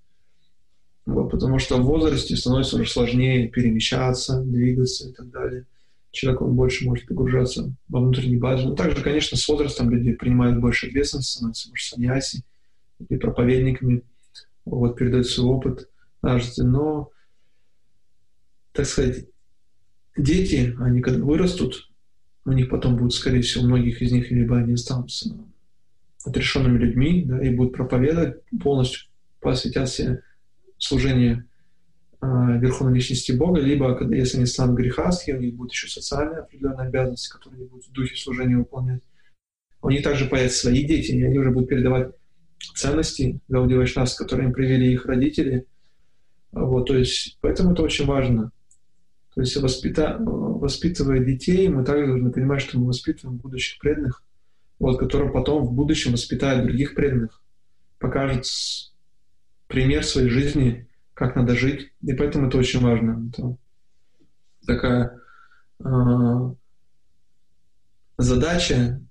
Вот, 1.05 1.29
потому 1.29 1.59
что 1.59 1.77
в 1.77 1.85
возрасте 1.85 2.35
становится 2.35 2.77
уже 2.77 2.89
сложнее 2.89 3.47
перемещаться, 3.49 4.41
двигаться 4.41 5.09
и 5.09 5.13
так 5.13 5.29
далее. 5.29 5.65
Человек 6.11 6.41
он 6.41 6.55
больше 6.55 6.85
может 6.85 7.07
погружаться 7.07 7.71
во 7.89 7.99
внутренний 7.99 8.37
базу. 8.37 8.69
Но 8.69 8.75
также, 8.75 9.03
конечно, 9.03 9.37
с 9.37 9.47
возрастом 9.47 9.89
люди 9.89 10.13
принимают 10.13 10.59
больше 10.59 10.87
ответственности, 10.87 11.33
становятся 11.33 11.69
больше 11.69 11.89
саньяси 11.89 12.43
и 13.09 13.17
проповедниками, 13.17 14.01
вот, 14.63 14.97
передают 14.97 15.27
свой 15.27 15.49
опыт 15.55 15.89
но, 16.57 17.11
так 18.71 18.85
сказать, 18.85 19.27
дети, 20.17 20.75
они 20.79 21.01
когда 21.01 21.23
вырастут, 21.23 21.89
у 22.45 22.51
них 22.51 22.69
потом 22.69 22.95
будут, 22.95 23.13
скорее 23.13 23.41
всего, 23.41 23.65
многих 23.65 24.01
из 24.01 24.11
них 24.11 24.29
либо 24.31 24.57
они 24.57 24.73
останутся 24.73 25.35
отрешенными 26.23 26.77
людьми, 26.77 27.23
да, 27.25 27.43
и 27.43 27.49
будут 27.53 27.73
проповедовать, 27.73 28.37
полностью 28.61 29.07
посвятят 29.39 29.89
себе 29.89 30.21
служению 30.77 31.45
э, 32.21 32.25
Верховной 32.59 32.95
Личности 32.95 33.31
Бога, 33.31 33.59
либо, 33.59 33.97
если 34.13 34.37
они 34.37 34.45
станут 34.45 34.77
грехастки, 34.77 35.31
у 35.31 35.39
них 35.39 35.55
будут 35.55 35.73
еще 35.73 35.87
социальные 35.87 36.39
определенные 36.39 36.87
обязанности, 36.87 37.31
которые 37.31 37.59
они 37.59 37.69
будут 37.69 37.85
в 37.85 37.91
духе 37.91 38.15
служения 38.15 38.57
выполнять. 38.57 39.01
У 39.81 39.89
них 39.89 40.03
также 40.03 40.25
появятся 40.25 40.61
свои 40.61 40.83
дети, 40.83 41.11
и 41.11 41.23
они 41.23 41.37
уже 41.37 41.51
будут 41.51 41.69
передавать 41.69 42.11
ценности 42.75 43.39
Гауди 43.47 43.75
Вайшнавс, 43.75 44.15
которые 44.15 44.47
им 44.47 44.53
привели 44.53 44.91
их 44.91 45.05
родители. 45.05 45.67
Вот, 46.51 46.87
то 46.87 46.97
есть, 46.97 47.37
поэтому 47.41 47.73
это 47.73 47.83
очень 47.83 48.05
важно. 48.05 48.51
То 49.35 49.41
есть, 49.41 49.55
воспита... 49.57 50.17
воспитывая 50.19 51.19
детей, 51.19 51.67
мы 51.67 51.83
также 51.83 52.07
должны 52.07 52.31
понимать, 52.31 52.61
что 52.61 52.79
мы 52.79 52.87
воспитываем 52.87 53.37
будущих 53.37 53.79
преданных, 53.79 54.23
вот, 54.79 54.97
которые 54.97 55.31
потом 55.31 55.65
в 55.65 55.73
будущем 55.73 56.13
воспитают 56.13 56.65
других 56.65 56.95
преданных, 56.95 57.41
покажут 57.99 58.45
пример 59.67 60.03
своей 60.03 60.29
жизни, 60.29 60.87
как 61.13 61.35
надо 61.35 61.55
жить. 61.55 61.91
И 62.01 62.13
поэтому 62.13 62.47
это 62.47 62.57
очень 62.57 62.81
важно. 62.81 63.29
Это 63.29 63.57
такая 64.65 65.19
э, 65.83 66.53
задача 68.17 69.01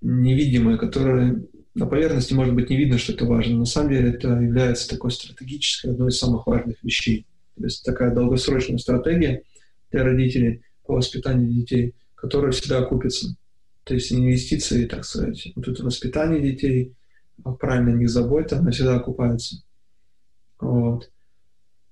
невидимая, 0.00 0.76
которая 0.76 1.42
на 1.74 1.86
поверхности 1.86 2.34
может 2.34 2.54
быть 2.54 2.70
не 2.70 2.76
видно, 2.76 2.98
что 2.98 3.12
это 3.12 3.24
важно. 3.24 3.58
На 3.58 3.64
самом 3.64 3.90
деле 3.90 4.10
это 4.10 4.28
является 4.28 4.88
такой 4.88 5.10
стратегической, 5.10 5.92
одной 5.92 6.08
из 6.08 6.18
самых 6.18 6.46
важных 6.46 6.82
вещей. 6.82 7.26
То 7.58 7.64
есть 7.64 7.84
такая 7.84 8.14
долгосрочная 8.14 8.78
стратегия 8.78 9.42
для 9.90 10.04
родителей 10.04 10.62
по 10.86 10.94
воспитанию 10.94 11.50
детей, 11.50 11.94
которая 12.14 12.52
всегда 12.52 12.78
окупится. 12.78 13.36
То 13.84 13.94
есть 13.94 14.12
инвестиции, 14.12 14.86
так 14.86 15.04
сказать, 15.04 15.48
вот 15.54 15.68
это 15.68 15.84
воспитание 15.84 16.40
детей, 16.40 16.94
правильно 17.58 17.92
о 17.92 17.96
них 17.96 18.10
забота, 18.10 18.58
она 18.58 18.70
всегда 18.70 18.96
окупается. 18.96 19.62
Вот. 20.60 21.10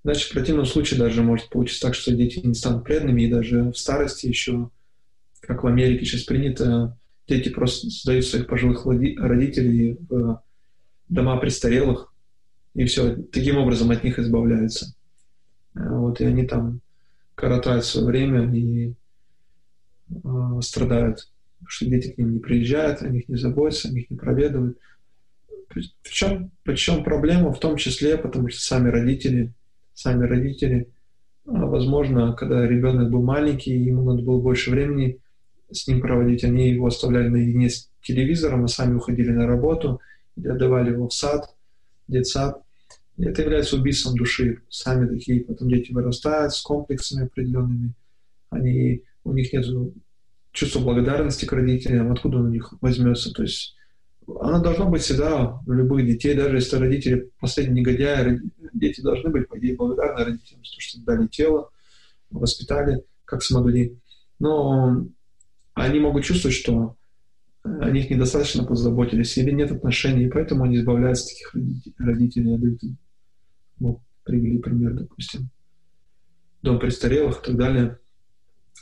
Иначе 0.05 0.29
в 0.29 0.33
противном 0.33 0.67
случае 0.67 1.01
даже 1.01 1.23
может 1.23 1.49
получиться 1.49 1.81
так, 1.81 1.95
что 1.95 2.15
дети 2.15 2.39
не 2.39 2.55
станут 2.55 2.85
преданными, 2.85 3.23
и 3.23 3.31
даже 3.31 3.71
в 3.73 3.79
старости 3.79 4.27
еще, 4.27 4.71
как 5.41 5.65
в 5.65 5.67
Америке 5.67 6.05
сейчас 6.05 6.23
принято, 6.23 6.97
дети 7.27 7.49
просто 7.49 7.89
сдают 7.89 8.25
своих 8.25 8.47
пожилых 8.47 8.87
родителей 8.87 9.99
в 10.09 10.43
дома 11.09 11.39
престарелых, 11.39 12.13
и 12.75 12.85
все, 12.85 13.17
таким 13.17 13.57
образом 13.57 13.91
от 13.91 14.05
них 14.05 14.19
избавляются. 14.19 14.95
Вот, 15.77 16.21
и 16.21 16.25
они 16.25 16.47
там 16.47 16.81
коротают 17.35 17.85
свое 17.85 18.07
время 18.07 18.53
и 18.53 18.95
э, 20.11 20.61
страдают 20.63 21.29
что 21.67 21.87
дети 21.87 22.11
к 22.11 22.19
ним 22.19 22.35
не 22.35 22.39
приезжают, 22.39 23.03
о 23.03 23.09
них 23.09 23.29
не 23.29 23.37
заботятся, 23.37 23.89
о 23.89 23.93
них 23.93 24.11
не 24.11 24.17
проведывают. 24.17 24.79
Причем, 26.03 26.51
причем 26.63 27.05
проблема 27.05 27.53
в 27.53 27.61
том 27.61 27.77
числе, 27.77 28.17
потому 28.17 28.49
что 28.49 28.61
сами 28.61 28.89
родители, 28.89 29.53
сами 29.95 30.25
родители, 30.25 30.89
а, 31.47 31.67
возможно, 31.67 32.33
когда 32.33 32.67
ребенок 32.67 33.11
был 33.11 33.23
маленький, 33.23 33.77
ему 33.77 34.03
надо 34.03 34.23
было 34.23 34.41
больше 34.41 34.71
времени 34.71 35.19
с 35.71 35.87
ним 35.89 36.01
проводить, 36.01 36.45
они 36.45 36.71
его 36.71 36.87
оставляли 36.87 37.29
наедине 37.29 37.71
с 37.71 37.91
телевизором, 38.03 38.65
а 38.65 38.69
сами 38.69 38.95
уходили 38.95 39.31
на 39.31 39.47
работу, 39.47 40.01
или 40.37 40.49
отдавали 40.49 40.91
его 40.93 41.09
в 41.09 41.13
сад, 41.15 41.55
детсад. 42.09 42.63
Это 43.19 43.43
является 43.43 43.77
убийством 43.77 44.17
души. 44.17 44.63
Сами 44.69 45.09
такие 45.09 45.45
потом 45.45 45.69
дети 45.69 45.93
вырастают 45.93 46.53
с 46.53 46.61
комплексами 46.61 47.25
определенными. 47.25 47.95
Они, 48.51 49.03
у 49.25 49.33
них 49.33 49.53
нет 49.53 49.65
чувство 50.53 50.81
благодарности 50.81 51.45
к 51.45 51.53
родителям, 51.53 52.13
откуда 52.13 52.39
он 52.39 52.47
у 52.47 52.51
них 52.51 52.75
возьмется. 52.81 53.33
То 53.33 53.43
есть 53.43 53.75
она 54.41 54.61
должна 54.61 54.87
быть 54.87 55.03
всегда 55.03 55.61
у 55.67 55.73
любых 55.73 56.07
детей, 56.07 56.35
даже 56.35 56.57
если 56.57 56.77
родители 56.77 57.31
последние 57.39 57.81
негодяи, 57.81 58.41
дети 58.73 59.01
должны 59.01 59.31
быть, 59.31 59.49
по 59.49 59.59
идее, 59.59 59.77
благодарны 59.77 60.25
родителям 60.25 60.65
за 60.65 60.75
то, 60.75 60.81
что 60.81 61.01
дали 61.01 61.27
тело, 61.29 61.71
воспитали, 62.31 63.03
как 63.25 63.43
смогли. 63.43 63.99
Но 64.39 65.07
они 65.75 66.01
могут 66.01 66.25
чувствовать, 66.25 66.57
что 66.57 66.97
о 67.63 67.91
них 67.91 68.11
недостаточно 68.11 68.65
позаботились 68.65 69.37
или 69.39 69.51
нет 69.51 69.73
отношений, 69.73 70.25
и 70.25 70.31
поэтому 70.31 70.65
они 70.65 70.77
избавляются 70.77 71.25
от 71.25 71.31
таких 71.31 71.55
родителей, 71.99 72.55
отдают. 72.55 72.81
Вот, 73.79 74.01
привели 74.25 74.59
пример, 74.59 74.95
допустим. 74.95 75.51
Дом 76.63 76.79
престарелых 76.79 77.41
и 77.41 77.47
так 77.47 77.57
далее 77.57 77.99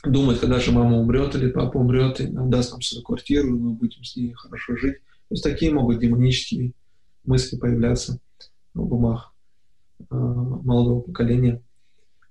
думать, 0.03 0.39
когда 0.39 0.59
же 0.59 0.71
мама 0.71 0.99
умрет 0.99 1.35
или 1.35 1.49
папа 1.49 1.77
умрет, 1.77 2.19
и 2.19 2.27
даст 2.27 2.71
нам 2.71 2.81
свою 2.81 3.03
квартиру, 3.03 3.47
и 3.47 3.59
мы 3.59 3.71
будем 3.71 4.03
с 4.03 4.15
ней 4.15 4.33
хорошо 4.33 4.75
жить. 4.75 4.99
То 5.29 5.33
есть 5.33 5.43
такие 5.43 5.73
могут 5.73 5.99
демонические 5.99 6.73
мысли 7.23 7.57
появляться 7.57 8.19
в 8.73 8.93
умах 8.93 9.33
э, 9.99 10.03
молодого 10.09 11.01
поколения. 11.01 11.61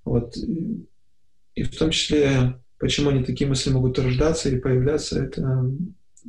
Вот. 0.05 0.37
И 0.37 1.63
в 1.63 1.77
том 1.77 1.91
числе, 1.91 2.61
почему 2.79 3.11
они 3.11 3.25
такие 3.25 3.49
мысли 3.49 3.71
могут 3.71 3.99
рождаться 3.99 4.49
и 4.49 4.59
появляться, 4.59 5.23
это 5.23 5.71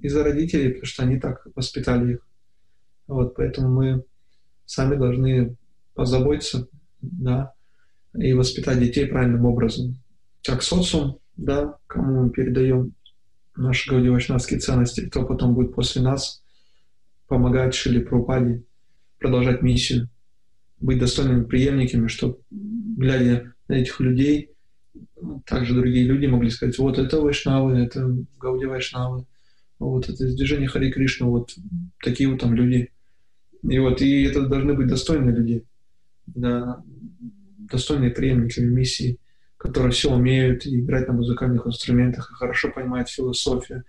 из-за 0.01 0.23
родителей, 0.23 0.69
потому 0.69 0.85
что 0.85 1.03
они 1.03 1.19
так 1.19 1.47
воспитали 1.55 2.13
их. 2.13 2.27
Вот, 3.07 3.35
поэтому 3.35 3.69
мы 3.69 4.03
сами 4.65 4.95
должны 4.95 5.55
позаботиться, 5.95 6.67
да, 7.01 7.53
и 8.13 8.33
воспитать 8.33 8.79
детей 8.79 9.07
правильным 9.07 9.45
образом. 9.45 9.97
Как 10.43 10.61
социум 10.61 11.19
да, 11.37 11.77
кому 11.87 12.23
мы 12.23 12.29
передаем 12.29 12.93
наши 13.55 13.89
гаудио 13.89 14.17
ценности, 14.19 15.07
кто 15.09 15.25
потом 15.25 15.53
будет 15.53 15.73
после 15.73 16.01
нас 16.01 16.43
помогать 17.27 17.73
Шили 17.73 17.99
Прупаде 17.99 18.63
продолжать 19.19 19.61
миссию, 19.61 20.09
быть 20.79 20.99
достойными 20.99 21.45
преемниками, 21.45 22.07
чтобы, 22.07 22.37
глядя 22.51 23.53
на 23.67 23.75
этих 23.75 23.99
людей, 23.99 24.51
также 25.45 25.73
другие 25.73 26.05
люди 26.05 26.25
могли 26.27 26.49
сказать, 26.49 26.77
вот 26.77 26.99
это 26.99 27.21
Вайшнавы, 27.21 27.77
это 27.79 28.15
Гауди 28.39 28.65
Вайшнавы, 28.65 29.25
вот 29.79 30.09
это 30.09 30.27
движение 30.27 30.67
Хари 30.67 30.91
Кришна, 30.91 31.27
вот 31.27 31.55
такие 32.03 32.29
вот 32.29 32.39
там 32.39 32.53
люди. 32.53 32.91
И 33.63 33.79
вот, 33.79 34.01
и 34.01 34.23
это 34.23 34.47
должны 34.47 34.73
быть 34.73 34.87
достойные 34.87 35.35
люди, 35.35 35.63
да, 36.27 36.83
достойные 37.57 38.11
преемники 38.11 38.59
миссии 38.59 39.19
которые 39.65 39.91
все 39.91 40.13
умеют 40.13 40.67
играть 40.67 41.07
на 41.07 41.13
музыкальных 41.13 41.65
инструментах 41.65 42.29
и 42.29 42.35
хорошо 42.35 42.71
понимают 42.71 43.09
философию, 43.09 43.83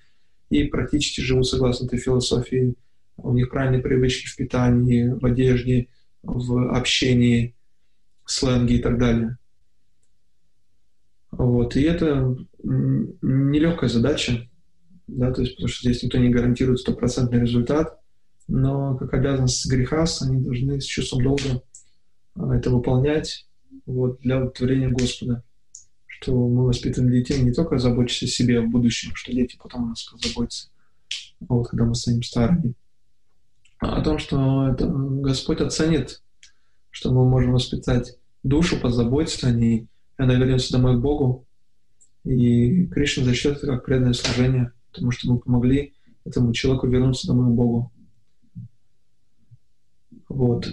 и 0.48 0.64
практически 0.64 1.20
живут 1.20 1.46
согласно 1.46 1.84
этой 1.84 1.98
философии. 1.98 2.74
У 3.18 3.32
них 3.32 3.50
правильные 3.50 3.82
привычки 3.82 4.26
в 4.26 4.36
питании, 4.36 5.08
в 5.08 5.24
одежде, 5.24 5.88
в 6.22 6.74
общении, 6.74 7.54
сленге 8.24 8.76
и 8.76 8.82
так 8.82 8.98
далее. 8.98 9.38
Вот. 11.30 11.76
И 11.76 11.82
это 11.82 12.36
нелегкая 12.62 13.90
задача, 13.90 14.48
да, 15.06 15.32
то 15.32 15.42
есть, 15.42 15.56
потому 15.56 15.68
что 15.68 15.88
здесь 15.88 16.02
никто 16.02 16.18
не 16.18 16.30
гарантирует 16.30 16.80
стопроцентный 16.80 17.40
результат, 17.40 18.00
но 18.48 18.96
как 18.96 19.12
обязанность 19.12 19.70
греха, 19.70 20.06
они 20.22 20.42
должны 20.42 20.80
с 20.80 20.84
чувством 20.84 21.22
долга 21.22 21.62
это 22.36 22.70
выполнять 22.70 23.46
вот, 23.86 24.20
для 24.20 24.36
удовлетворения 24.36 24.88
Господа 24.88 25.42
что 26.18 26.32
мы 26.48 26.66
воспитываем 26.66 27.12
детей 27.12 27.42
не 27.42 27.52
только 27.52 27.78
заботясь 27.78 28.22
о 28.22 28.26
себе 28.26 28.60
в 28.60 28.70
будущем, 28.70 29.14
что 29.14 29.32
дети 29.32 29.58
потом 29.62 29.84
о 29.84 29.88
нас 29.88 30.02
позаботятся, 30.04 30.70
а 31.42 31.54
вот 31.54 31.68
когда 31.68 31.84
мы 31.84 31.94
станем 31.94 32.22
старыми, 32.22 32.74
а 33.78 34.00
том, 34.00 34.18
что 34.18 34.68
это 34.68 34.86
Господь 34.86 35.60
оценит, 35.60 36.22
что 36.90 37.12
мы 37.12 37.28
можем 37.28 37.52
воспитать 37.52 38.16
душу, 38.42 38.80
позаботиться 38.80 39.48
о 39.48 39.50
ней, 39.50 39.82
и 40.18 40.22
она 40.22 40.34
вернется 40.34 40.72
домой 40.72 40.96
к 40.96 41.02
Богу. 41.02 41.46
И 42.24 42.86
Кришна 42.86 43.24
зачтет 43.24 43.58
это 43.58 43.66
как 43.66 43.84
преданное 43.84 44.14
служение, 44.14 44.72
потому 44.90 45.10
что 45.10 45.30
мы 45.30 45.38
помогли 45.38 45.94
этому 46.24 46.52
человеку 46.54 46.86
вернуться 46.86 47.26
домой 47.26 47.52
к 47.52 47.54
Богу. 47.54 47.92
Вот. 50.28 50.66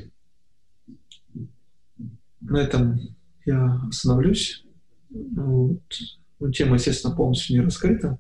На 2.44 2.62
этом 2.62 3.00
я 3.46 3.82
остановлюсь. 3.88 4.66
Вот. 5.10 5.82
Ну, 6.40 6.52
тема, 6.52 6.76
естественно, 6.76 7.16
полностью 7.16 7.56
не 7.56 7.62
раскрыта. 7.66 8.20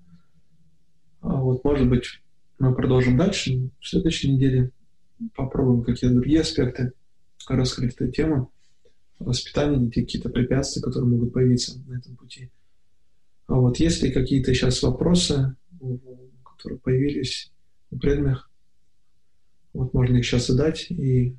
А 1.19 1.41
вот, 1.41 1.63
может 1.63 1.89
быть, 1.89 2.05
мы 2.59 2.73
продолжим 2.73 3.17
дальше 3.17 3.69
в 3.79 3.87
следующей 3.87 4.31
неделе. 4.31 4.71
Попробуем 5.35 5.83
какие-то 5.83 6.15
другие 6.15 6.41
аспекты 6.41 6.93
раскрыть 7.47 7.95
эту 7.95 8.11
тему. 8.11 8.51
Воспитание 9.19 9.79
детей, 9.79 10.03
какие-то 10.03 10.29
препятствия, 10.29 10.81
которые 10.81 11.09
могут 11.09 11.33
появиться 11.33 11.79
на 11.87 11.97
этом 11.97 12.15
пути. 12.15 12.49
А 13.47 13.55
вот 13.55 13.77
есть 13.77 14.01
ли 14.01 14.11
какие-то 14.11 14.53
сейчас 14.53 14.81
вопросы, 14.83 15.55
которые 16.43 16.79
появились 16.79 17.51
у 17.91 17.97
преданных, 17.97 18.49
вот 19.73 19.93
можно 19.93 20.17
их 20.17 20.25
сейчас 20.25 20.47
задать 20.47 20.89
и 20.91 21.35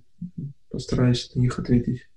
постараюсь 0.70 1.34
на 1.34 1.40
них 1.40 1.58
ответить. 1.58 2.08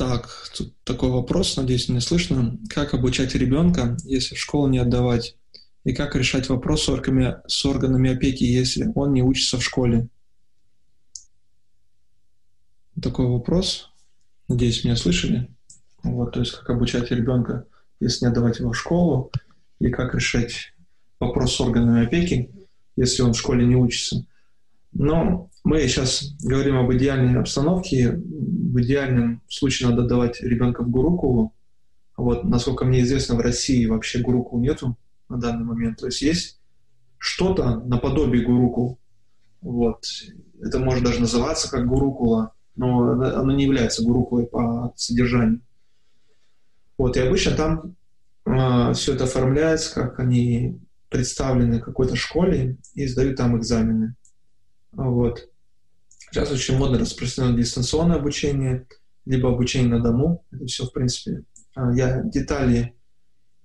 Так, 0.00 0.30
тут 0.56 0.74
такой 0.82 1.10
вопрос, 1.10 1.58
надеюсь, 1.58 1.90
не 1.90 2.00
слышно. 2.00 2.58
Как 2.70 2.94
обучать 2.94 3.34
ребенка, 3.34 3.98
если 4.04 4.34
в 4.34 4.38
школу 4.38 4.66
не 4.66 4.78
отдавать? 4.78 5.36
И 5.84 5.92
как 5.92 6.16
решать 6.16 6.48
вопрос 6.48 6.84
с 6.84 6.88
органами, 6.88 7.36
с 7.46 7.66
органами 7.66 8.14
опеки, 8.14 8.44
если 8.44 8.90
он 8.94 9.12
не 9.12 9.22
учится 9.22 9.58
в 9.58 9.62
школе? 9.62 10.08
Такой 13.02 13.26
вопрос. 13.26 13.90
Надеюсь, 14.48 14.84
меня 14.84 14.96
слышали. 14.96 15.54
Вот, 16.02 16.32
то 16.32 16.40
есть, 16.40 16.52
как 16.52 16.70
обучать 16.70 17.10
ребенка, 17.10 17.66
если 18.00 18.24
не 18.24 18.30
отдавать 18.30 18.58
его 18.58 18.72
в 18.72 18.78
школу, 18.78 19.30
и 19.80 19.90
как 19.90 20.14
решать 20.14 20.72
вопрос 21.18 21.56
с 21.56 21.60
органами 21.60 22.06
опеки, 22.06 22.50
если 22.96 23.20
он 23.20 23.34
в 23.34 23.38
школе 23.38 23.66
не 23.66 23.76
учится. 23.76 24.24
Но 24.92 25.50
мы 25.64 25.80
сейчас 25.82 26.34
говорим 26.42 26.76
об 26.76 26.92
идеальной 26.92 27.38
обстановке. 27.38 28.12
В 28.12 28.80
идеальном 28.80 29.42
случае 29.48 29.90
надо 29.90 30.02
давать 30.06 30.40
ребенка 30.40 30.82
в 30.82 30.90
Гурукулу. 30.90 31.54
Вот, 32.16 32.44
насколько 32.44 32.84
мне 32.84 33.00
известно, 33.02 33.34
в 33.34 33.40
России 33.40 33.86
вообще 33.86 34.20
Гурукул 34.20 34.60
нету 34.60 34.96
на 35.28 35.38
данный 35.38 35.64
момент. 35.64 35.98
То 35.98 36.06
есть 36.06 36.22
есть 36.22 36.60
что-то 37.18 37.80
наподобие 37.80 38.44
Гурукул. 38.44 38.98
Вот. 39.60 40.04
Это 40.60 40.78
может 40.78 41.04
даже 41.04 41.20
называться 41.20 41.70
как 41.70 41.86
Гурукула, 41.86 42.52
но 42.76 43.12
оно 43.12 43.52
не 43.52 43.64
является 43.64 44.02
Гурукулой 44.02 44.46
по 44.46 44.92
содержанию. 44.96 45.60
Вот, 46.98 47.16
и 47.16 47.20
обычно 47.20 47.52
там 47.52 47.96
э, 48.44 48.50
а, 48.50 48.92
все 48.92 49.14
это 49.14 49.24
оформляется, 49.24 49.94
как 49.94 50.18
они 50.18 50.78
представлены 51.08 51.80
какой-то 51.80 52.14
школе 52.14 52.76
и 52.94 53.06
сдают 53.06 53.36
там 53.36 53.56
экзамены. 53.56 54.16
Вот. 54.92 55.48
Сейчас 56.30 56.50
очень 56.50 56.76
модно 56.76 56.98
распространено 56.98 57.56
дистанционное 57.56 58.16
обучение, 58.16 58.86
либо 59.24 59.48
обучение 59.48 59.90
на 59.90 60.00
дому. 60.02 60.44
Это 60.52 60.66
все, 60.66 60.86
в 60.86 60.92
принципе, 60.92 61.44
а, 61.74 61.92
я 61.92 62.22
детали, 62.22 62.94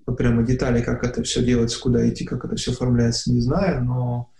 вот 0.05 0.17
прямо 0.17 0.43
детали, 0.43 0.81
как 0.81 1.03
это 1.03 1.23
все 1.23 1.43
делается, 1.43 1.79
куда 1.79 2.07
идти, 2.07 2.25
как 2.25 2.45
это 2.45 2.55
все 2.55 2.71
оформляется, 2.71 3.31
не 3.31 3.41
знаю, 3.41 3.83
но 3.83 4.31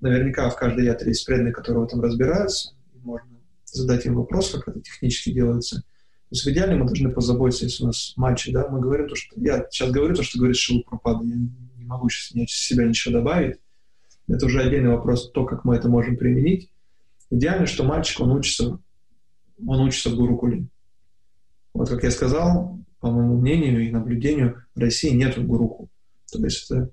наверняка 0.00 0.48
в 0.50 0.56
каждой 0.56 0.86
ятре 0.86 1.08
есть 1.08 1.26
преданные, 1.26 1.52
которые 1.52 1.82
в 1.82 1.86
этом 1.86 2.00
разбираются. 2.00 2.74
Можно 3.02 3.38
задать 3.64 4.06
им 4.06 4.16
вопрос, 4.16 4.50
как 4.50 4.68
это 4.68 4.80
технически 4.80 5.32
делается. 5.32 5.76
То 5.76 6.34
есть 6.34 6.44
в 6.44 6.50
идеале 6.50 6.76
мы 6.76 6.86
должны 6.86 7.10
позаботиться, 7.10 7.64
если 7.64 7.82
у 7.82 7.86
нас 7.86 8.12
матчи, 8.16 8.52
да, 8.52 8.68
мы 8.68 8.80
говорим 8.80 9.08
то, 9.08 9.16
что... 9.16 9.38
Я 9.40 9.66
сейчас 9.70 9.90
говорю 9.90 10.14
то, 10.14 10.22
что 10.22 10.38
говорит 10.38 10.56
Шилу 10.56 10.82
Пропада, 10.84 11.24
я 11.24 11.34
не 11.34 11.84
могу 11.84 12.08
сейчас 12.08 12.50
себя 12.50 12.86
ничего 12.86 13.14
добавить. 13.14 13.58
Это 14.30 14.46
уже 14.46 14.62
отдельный 14.62 14.90
вопрос, 14.90 15.30
то, 15.30 15.44
как 15.44 15.64
мы 15.64 15.76
это 15.76 15.88
можем 15.88 16.16
применить. 16.16 16.70
Идеально, 17.30 17.66
что 17.66 17.84
мальчик, 17.84 18.20
он 18.20 18.32
учится, 18.32 18.78
он 19.66 19.80
учится 19.80 20.10
в 20.10 20.16
Гурукуле. 20.16 20.66
Вот 21.74 21.88
как 21.88 22.02
я 22.02 22.10
сказал, 22.10 22.78
по 23.00 23.10
моему 23.10 23.38
мнению 23.38 23.86
и 23.86 23.90
наблюдению, 23.90 24.64
в 24.74 24.80
России 24.80 25.10
нет 25.10 25.44
Гурукул. 25.44 25.88
То 26.30 26.38
есть 26.44 26.70
это 26.70 26.90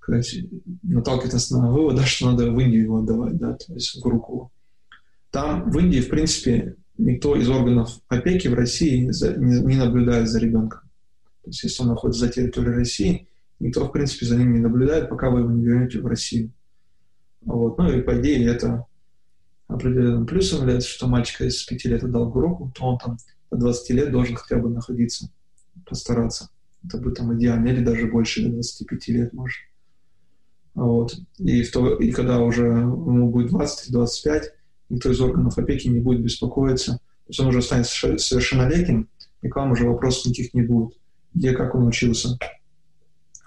сказать, 0.00 0.36
наталкивает 0.82 1.32
нас 1.32 1.50
на 1.50 1.70
вывод, 1.70 2.00
что 2.02 2.30
надо 2.30 2.50
в 2.50 2.58
Индию 2.58 2.84
его 2.84 2.98
отдавать, 2.98 3.36
да, 3.36 3.54
то 3.54 3.72
есть 3.74 3.96
в 3.96 4.00
Гурукулу. 4.00 4.50
Там 5.30 5.70
в 5.70 5.78
Индии, 5.78 6.00
в 6.00 6.08
принципе, 6.08 6.76
никто 6.98 7.36
из 7.36 7.48
органов 7.48 8.00
опеки 8.08 8.48
в 8.48 8.54
России 8.54 9.10
не, 9.38 9.76
наблюдает 9.76 10.28
за 10.28 10.38
ребенком. 10.38 10.80
То 11.42 11.50
есть 11.50 11.62
если 11.64 11.82
он 11.82 11.88
находится 11.90 12.26
за 12.26 12.32
территорией 12.32 12.76
России, 12.76 13.28
никто, 13.62 13.86
в 13.86 13.92
принципе, 13.92 14.26
за 14.26 14.36
ним 14.36 14.52
не 14.52 14.60
наблюдает, 14.60 15.08
пока 15.08 15.30
вы 15.30 15.40
его 15.40 15.50
не 15.50 15.64
вернете 15.64 16.00
в 16.00 16.06
Россию. 16.06 16.52
Вот. 17.42 17.78
Ну 17.78 17.90
и, 17.90 18.02
по 18.02 18.20
идее, 18.20 18.46
это 18.46 18.86
определенным 19.68 20.26
плюсом 20.26 20.60
является, 20.60 20.88
что 20.88 21.06
мальчика 21.06 21.44
из 21.44 21.62
5 21.64 21.84
лет 21.86 22.04
отдал 22.04 22.30
в 22.30 22.36
уроку, 22.36 22.72
то 22.74 22.84
он 22.84 22.98
там 22.98 23.16
до 23.50 23.56
20 23.56 23.90
лет 23.90 24.12
должен 24.12 24.36
хотя 24.36 24.60
бы 24.60 24.68
находиться, 24.68 25.30
постараться. 25.86 26.50
Это 26.84 26.98
будет 26.98 27.16
там 27.16 27.36
идеально, 27.38 27.68
или 27.68 27.84
даже 27.84 28.06
больше, 28.06 28.42
до 28.42 28.50
25 28.50 29.08
лет 29.08 29.32
может. 29.32 29.60
Вот. 30.74 31.14
И, 31.38 31.62
в 31.62 31.70
то, 31.70 31.96
и 31.96 32.10
когда 32.10 32.40
уже 32.40 32.66
ему 32.66 33.30
будет 33.30 33.52
20-25, 33.52 34.42
никто 34.88 35.10
из 35.10 35.20
органов 35.20 35.58
опеки 35.58 35.88
не 35.88 36.00
будет 36.00 36.22
беспокоиться. 36.22 36.92
То 36.92 37.28
есть 37.28 37.40
он 37.40 37.46
уже 37.48 37.62
станет 37.62 37.86
совершеннолетним, 37.86 39.08
и 39.42 39.48
к 39.48 39.56
вам 39.56 39.72
уже 39.72 39.88
вопросов 39.88 40.26
никаких 40.26 40.54
не 40.54 40.62
будет. 40.62 40.98
Где, 41.34 41.52
как 41.52 41.74
он 41.74 41.86
учился. 41.86 42.36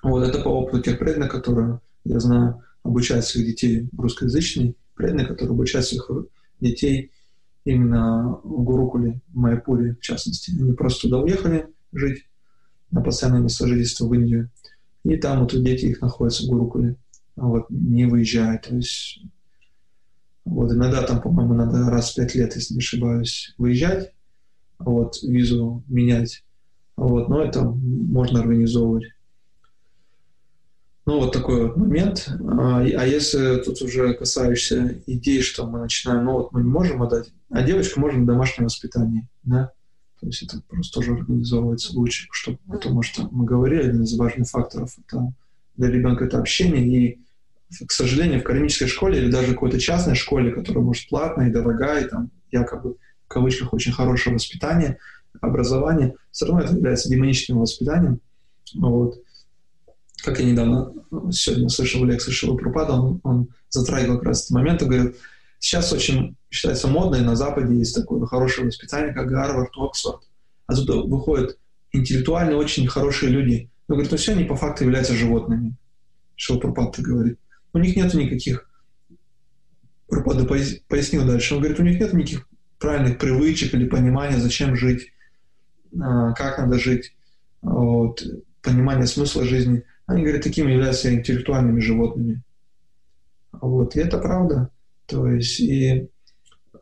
Вот 0.06 0.24
это 0.24 0.40
по 0.42 0.50
опыту 0.50 0.82
тех 0.82 1.00
преданных, 1.00 1.32
которые, 1.32 1.80
я 2.04 2.20
знаю, 2.20 2.62
обучают 2.84 3.26
своих 3.26 3.48
детей 3.48 3.90
русскоязычные, 3.98 4.76
преданные, 4.94 5.26
которые 5.26 5.54
обучают 5.54 5.88
своих 5.88 6.28
детей 6.60 7.12
именно 7.64 8.40
в 8.44 8.64
Гурукуле, 8.64 9.20
в 9.34 9.36
Майяпуре, 9.36 9.96
в 9.96 10.02
частности. 10.02 10.52
Они 10.52 10.74
просто 10.74 11.08
туда 11.08 11.18
уехали 11.18 11.70
жить 11.92 12.28
на 12.92 13.02
постоянное 13.02 13.42
место 13.42 13.68
жительства 13.68 14.06
в 14.06 14.14
Индию. 14.14 14.52
И 15.04 15.18
там 15.18 15.40
вот 15.40 15.60
дети 15.64 15.86
их 15.86 16.02
находятся 16.02 16.44
в 16.44 16.50
Гурукуле, 16.50 16.98
а 17.36 17.48
вот, 17.48 17.66
не 17.72 18.06
выезжают. 18.06 18.62
То 18.62 18.76
есть 18.76 19.24
вот, 20.46 20.72
иногда 20.72 21.02
там, 21.02 21.20
по-моему, 21.20 21.56
надо 21.56 21.90
раз 21.90 22.12
в 22.12 22.16
пять 22.16 22.36
лет, 22.36 22.56
если 22.56 22.76
не 22.76 22.80
ошибаюсь, 22.80 23.56
выезжать, 23.58 24.14
вот, 24.78 25.16
визу 25.24 25.84
менять. 25.88 26.44
Вот, 26.96 27.28
но 27.28 27.42
это 27.42 27.64
можно 27.64 28.42
организовывать. 28.42 29.15
Ну, 31.06 31.20
вот 31.20 31.34
такой 31.34 31.68
вот 31.68 31.78
момент. 31.78 32.30
А, 32.58 32.80
а 32.80 33.06
если 33.06 33.58
тут 33.58 33.82
уже 33.82 34.14
касаешься 34.16 35.02
идей, 35.06 35.42
что 35.42 35.68
мы 35.68 35.80
начинаем, 35.80 36.26
ну 36.26 36.34
вот 36.34 36.52
мы 36.52 36.62
не 36.64 36.70
можем 36.70 37.04
отдать, 37.04 37.32
а 37.52 37.62
девочка 37.62 38.00
можно 38.00 38.22
в 38.22 38.26
домашнем 38.26 38.66
воспитании, 38.66 39.28
да? 39.44 39.72
То 40.20 40.28
есть 40.28 40.42
это 40.42 40.62
просто 40.68 40.94
тоже 40.94 41.14
организовывается 41.14 41.94
лучше, 41.94 42.28
чтобы, 42.32 42.58
потому 42.68 43.04
что 43.04 43.28
мы 43.32 43.46
говорили, 43.46 43.90
один 43.90 44.04
из 44.04 44.18
важных 44.18 44.48
факторов 44.50 44.96
это 45.06 45.32
для 45.78 45.92
ребенка 45.92 46.26
это 46.26 46.40
общение, 46.40 46.88
и 46.88 47.20
к 47.86 47.92
сожалению, 47.92 48.40
в 48.40 48.44
академической 48.44 48.88
школе 48.88 49.20
или 49.20 49.30
даже 49.30 49.54
какой-то 49.54 49.80
частной 49.80 50.16
школе, 50.16 50.52
которая, 50.52 50.84
может, 50.84 51.08
платная 51.10 51.50
и 51.50 51.52
дорогая, 51.52 52.06
и 52.06 52.10
там 52.10 52.32
якобы 52.52 52.96
в 53.26 53.28
кавычках 53.28 53.74
очень 53.74 53.92
хорошее 53.92 54.36
воспитание, 54.36 54.98
образование, 55.42 56.16
все 56.32 56.46
равно 56.46 56.62
это 56.62 56.76
является 56.76 57.10
демоническим 57.10 57.60
воспитанием. 57.60 58.22
Вот. 58.76 59.20
Как 60.26 60.40
я 60.40 60.46
недавно 60.46 60.92
сегодня 61.32 61.70
слышал 61.70 62.02
в 62.02 62.06
лекции 62.06 62.32
Шива 62.32 62.58
Пропада, 62.58 62.94
он, 62.94 63.22
он 63.24 63.50
затрагивал 63.70 64.18
как 64.18 64.30
раз 64.30 64.44
этот 64.44 64.52
момент 64.56 64.82
и 64.82 64.86
говорил, 64.86 65.16
сейчас 65.60 65.94
очень 65.94 66.36
считается 66.50 66.88
модно, 66.88 67.18
и 67.18 67.22
на 67.22 67.36
Западе 67.36 67.76
есть 67.76 67.96
такое 67.96 68.26
хорошее 68.26 68.68
воспитание, 68.68 69.14
как 69.14 69.28
Гарвард, 69.28 69.72
Оксфорд. 69.78 70.24
А 70.68 70.76
тут 70.76 70.90
выходят 71.10 71.58
интеллектуально 71.92 72.58
очень 72.58 72.88
хорошие 72.88 73.32
люди. 73.32 73.70
Но 73.88 73.96
говорит, 73.96 74.12
ну 74.12 74.18
все 74.18 74.32
они 74.32 74.44
по 74.46 74.56
факту 74.56 74.84
являются 74.84 75.14
животными. 75.14 75.76
Шилпурпат 76.36 77.00
говорит 77.00 77.40
у 77.76 77.78
них 77.78 77.96
нет 77.98 78.14
никаких, 78.14 78.70
Пропада 80.08 80.46
пояснил 80.46 81.26
дальше, 81.26 81.56
он 81.56 81.60
говорит, 81.60 81.80
у 81.80 81.84
них 81.84 82.00
нет 82.00 82.14
никаких 82.14 82.48
правильных 82.80 83.18
привычек 83.18 83.74
или 83.74 83.86
понимания, 83.86 84.38
зачем 84.38 84.78
жить, 84.78 85.12
а, 86.00 86.32
как 86.34 86.58
надо 86.58 86.80
жить, 86.80 87.14
вот, 87.62 88.24
понимание 88.62 89.08
смысла 89.08 89.44
жизни. 89.44 89.84
Они, 90.08 90.22
говорят, 90.22 90.44
такими 90.44 90.72
являются 90.72 91.14
интеллектуальными 91.14 91.80
животными. 91.80 92.42
Вот, 93.52 93.96
и 93.96 94.00
это 94.00 94.20
правда. 94.20 94.70
То 95.08 95.28
есть, 95.28 95.60
и 95.60 96.08
э, 96.74 96.78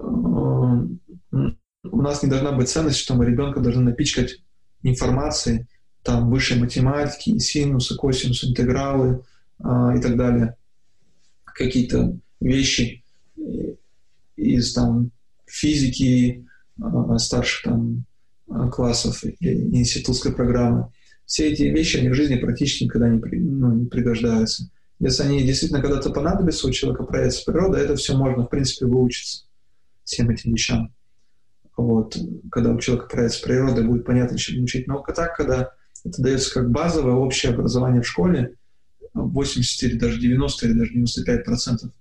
у 1.32 2.02
нас 2.02 2.24
не 2.24 2.30
должна 2.30 2.52
быть 2.52 2.70
ценность, 2.70 2.98
что 2.98 3.16
мы 3.16 3.26
ребенка 3.26 3.60
должны 3.60 3.84
напичкать 3.84 4.42
информацией, 4.82 5.68
там, 6.04 6.30
высшей 6.30 6.60
математики, 6.60 7.38
синусы, 7.38 7.96
косинусы, 7.96 8.48
интегралы 8.48 9.24
э, 9.60 9.98
и 9.98 10.02
так 10.02 10.18
далее. 10.18 10.56
какие-то 11.46 12.18
вещи 12.40 13.04
из 14.36 14.74
там 14.74 15.12
физики 15.46 16.46
э, 16.78 17.18
старших 17.18 17.64
там 17.64 18.06
классов 18.72 19.24
или 19.24 19.78
институтской 19.78 20.34
программы. 20.34 20.92
Все 21.26 21.50
эти 21.50 21.64
вещи, 21.64 21.98
они 21.98 22.10
в 22.10 22.14
жизни 22.14 22.36
практически 22.36 22.86
никогда 22.86 23.10
не, 23.10 23.20
при, 23.20 23.40
ну, 23.40 23.74
не 23.74 23.86
пригождаются. 23.86 24.70
Если 25.00 25.24
они 25.24 25.44
действительно 25.44 25.82
когда-то 25.82 26.12
понадобятся, 26.12 26.68
у 26.68 26.72
человека 26.72 27.04
проявится 27.04 27.44
природа, 27.46 27.78
это 27.78 27.96
все 27.96 28.16
можно, 28.16 28.46
в 28.46 28.50
принципе, 28.50 28.86
выучиться 28.86 29.46
всем 30.04 30.30
этим 30.30 30.54
вещам. 30.54 30.94
Вот. 31.76 32.18
Когда 32.52 32.72
у 32.72 32.80
человека 32.80 33.08
проявится 33.10 33.44
природа, 33.44 33.84
будет 33.84 34.06
понятно, 34.06 34.38
чем 34.38 34.64
учить. 34.64 34.88
Но 34.88 35.00
так, 35.02 35.36
когда 35.36 35.72
это 36.04 36.22
дается 36.22 36.54
как 36.54 36.70
базовое 36.70 37.14
общее 37.14 37.54
образование 37.54 38.02
в 38.02 38.08
школе, 38.08 38.56
80 39.14 39.84
или 39.84 39.98
даже 39.98 40.20
90 40.20 40.68
или 40.68 40.74
даже 40.74 40.92
95 40.92 41.46
процентов 41.46 41.92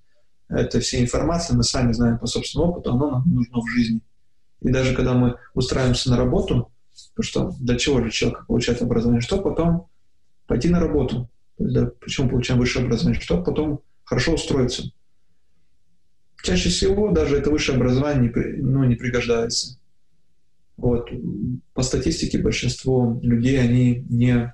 это 0.52 0.80
вся 0.80 1.00
информация, 1.00 1.56
мы 1.56 1.62
сами 1.62 1.92
знаем 1.92 2.18
по 2.18 2.26
собственному 2.26 2.72
опыту, 2.72 2.92
оно 2.92 3.10
нам 3.10 3.22
нужно 3.26 3.60
в 3.60 3.68
жизни. 3.68 4.00
И 4.60 4.70
даже 4.70 4.94
когда 4.94 5.14
мы 5.14 5.36
устраиваемся 5.54 6.10
на 6.10 6.16
работу, 6.16 6.71
то 7.14 7.22
что 7.22 7.52
для 7.60 7.76
чего 7.76 8.02
же 8.02 8.10
человек 8.10 8.46
получает 8.46 8.82
образование, 8.82 9.20
что 9.20 9.40
потом 9.40 9.88
пойти 10.46 10.68
на 10.68 10.80
работу. 10.80 11.30
То 11.58 11.64
есть, 11.64 11.74
да, 11.74 11.86
почему 12.00 12.30
получаем 12.30 12.58
высшее 12.58 12.84
образование, 12.84 13.20
что 13.20 13.42
потом 13.42 13.80
хорошо 14.04 14.34
устроиться. 14.34 14.84
Чаще 16.42 16.70
всего 16.70 17.10
даже 17.12 17.36
это 17.36 17.50
высшее 17.50 17.76
образование 17.76 18.32
не, 18.34 18.62
ну, 18.62 18.84
не 18.84 18.96
пригождается. 18.96 19.78
Вот. 20.76 21.10
По 21.74 21.82
статистике 21.82 22.38
большинство 22.38 23.20
людей, 23.22 23.60
они 23.60 24.04
не, 24.08 24.52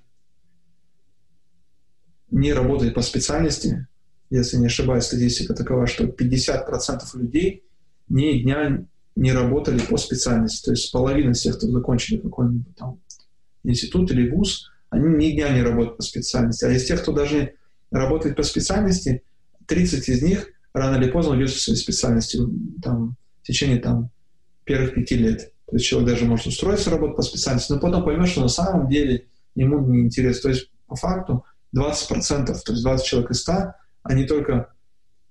не 2.31 2.53
работают 2.53 2.95
по 2.95 3.03
специальности. 3.03 3.87
Если 4.29 4.59
не 4.59 4.67
ошибаюсь, 4.67 5.05
статистика 5.05 5.55
такова, 5.55 5.87
что 5.87 6.05
50% 6.05 7.01
людей 7.15 7.65
ни 8.09 8.43
дня 8.43 8.85
не 9.19 9.33
работали 9.33 9.81
по 9.81 9.97
специальности. 9.97 10.65
То 10.65 10.71
есть 10.71 10.93
половина 10.93 11.33
всех, 11.33 11.59
кто 11.59 11.67
закончили 11.67 12.19
какой-нибудь 12.19 12.77
там 12.77 13.01
институт 13.65 14.13
или 14.13 14.31
вуз, 14.31 14.71
они 14.91 15.09
ни 15.17 15.33
дня 15.33 15.49
не 15.51 15.63
работают 15.63 15.97
по 15.97 16.03
специальности. 16.05 16.65
А 16.65 16.71
из 16.71 16.85
тех, 16.85 17.03
кто 17.03 17.13
даже 17.13 17.55
работает 17.91 18.37
по 18.37 18.45
специальности, 18.45 19.23
30 19.67 20.09
из 20.09 20.23
них 20.23 20.47
рано 20.73 21.03
или 21.03 21.11
поздно 21.11 21.33
уйдет 21.33 21.51
со 21.51 21.59
своей 21.59 21.79
специальности 21.79 22.39
там, 22.81 23.17
в 23.43 23.47
течение 23.47 23.81
там, 23.81 24.11
первых 24.65 24.95
пяти 24.95 25.17
лет. 25.17 25.53
То 25.67 25.75
есть 25.75 25.87
человек 25.87 26.11
даже 26.11 26.25
может 26.25 26.47
устроиться 26.47 26.91
работать 26.91 27.17
по 27.17 27.23
специальности, 27.23 27.73
но 27.73 27.81
потом 27.81 28.05
поймет, 28.05 28.29
что 28.29 28.41
на 28.41 28.49
самом 28.49 28.89
деле 28.89 29.27
ему 29.57 29.81
не 29.81 30.03
интересно. 30.03 30.43
То 30.43 30.49
есть 30.51 30.71
по 30.87 30.95
факту 30.95 31.45
20%, 31.77 32.47
то 32.47 32.73
есть 32.73 32.83
20 32.85 33.05
человек 33.05 33.33
из 33.33 33.41
100, 33.41 33.53
они 34.05 34.25
только 34.25 34.73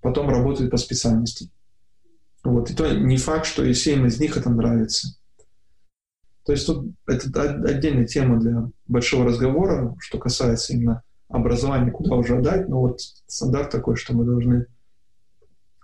потом 0.02 0.30
работают 0.30 0.72
по 0.72 0.78
специальности. 0.78 1.50
Вот. 2.48 2.72
И 2.72 2.74
то 2.74 2.90
не 2.90 3.18
факт, 3.18 3.46
что 3.46 3.62
и 3.66 3.74
7 3.74 4.08
из 4.08 4.22
них 4.22 4.38
это 4.38 4.50
нравится. 4.50 5.10
То 6.46 6.54
есть 6.54 6.66
тут 6.66 6.94
это 7.06 7.42
отдельная 7.66 8.06
тема 8.06 8.40
для 8.40 8.70
большого 8.88 9.26
разговора, 9.26 9.94
что 10.00 10.18
касается 10.18 10.72
именно 10.72 11.04
образования, 11.28 11.92
куда 11.92 12.16
уже 12.16 12.38
отдать. 12.38 12.70
Но 12.70 12.80
вот 12.80 13.02
стандарт 13.28 13.70
такой, 13.70 13.98
что 13.98 14.16
мы 14.16 14.24
должны 14.24 14.66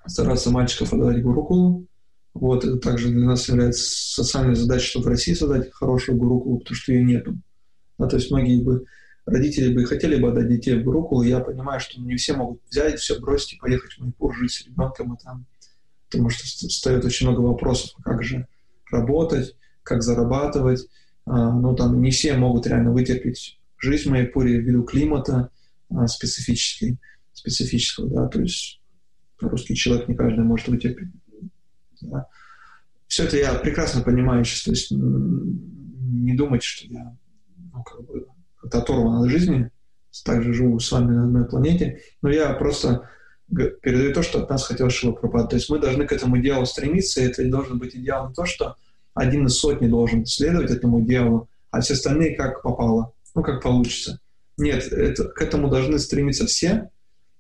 стараться 0.05 0.51
мальчиков 0.51 0.93
отдать 0.93 1.22
гурукулу. 1.22 1.86
Вот, 2.34 2.64
это 2.64 2.78
также 2.78 3.09
для 3.09 3.26
нас 3.28 3.49
является 3.49 3.84
социальной 3.84 4.55
задачей, 4.55 4.88
чтобы 4.88 5.07
в 5.07 5.09
России 5.09 5.34
создать 5.34 5.70
хорошую 5.74 6.18
гурукулу, 6.18 6.59
потому 6.59 6.76
что 6.78 6.93
ее 6.93 7.03
нету. 7.03 7.38
А, 7.97 8.07
то 8.07 8.16
есть 8.16 8.32
многие 8.32 8.64
бы 8.64 8.86
родители 9.26 9.74
бы 9.74 9.84
хотели 9.84 10.16
бы 10.16 10.30
отдать 10.30 10.47
детей 10.47 10.80
в 10.80 10.86
гурукулу, 10.86 11.24
я 11.24 11.41
понимаю, 11.41 11.82
что 11.82 11.99
не 11.99 12.16
все 12.16 12.34
могут 12.34 12.61
взять, 12.70 13.01
все 13.01 13.20
бросить 13.20 13.53
и 13.53 13.57
поехать 13.57 13.91
в 13.91 13.99
Манипур, 13.99 14.34
жить 14.34 14.53
с 14.53 14.66
ребенком, 14.66 15.14
и 15.14 15.18
там, 15.22 15.45
потому 16.14 16.30
что 16.30 16.45
встает 16.68 17.03
очень 17.03 17.28
много 17.28 17.41
вопросов, 17.41 17.91
как 18.03 18.24
же 18.24 18.47
работать, 18.91 19.55
как 19.82 20.03
зарабатывать. 20.03 20.88
А, 21.26 21.51
ну, 21.51 21.76
там 21.76 22.01
не 22.01 22.11
все 22.11 22.36
могут 22.36 22.68
реально 22.68 22.91
вытерпеть 22.91 23.59
жизнь 23.84 24.07
в 24.07 24.11
Майпуре 24.11 24.59
ввиду 24.59 24.84
климата 24.84 25.49
а, 25.89 26.07
специфический, 26.07 26.97
специфического, 27.34 28.09
да, 28.09 28.28
то 28.28 28.41
есть 28.41 28.80
русский 29.39 29.76
человек 29.76 30.07
не 30.07 30.16
каждый 30.16 30.43
может 30.43 30.68
вытерпеть. 30.68 31.09
Да. 32.01 32.28
Все 33.07 33.26
это 33.26 33.38
я 33.38 33.53
прекрасно 33.55 34.01
понимаю 34.01 34.45
сейчас, 34.45 34.64
то 34.64 34.72
есть 34.72 34.91
не 34.91 36.36
думайте, 36.36 36.66
что 36.66 36.88
я 36.88 37.16
ну, 37.74 37.84
как 37.84 38.05
бы 38.05 38.28
оторван 38.61 39.24
от 39.24 39.30
жизни, 39.30 39.70
также 40.24 40.53
живу 40.53 40.80
с 40.80 40.91
вами 40.91 41.11
на 41.11 41.26
одной 41.26 41.45
планете, 41.45 42.01
но 42.22 42.30
я 42.30 42.53
просто 42.53 43.09
передаю 43.54 44.14
то, 44.14 44.22
что 44.22 44.41
от 44.41 44.49
нас 44.49 44.66
хотел 44.66 44.89
Шила. 44.89 45.14
То 45.14 45.56
есть 45.56 45.70
мы 45.70 45.80
должны 45.80 46.06
к 46.06 46.12
этому 46.12 46.39
идеалу 46.39 46.66
стремиться, 46.66 47.22
и 47.22 47.26
это 47.26 47.47
должен 47.49 47.78
быть 47.78 47.95
идеал 47.95 48.32
то, 48.34 48.45
что 48.45 48.76
один 49.14 49.47
из 49.47 49.58
сотни 49.58 49.88
должен 49.88 50.26
следовать 50.26 50.72
этому 50.72 51.01
идеалу, 51.01 51.49
а 51.72 51.82
все 51.82 51.93
остальные 51.93 52.36
как 52.36 52.62
попало, 52.62 53.14
ну, 53.36 53.43
как 53.43 53.62
получится. 53.62 54.20
Нет, 54.58 54.91
это, 54.91 55.26
к 55.26 55.41
этому 55.41 55.70
должны 55.70 55.99
стремиться 55.99 56.45
все, 56.45 56.89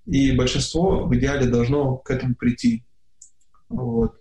и 0.05 0.31
большинство 0.31 1.05
в 1.05 1.15
идеале 1.15 1.47
должно 1.47 1.97
к 1.97 2.11
этому 2.11 2.35
прийти. 2.35 2.83
Вот. 3.69 4.19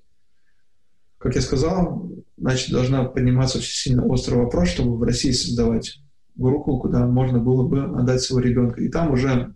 Как 1.18 1.34
я 1.34 1.40
сказал, 1.40 2.10
значит, 2.36 2.70
должна 2.70 3.04
подниматься 3.04 3.58
очень 3.58 3.72
сильно 3.72 4.04
острый 4.06 4.34
вопрос, 4.34 4.68
чтобы 4.68 4.96
в 4.96 5.02
России 5.02 5.30
создавать 5.30 6.00
гурукул, 6.34 6.80
куда 6.80 7.06
можно 7.06 7.38
было 7.38 7.62
бы 7.62 7.84
отдать 7.98 8.22
своего 8.22 8.48
ребенка. 8.48 8.80
И 8.80 8.88
там 8.88 9.12
уже 9.12 9.54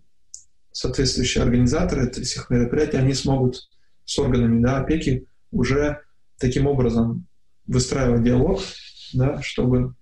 соответствующие 0.77 1.43
организаторы 1.43 2.07
этих 2.07 2.51
мероприятий, 2.51 2.97
они 2.97 3.15
смогут 3.15 3.67
с 4.05 4.19
органами 4.19 4.61
да, 4.61 4.77
опеки 4.77 5.25
уже 5.49 6.01
таким 6.37 6.67
образом 6.67 7.25
выстраивать 7.65 8.23
диалог, 8.23 8.61
да, 9.13 9.41
чтобы 9.41 9.95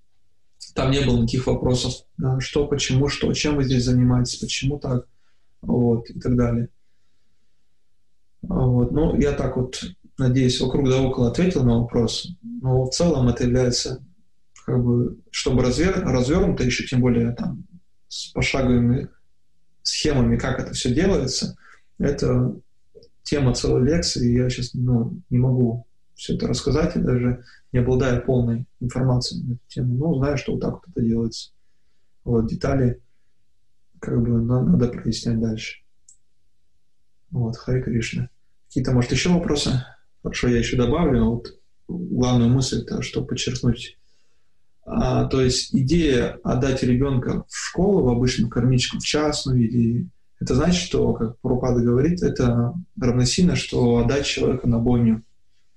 там 0.74 0.92
не 0.92 1.00
было 1.00 1.20
никаких 1.20 1.48
вопросов, 1.48 1.94
да, 2.18 2.42
что, 2.42 2.68
почему, 2.68 3.08
что, 3.08 3.32
чем 3.32 3.56
вы 3.56 3.64
здесь 3.64 3.86
занимаетесь, 3.86 4.36
почему 4.36 4.78
так, 4.78 5.06
вот, 5.62 6.10
и 6.10 6.20
так 6.20 6.36
далее. 6.36 6.68
Вот. 8.42 8.92
Ну, 8.92 9.18
я 9.18 9.32
так 9.32 9.56
вот, 9.56 9.82
надеюсь, 10.18 10.60
вокруг 10.60 10.90
да 10.90 11.02
около 11.02 11.30
ответил 11.30 11.64
на 11.64 11.80
вопрос, 11.80 12.28
но 12.44 12.84
в 12.84 12.90
целом 12.90 13.30
это 13.30 13.46
является, 13.46 14.06
как 14.66 14.84
бы, 14.84 15.20
чтобы 15.32 15.64
развер, 15.64 16.04
развернуто, 16.04 16.66
еще 16.66 16.86
тем 16.86 17.00
более 17.00 17.32
там 17.32 17.64
с 18.10 18.28
пошаговыми 18.34 19.08
схемами, 19.86 20.38
как 20.38 20.60
это 20.60 20.74
все 20.74 20.94
делается, 20.94 21.56
это 21.98 22.56
тема 23.24 23.54
целой 23.54 23.84
лекции, 23.86 24.38
я 24.38 24.50
сейчас 24.50 24.74
ну, 24.74 25.20
не 25.30 25.38
могу 25.38 25.88
все 26.16 26.36
это 26.36 26.48
рассказать, 26.48 26.96
и 26.96 27.00
даже 27.00 27.44
не 27.72 27.80
обладая 27.80 28.20
полной 28.20 28.66
информацией 28.80 29.44
на 29.44 29.54
эту 29.54 29.62
тему, 29.68 29.96
но 29.96 30.16
знаю, 30.16 30.38
что 30.38 30.54
вот 30.54 30.62
так 30.62 30.74
вот 30.74 30.84
это 30.90 31.02
делается. 31.02 31.52
Вот, 32.24 32.48
детали 32.48 33.02
как 34.00 34.22
бы 34.22 34.42
надо, 34.42 34.70
надо 34.70 34.88
прояснять 34.90 35.40
дальше. 35.40 35.80
Вот, 37.32 37.58
Хари 37.58 37.82
Кришна. 37.82 38.30
Какие-то, 38.68 38.92
может, 38.92 39.12
еще 39.12 39.30
вопросы? 39.30 39.84
Хорошо, 40.24 40.48
я 40.48 40.60
еще 40.60 40.78
добавлю. 40.78 41.26
Вот 41.26 41.60
главную 41.88 42.50
мысль, 42.50 42.82
это 42.82 43.02
что 43.02 43.24
подчеркнуть. 43.24 43.98
А, 44.86 45.26
то 45.26 45.42
есть 45.42 45.74
идея 45.74 46.40
отдать 46.44 46.84
ребенка 46.84 47.44
в 47.50 47.56
школу, 47.56 48.04
в 48.04 48.10
обычную 48.10 48.50
кармическую, 48.50 49.02
в 49.02 49.06
частную, 49.06 49.68
или 49.68 50.08
это 50.40 50.54
значит, 50.54 50.82
что, 50.84 51.14
как 51.14 51.40
Прупада 51.40 51.82
говорит, 51.82 52.22
это 52.22 52.74
равносильно, 53.00 53.56
что 53.56 53.98
отдать 53.98 54.26
человека 54.26 54.68
на 54.68 54.80
бойню. 54.80 55.24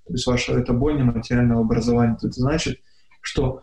То 0.06 0.14
есть 0.14 0.26
ваше 0.26 0.52
это 0.52 0.72
бойня 0.72 1.04
материального 1.04 1.60
образования. 1.60 2.16
То 2.20 2.28
это 2.28 2.40
значит, 2.40 2.80
что 3.20 3.62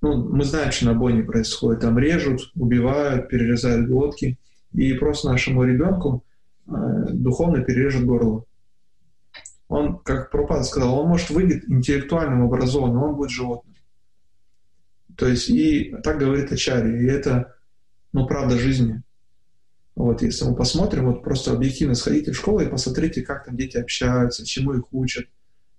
ну, 0.00 0.28
мы 0.28 0.44
знаем, 0.44 0.72
что 0.72 0.86
на 0.86 0.94
бойне 0.94 1.22
происходит. 1.22 1.80
Там 1.80 1.98
режут, 1.98 2.52
убивают, 2.54 3.28
перерезают 3.28 3.88
глотки. 3.88 4.38
И 4.72 4.92
просто 4.94 5.28
нашему 5.28 5.64
ребенку 5.64 6.24
э, 6.66 6.72
духовно 7.10 7.62
перережут 7.62 8.04
горло. 8.04 8.44
Он, 9.68 9.98
как 9.98 10.30
Пропад 10.30 10.64
сказал, 10.64 10.98
он 10.98 11.08
может 11.08 11.30
выйти 11.30 11.62
интеллектуальным 11.68 12.44
образованным, 12.44 13.02
он 13.02 13.14
будет 13.16 13.30
животным. 13.30 13.67
То 15.18 15.26
есть, 15.26 15.50
и 15.50 15.96
так 16.04 16.20
говорит 16.20 16.52
Ачари, 16.52 17.02
и 17.02 17.08
это, 17.08 17.56
ну, 18.12 18.24
правда 18.28 18.56
жизни. 18.56 19.02
Вот, 19.96 20.22
если 20.22 20.44
мы 20.44 20.54
посмотрим, 20.54 21.06
вот 21.06 21.24
просто 21.24 21.52
объективно 21.52 21.96
сходите 21.96 22.30
в 22.30 22.36
школу 22.36 22.60
и 22.60 22.68
посмотрите, 22.70 23.22
как 23.22 23.44
там 23.44 23.56
дети 23.56 23.78
общаются, 23.78 24.46
чему 24.46 24.74
их 24.74 24.92
учат, 24.92 25.26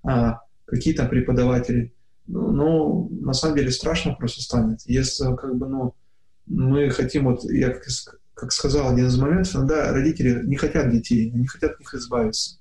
а, 0.03 0.41
какие 0.65 0.93
там 0.93 1.07
преподаватели. 1.07 1.93
Ну, 2.27 2.51
ну, 2.51 3.09
на 3.21 3.31
самом 3.31 3.55
деле 3.55 3.71
страшно 3.71 4.13
просто 4.13 4.41
станет. 4.41 4.81
Если 4.83 5.33
как 5.37 5.55
бы, 5.55 5.69
ну, 5.69 5.95
мы 6.45 6.89
хотим, 6.89 7.23
вот 7.23 7.45
я 7.45 7.69
как, 7.69 7.85
как 8.33 8.51
сказал 8.51 8.91
один 8.91 9.07
из 9.07 9.17
моментов, 9.17 9.55
иногда 9.55 9.93
родители 9.93 10.45
не 10.45 10.57
хотят 10.57 10.91
детей, 10.91 11.31
они 11.33 11.47
хотят 11.47 11.75
от 11.75 11.79
них 11.79 11.93
избавиться. 11.93 12.59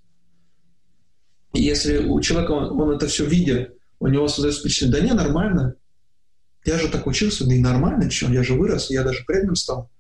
И 1.55 1.61
если 1.61 2.07
у 2.07 2.20
человека, 2.20 2.53
он, 2.53 2.81
он 2.81 2.95
это 2.95 3.09
все 3.09 3.26
видит, 3.26 3.76
у 3.99 4.07
него 4.07 4.29
создается 4.29 4.61
впечатление, 4.61 5.01
да 5.01 5.07
не, 5.09 5.12
нормально, 5.12 5.74
я 6.65 6.79
же 6.79 6.89
так 6.89 7.07
учился, 7.07 7.47
да 7.47 7.55
и 7.55 7.61
нормально, 7.61 8.11
что 8.11 8.33
я 8.33 8.43
же 8.43 8.55
вырос, 8.55 8.91
я 8.91 9.03
даже 9.03 9.25
преданным 9.25 9.57
стал. 9.57 9.91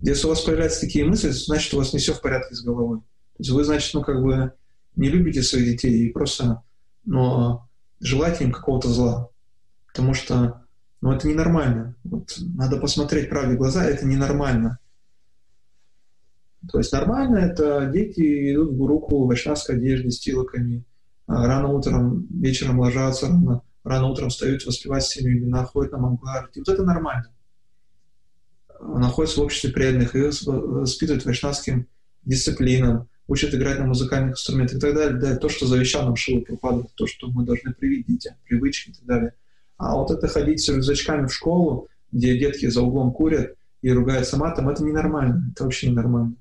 Если 0.00 0.26
у 0.26 0.30
вас 0.30 0.40
появляются 0.40 0.80
такие 0.80 1.04
мысли, 1.04 1.30
значит, 1.30 1.72
у 1.74 1.78
вас 1.78 1.92
не 1.92 1.98
все 1.98 2.12
в 2.12 2.20
порядке 2.20 2.54
с 2.54 2.62
головой. 2.62 3.00
есть 3.38 3.50
вы, 3.50 3.64
значит, 3.64 3.94
ну, 3.94 4.02
как 4.02 4.22
бы 4.22 4.52
не 4.96 5.08
любите 5.08 5.42
своих 5.42 5.66
детей 5.66 6.06
и 6.06 6.12
просто, 6.12 6.62
но 7.04 7.68
желаете 8.00 8.44
им 8.44 8.52
какого-то 8.52 8.88
зла. 8.88 9.28
Потому 9.86 10.14
что, 10.14 10.64
ну, 11.00 11.12
это 11.12 11.28
ненормально. 11.28 11.94
Вот, 12.04 12.36
надо 12.38 12.78
посмотреть 12.78 13.28
правде 13.28 13.54
в 13.54 13.58
глаза, 13.58 13.84
это 13.84 14.06
ненормально. 14.06 14.78
То 16.70 16.78
есть 16.78 16.92
нормально 16.92 17.38
это 17.38 17.90
дети 17.92 18.52
идут 18.52 18.74
в 18.74 18.86
руку 18.86 19.24
в 19.24 19.26
вайшнавской 19.26 19.76
одежде 19.76 20.10
с 20.10 20.20
тилоками, 20.20 20.84
а 21.26 21.46
рано 21.46 21.68
утром, 21.68 22.26
вечером 22.30 22.80
ложатся, 22.80 23.28
рано, 23.28 23.62
рано 23.84 24.08
утром 24.08 24.28
встают 24.28 24.64
воспевать 24.64 25.04
семью 25.04 25.38
имена, 25.38 25.64
ходят 25.64 25.92
на 25.92 25.98
Мангарти. 25.98 26.58
Вот 26.58 26.68
это 26.68 26.82
нормально. 26.82 27.30
Находятся 28.80 29.40
в 29.40 29.44
обществе 29.44 29.70
преданных 29.70 30.14
и 30.14 30.22
воспитывают 30.22 31.24
вайшнавским 31.24 31.86
дисциплинам, 32.24 33.08
учат 33.26 33.54
играть 33.54 33.78
на 33.78 33.86
музыкальных 33.86 34.32
инструментах 34.32 34.78
и 34.78 34.80
так 34.80 34.94
далее. 34.94 35.18
Да, 35.18 35.36
то, 35.36 35.48
что 35.48 35.66
завещал 35.66 36.04
нам 36.04 36.16
Шила 36.16 36.40
Пропада, 36.40 36.86
то, 36.94 37.06
что 37.06 37.28
мы 37.28 37.44
должны 37.44 37.72
привить 37.72 38.06
детям, 38.06 38.34
привычки 38.44 38.90
и 38.90 38.92
так 38.92 39.04
далее. 39.04 39.34
А 39.76 39.96
вот 39.96 40.10
это 40.10 40.28
ходить 40.28 40.60
с 40.60 40.68
рюкзачками 40.68 41.26
в 41.26 41.34
школу, 41.34 41.88
где 42.10 42.38
детки 42.38 42.66
за 42.66 42.82
углом 42.82 43.12
курят 43.12 43.56
и 43.80 43.90
ругаются 43.90 44.36
матом, 44.36 44.68
это 44.68 44.84
ненормально. 44.84 45.50
Это 45.52 45.64
вообще 45.64 45.90
ненормально. 45.90 46.36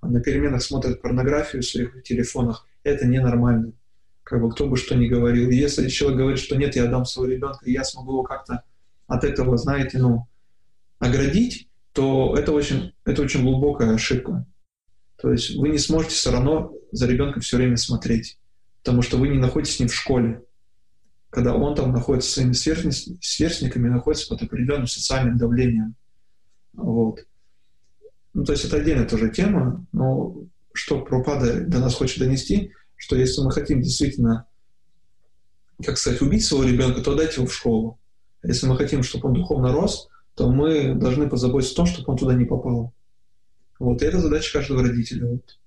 А 0.00 0.08
на 0.08 0.20
переменах 0.20 0.62
смотрят 0.62 1.02
порнографию 1.02 1.62
в 1.62 1.66
своих 1.66 2.02
телефонах, 2.02 2.66
это 2.82 3.06
ненормально. 3.06 3.72
Как 4.30 4.40
бы 4.40 4.48
кто 4.48 4.68
бы 4.68 4.76
что 4.76 4.94
ни 4.94 5.08
говорил. 5.08 5.50
Если 5.50 5.88
человек 5.88 6.18
говорит, 6.20 6.38
что 6.38 6.54
нет, 6.54 6.76
я 6.76 6.84
отдам 6.84 7.04
своего 7.04 7.32
ребенка, 7.32 7.64
и 7.64 7.72
я 7.72 7.82
смогу 7.82 8.12
его 8.12 8.22
как-то 8.22 8.62
от 9.08 9.24
этого, 9.24 9.56
знаете, 9.56 9.98
ну, 9.98 10.28
оградить, 11.00 11.68
то 11.92 12.36
это 12.38 12.52
очень, 12.52 12.92
это 13.04 13.22
очень 13.22 13.42
глубокая 13.42 13.92
ошибка. 13.92 14.46
То 15.20 15.32
есть 15.32 15.56
вы 15.56 15.70
не 15.70 15.78
сможете 15.78 16.14
все 16.14 16.30
равно 16.30 16.72
за 16.92 17.08
ребенком 17.08 17.40
все 17.40 17.56
время 17.56 17.76
смотреть, 17.76 18.38
потому 18.84 19.02
что 19.02 19.16
вы 19.16 19.26
не 19.26 19.38
находитесь 19.38 19.74
с 19.74 19.80
ним 19.80 19.88
в 19.88 19.94
школе. 19.94 20.44
Когда 21.30 21.56
он 21.56 21.74
там 21.74 21.90
находится 21.90 22.28
со 22.28 22.34
своими 22.34 22.52
сверстниками, 22.52 23.88
находится 23.88 24.28
под 24.28 24.44
определенным 24.44 24.86
социальным 24.86 25.38
давлением. 25.38 25.96
Вот. 26.74 27.18
Ну, 28.32 28.44
то 28.44 28.52
есть 28.52 28.64
это 28.64 28.76
отдельная 28.76 29.08
тоже 29.08 29.30
тема, 29.30 29.84
но 29.90 30.36
что 30.72 31.00
Пропада 31.00 31.64
до 31.66 31.80
нас 31.80 31.96
хочет 31.96 32.20
донести, 32.20 32.70
что 33.00 33.16
если 33.16 33.40
мы 33.40 33.50
хотим 33.50 33.80
действительно, 33.80 34.46
как 35.82 35.96
сказать, 35.96 36.20
убить 36.20 36.44
своего 36.44 36.68
ребенка, 36.68 37.00
то 37.00 37.14
дать 37.14 37.34
его 37.34 37.46
в 37.46 37.54
школу. 37.54 37.98
Если 38.42 38.66
мы 38.66 38.76
хотим, 38.76 39.02
чтобы 39.02 39.28
он 39.28 39.34
духовно 39.34 39.72
рос, 39.72 40.10
то 40.34 40.50
мы 40.50 40.94
должны 40.94 41.26
позаботиться 41.26 41.72
о 41.72 41.76
том, 41.76 41.86
чтобы 41.86 42.12
он 42.12 42.18
туда 42.18 42.34
не 42.34 42.44
попал. 42.44 42.92
Вот, 43.78 44.02
и 44.02 44.04
это 44.04 44.20
задача 44.20 44.52
каждого 44.52 44.82
родителя. 44.82 45.28
Вот. 45.28 45.58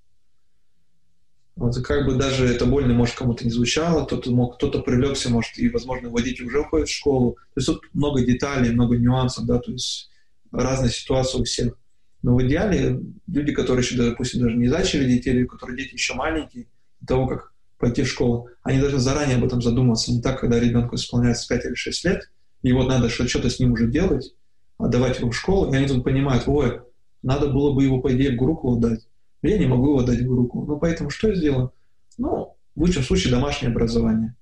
Вот, 1.55 1.75
как 1.83 2.05
бы 2.05 2.15
даже 2.15 2.45
это 2.45 2.67
больно, 2.67 2.93
может, 2.93 3.15
кому-то 3.15 3.43
не 3.43 3.49
звучало, 3.49 4.05
кто-то 4.05 4.29
мог, 4.29 4.57
кто-то 4.57 4.83
привлекся, 4.83 5.31
может, 5.31 5.57
и, 5.57 5.69
возможно, 5.69 6.11
водитель 6.11 6.45
уже 6.45 6.59
уходит 6.59 6.87
в 6.87 6.95
школу. 6.95 7.33
То 7.55 7.59
есть 7.59 7.67
тут 7.67 7.81
много 7.93 8.23
деталей, 8.23 8.71
много 8.71 8.95
нюансов, 8.95 9.47
да, 9.47 9.57
то 9.57 9.71
есть 9.71 10.11
разные 10.51 10.91
ситуации 10.91 11.39
у 11.39 11.43
всех. 11.43 11.73
Но 12.21 12.35
в 12.35 12.43
идеале 12.43 13.01
люди, 13.25 13.51
которые 13.53 13.83
еще, 13.83 13.97
допустим, 13.97 14.41
даже 14.41 14.55
не 14.55 14.67
зачали 14.67 15.05
детей, 15.05 15.31
или 15.31 15.43
у 15.43 15.47
которых 15.47 15.77
дети 15.77 15.93
еще 15.93 16.13
маленькие, 16.13 16.67
того, 17.05 17.27
как 17.27 17.53
пойти 17.77 18.03
в 18.03 18.07
школу, 18.07 18.49
они 18.61 18.79
должны 18.79 18.99
заранее 18.99 19.37
об 19.37 19.43
этом 19.43 19.61
задуматься. 19.61 20.11
Не 20.11 20.21
так, 20.21 20.39
когда 20.39 20.59
ребенку 20.59 20.95
исполняется 20.95 21.47
5 21.47 21.65
или 21.65 21.75
6 21.75 22.05
лет, 22.05 22.31
и 22.61 22.71
вот 22.71 22.87
надо 22.87 23.09
что-то 23.09 23.49
с 23.49 23.59
ним 23.59 23.73
уже 23.73 23.87
делать, 23.87 24.33
отдавать 24.77 25.19
его 25.19 25.31
в 25.31 25.35
школу, 25.35 25.71
и 25.71 25.75
они 25.75 25.87
тут 25.87 26.03
понимают, 26.03 26.43
ой, 26.47 26.81
надо 27.21 27.47
было 27.47 27.73
бы 27.73 27.83
его, 27.83 28.01
по 28.01 28.13
идее, 28.15 28.37
в 28.37 28.41
руку 28.41 28.75
отдать. 28.75 29.07
Я 29.41 29.57
не 29.57 29.65
могу 29.65 29.89
его 29.89 29.99
отдать 29.99 30.21
в 30.21 30.33
руку. 30.33 30.65
Ну, 30.65 30.77
поэтому 30.79 31.09
что 31.09 31.29
я 31.29 31.35
сделаю? 31.35 31.73
Ну, 32.17 32.55
в 32.75 32.81
лучшем 32.81 33.03
случае 33.03 33.31
домашнее 33.31 33.71
образование. 33.71 34.35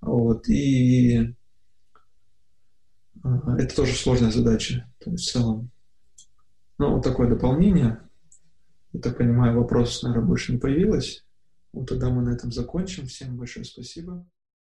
Вот. 0.00 0.48
И 0.48 1.34
это 3.22 3.76
тоже 3.76 3.92
сложная 3.94 4.30
задача. 4.30 4.86
То 4.98 5.10
есть 5.10 5.28
в 5.28 5.32
целом. 5.32 5.70
Ну, 6.78 6.94
вот 6.94 7.04
такое 7.04 7.28
дополнение. 7.28 8.00
Я 8.92 9.00
так 9.00 9.18
понимаю, 9.18 9.56
вопросов, 9.56 10.02
наверное, 10.04 10.26
больше 10.26 10.52
не 10.52 10.58
появилось. 10.58 11.24
Вот 11.72 11.88
тогда 11.88 12.10
мы 12.10 12.22
на 12.22 12.30
этом 12.30 12.50
закончим. 12.52 13.06
Всем 13.06 13.36
большое 13.36 13.64
спасибо. 13.64 14.26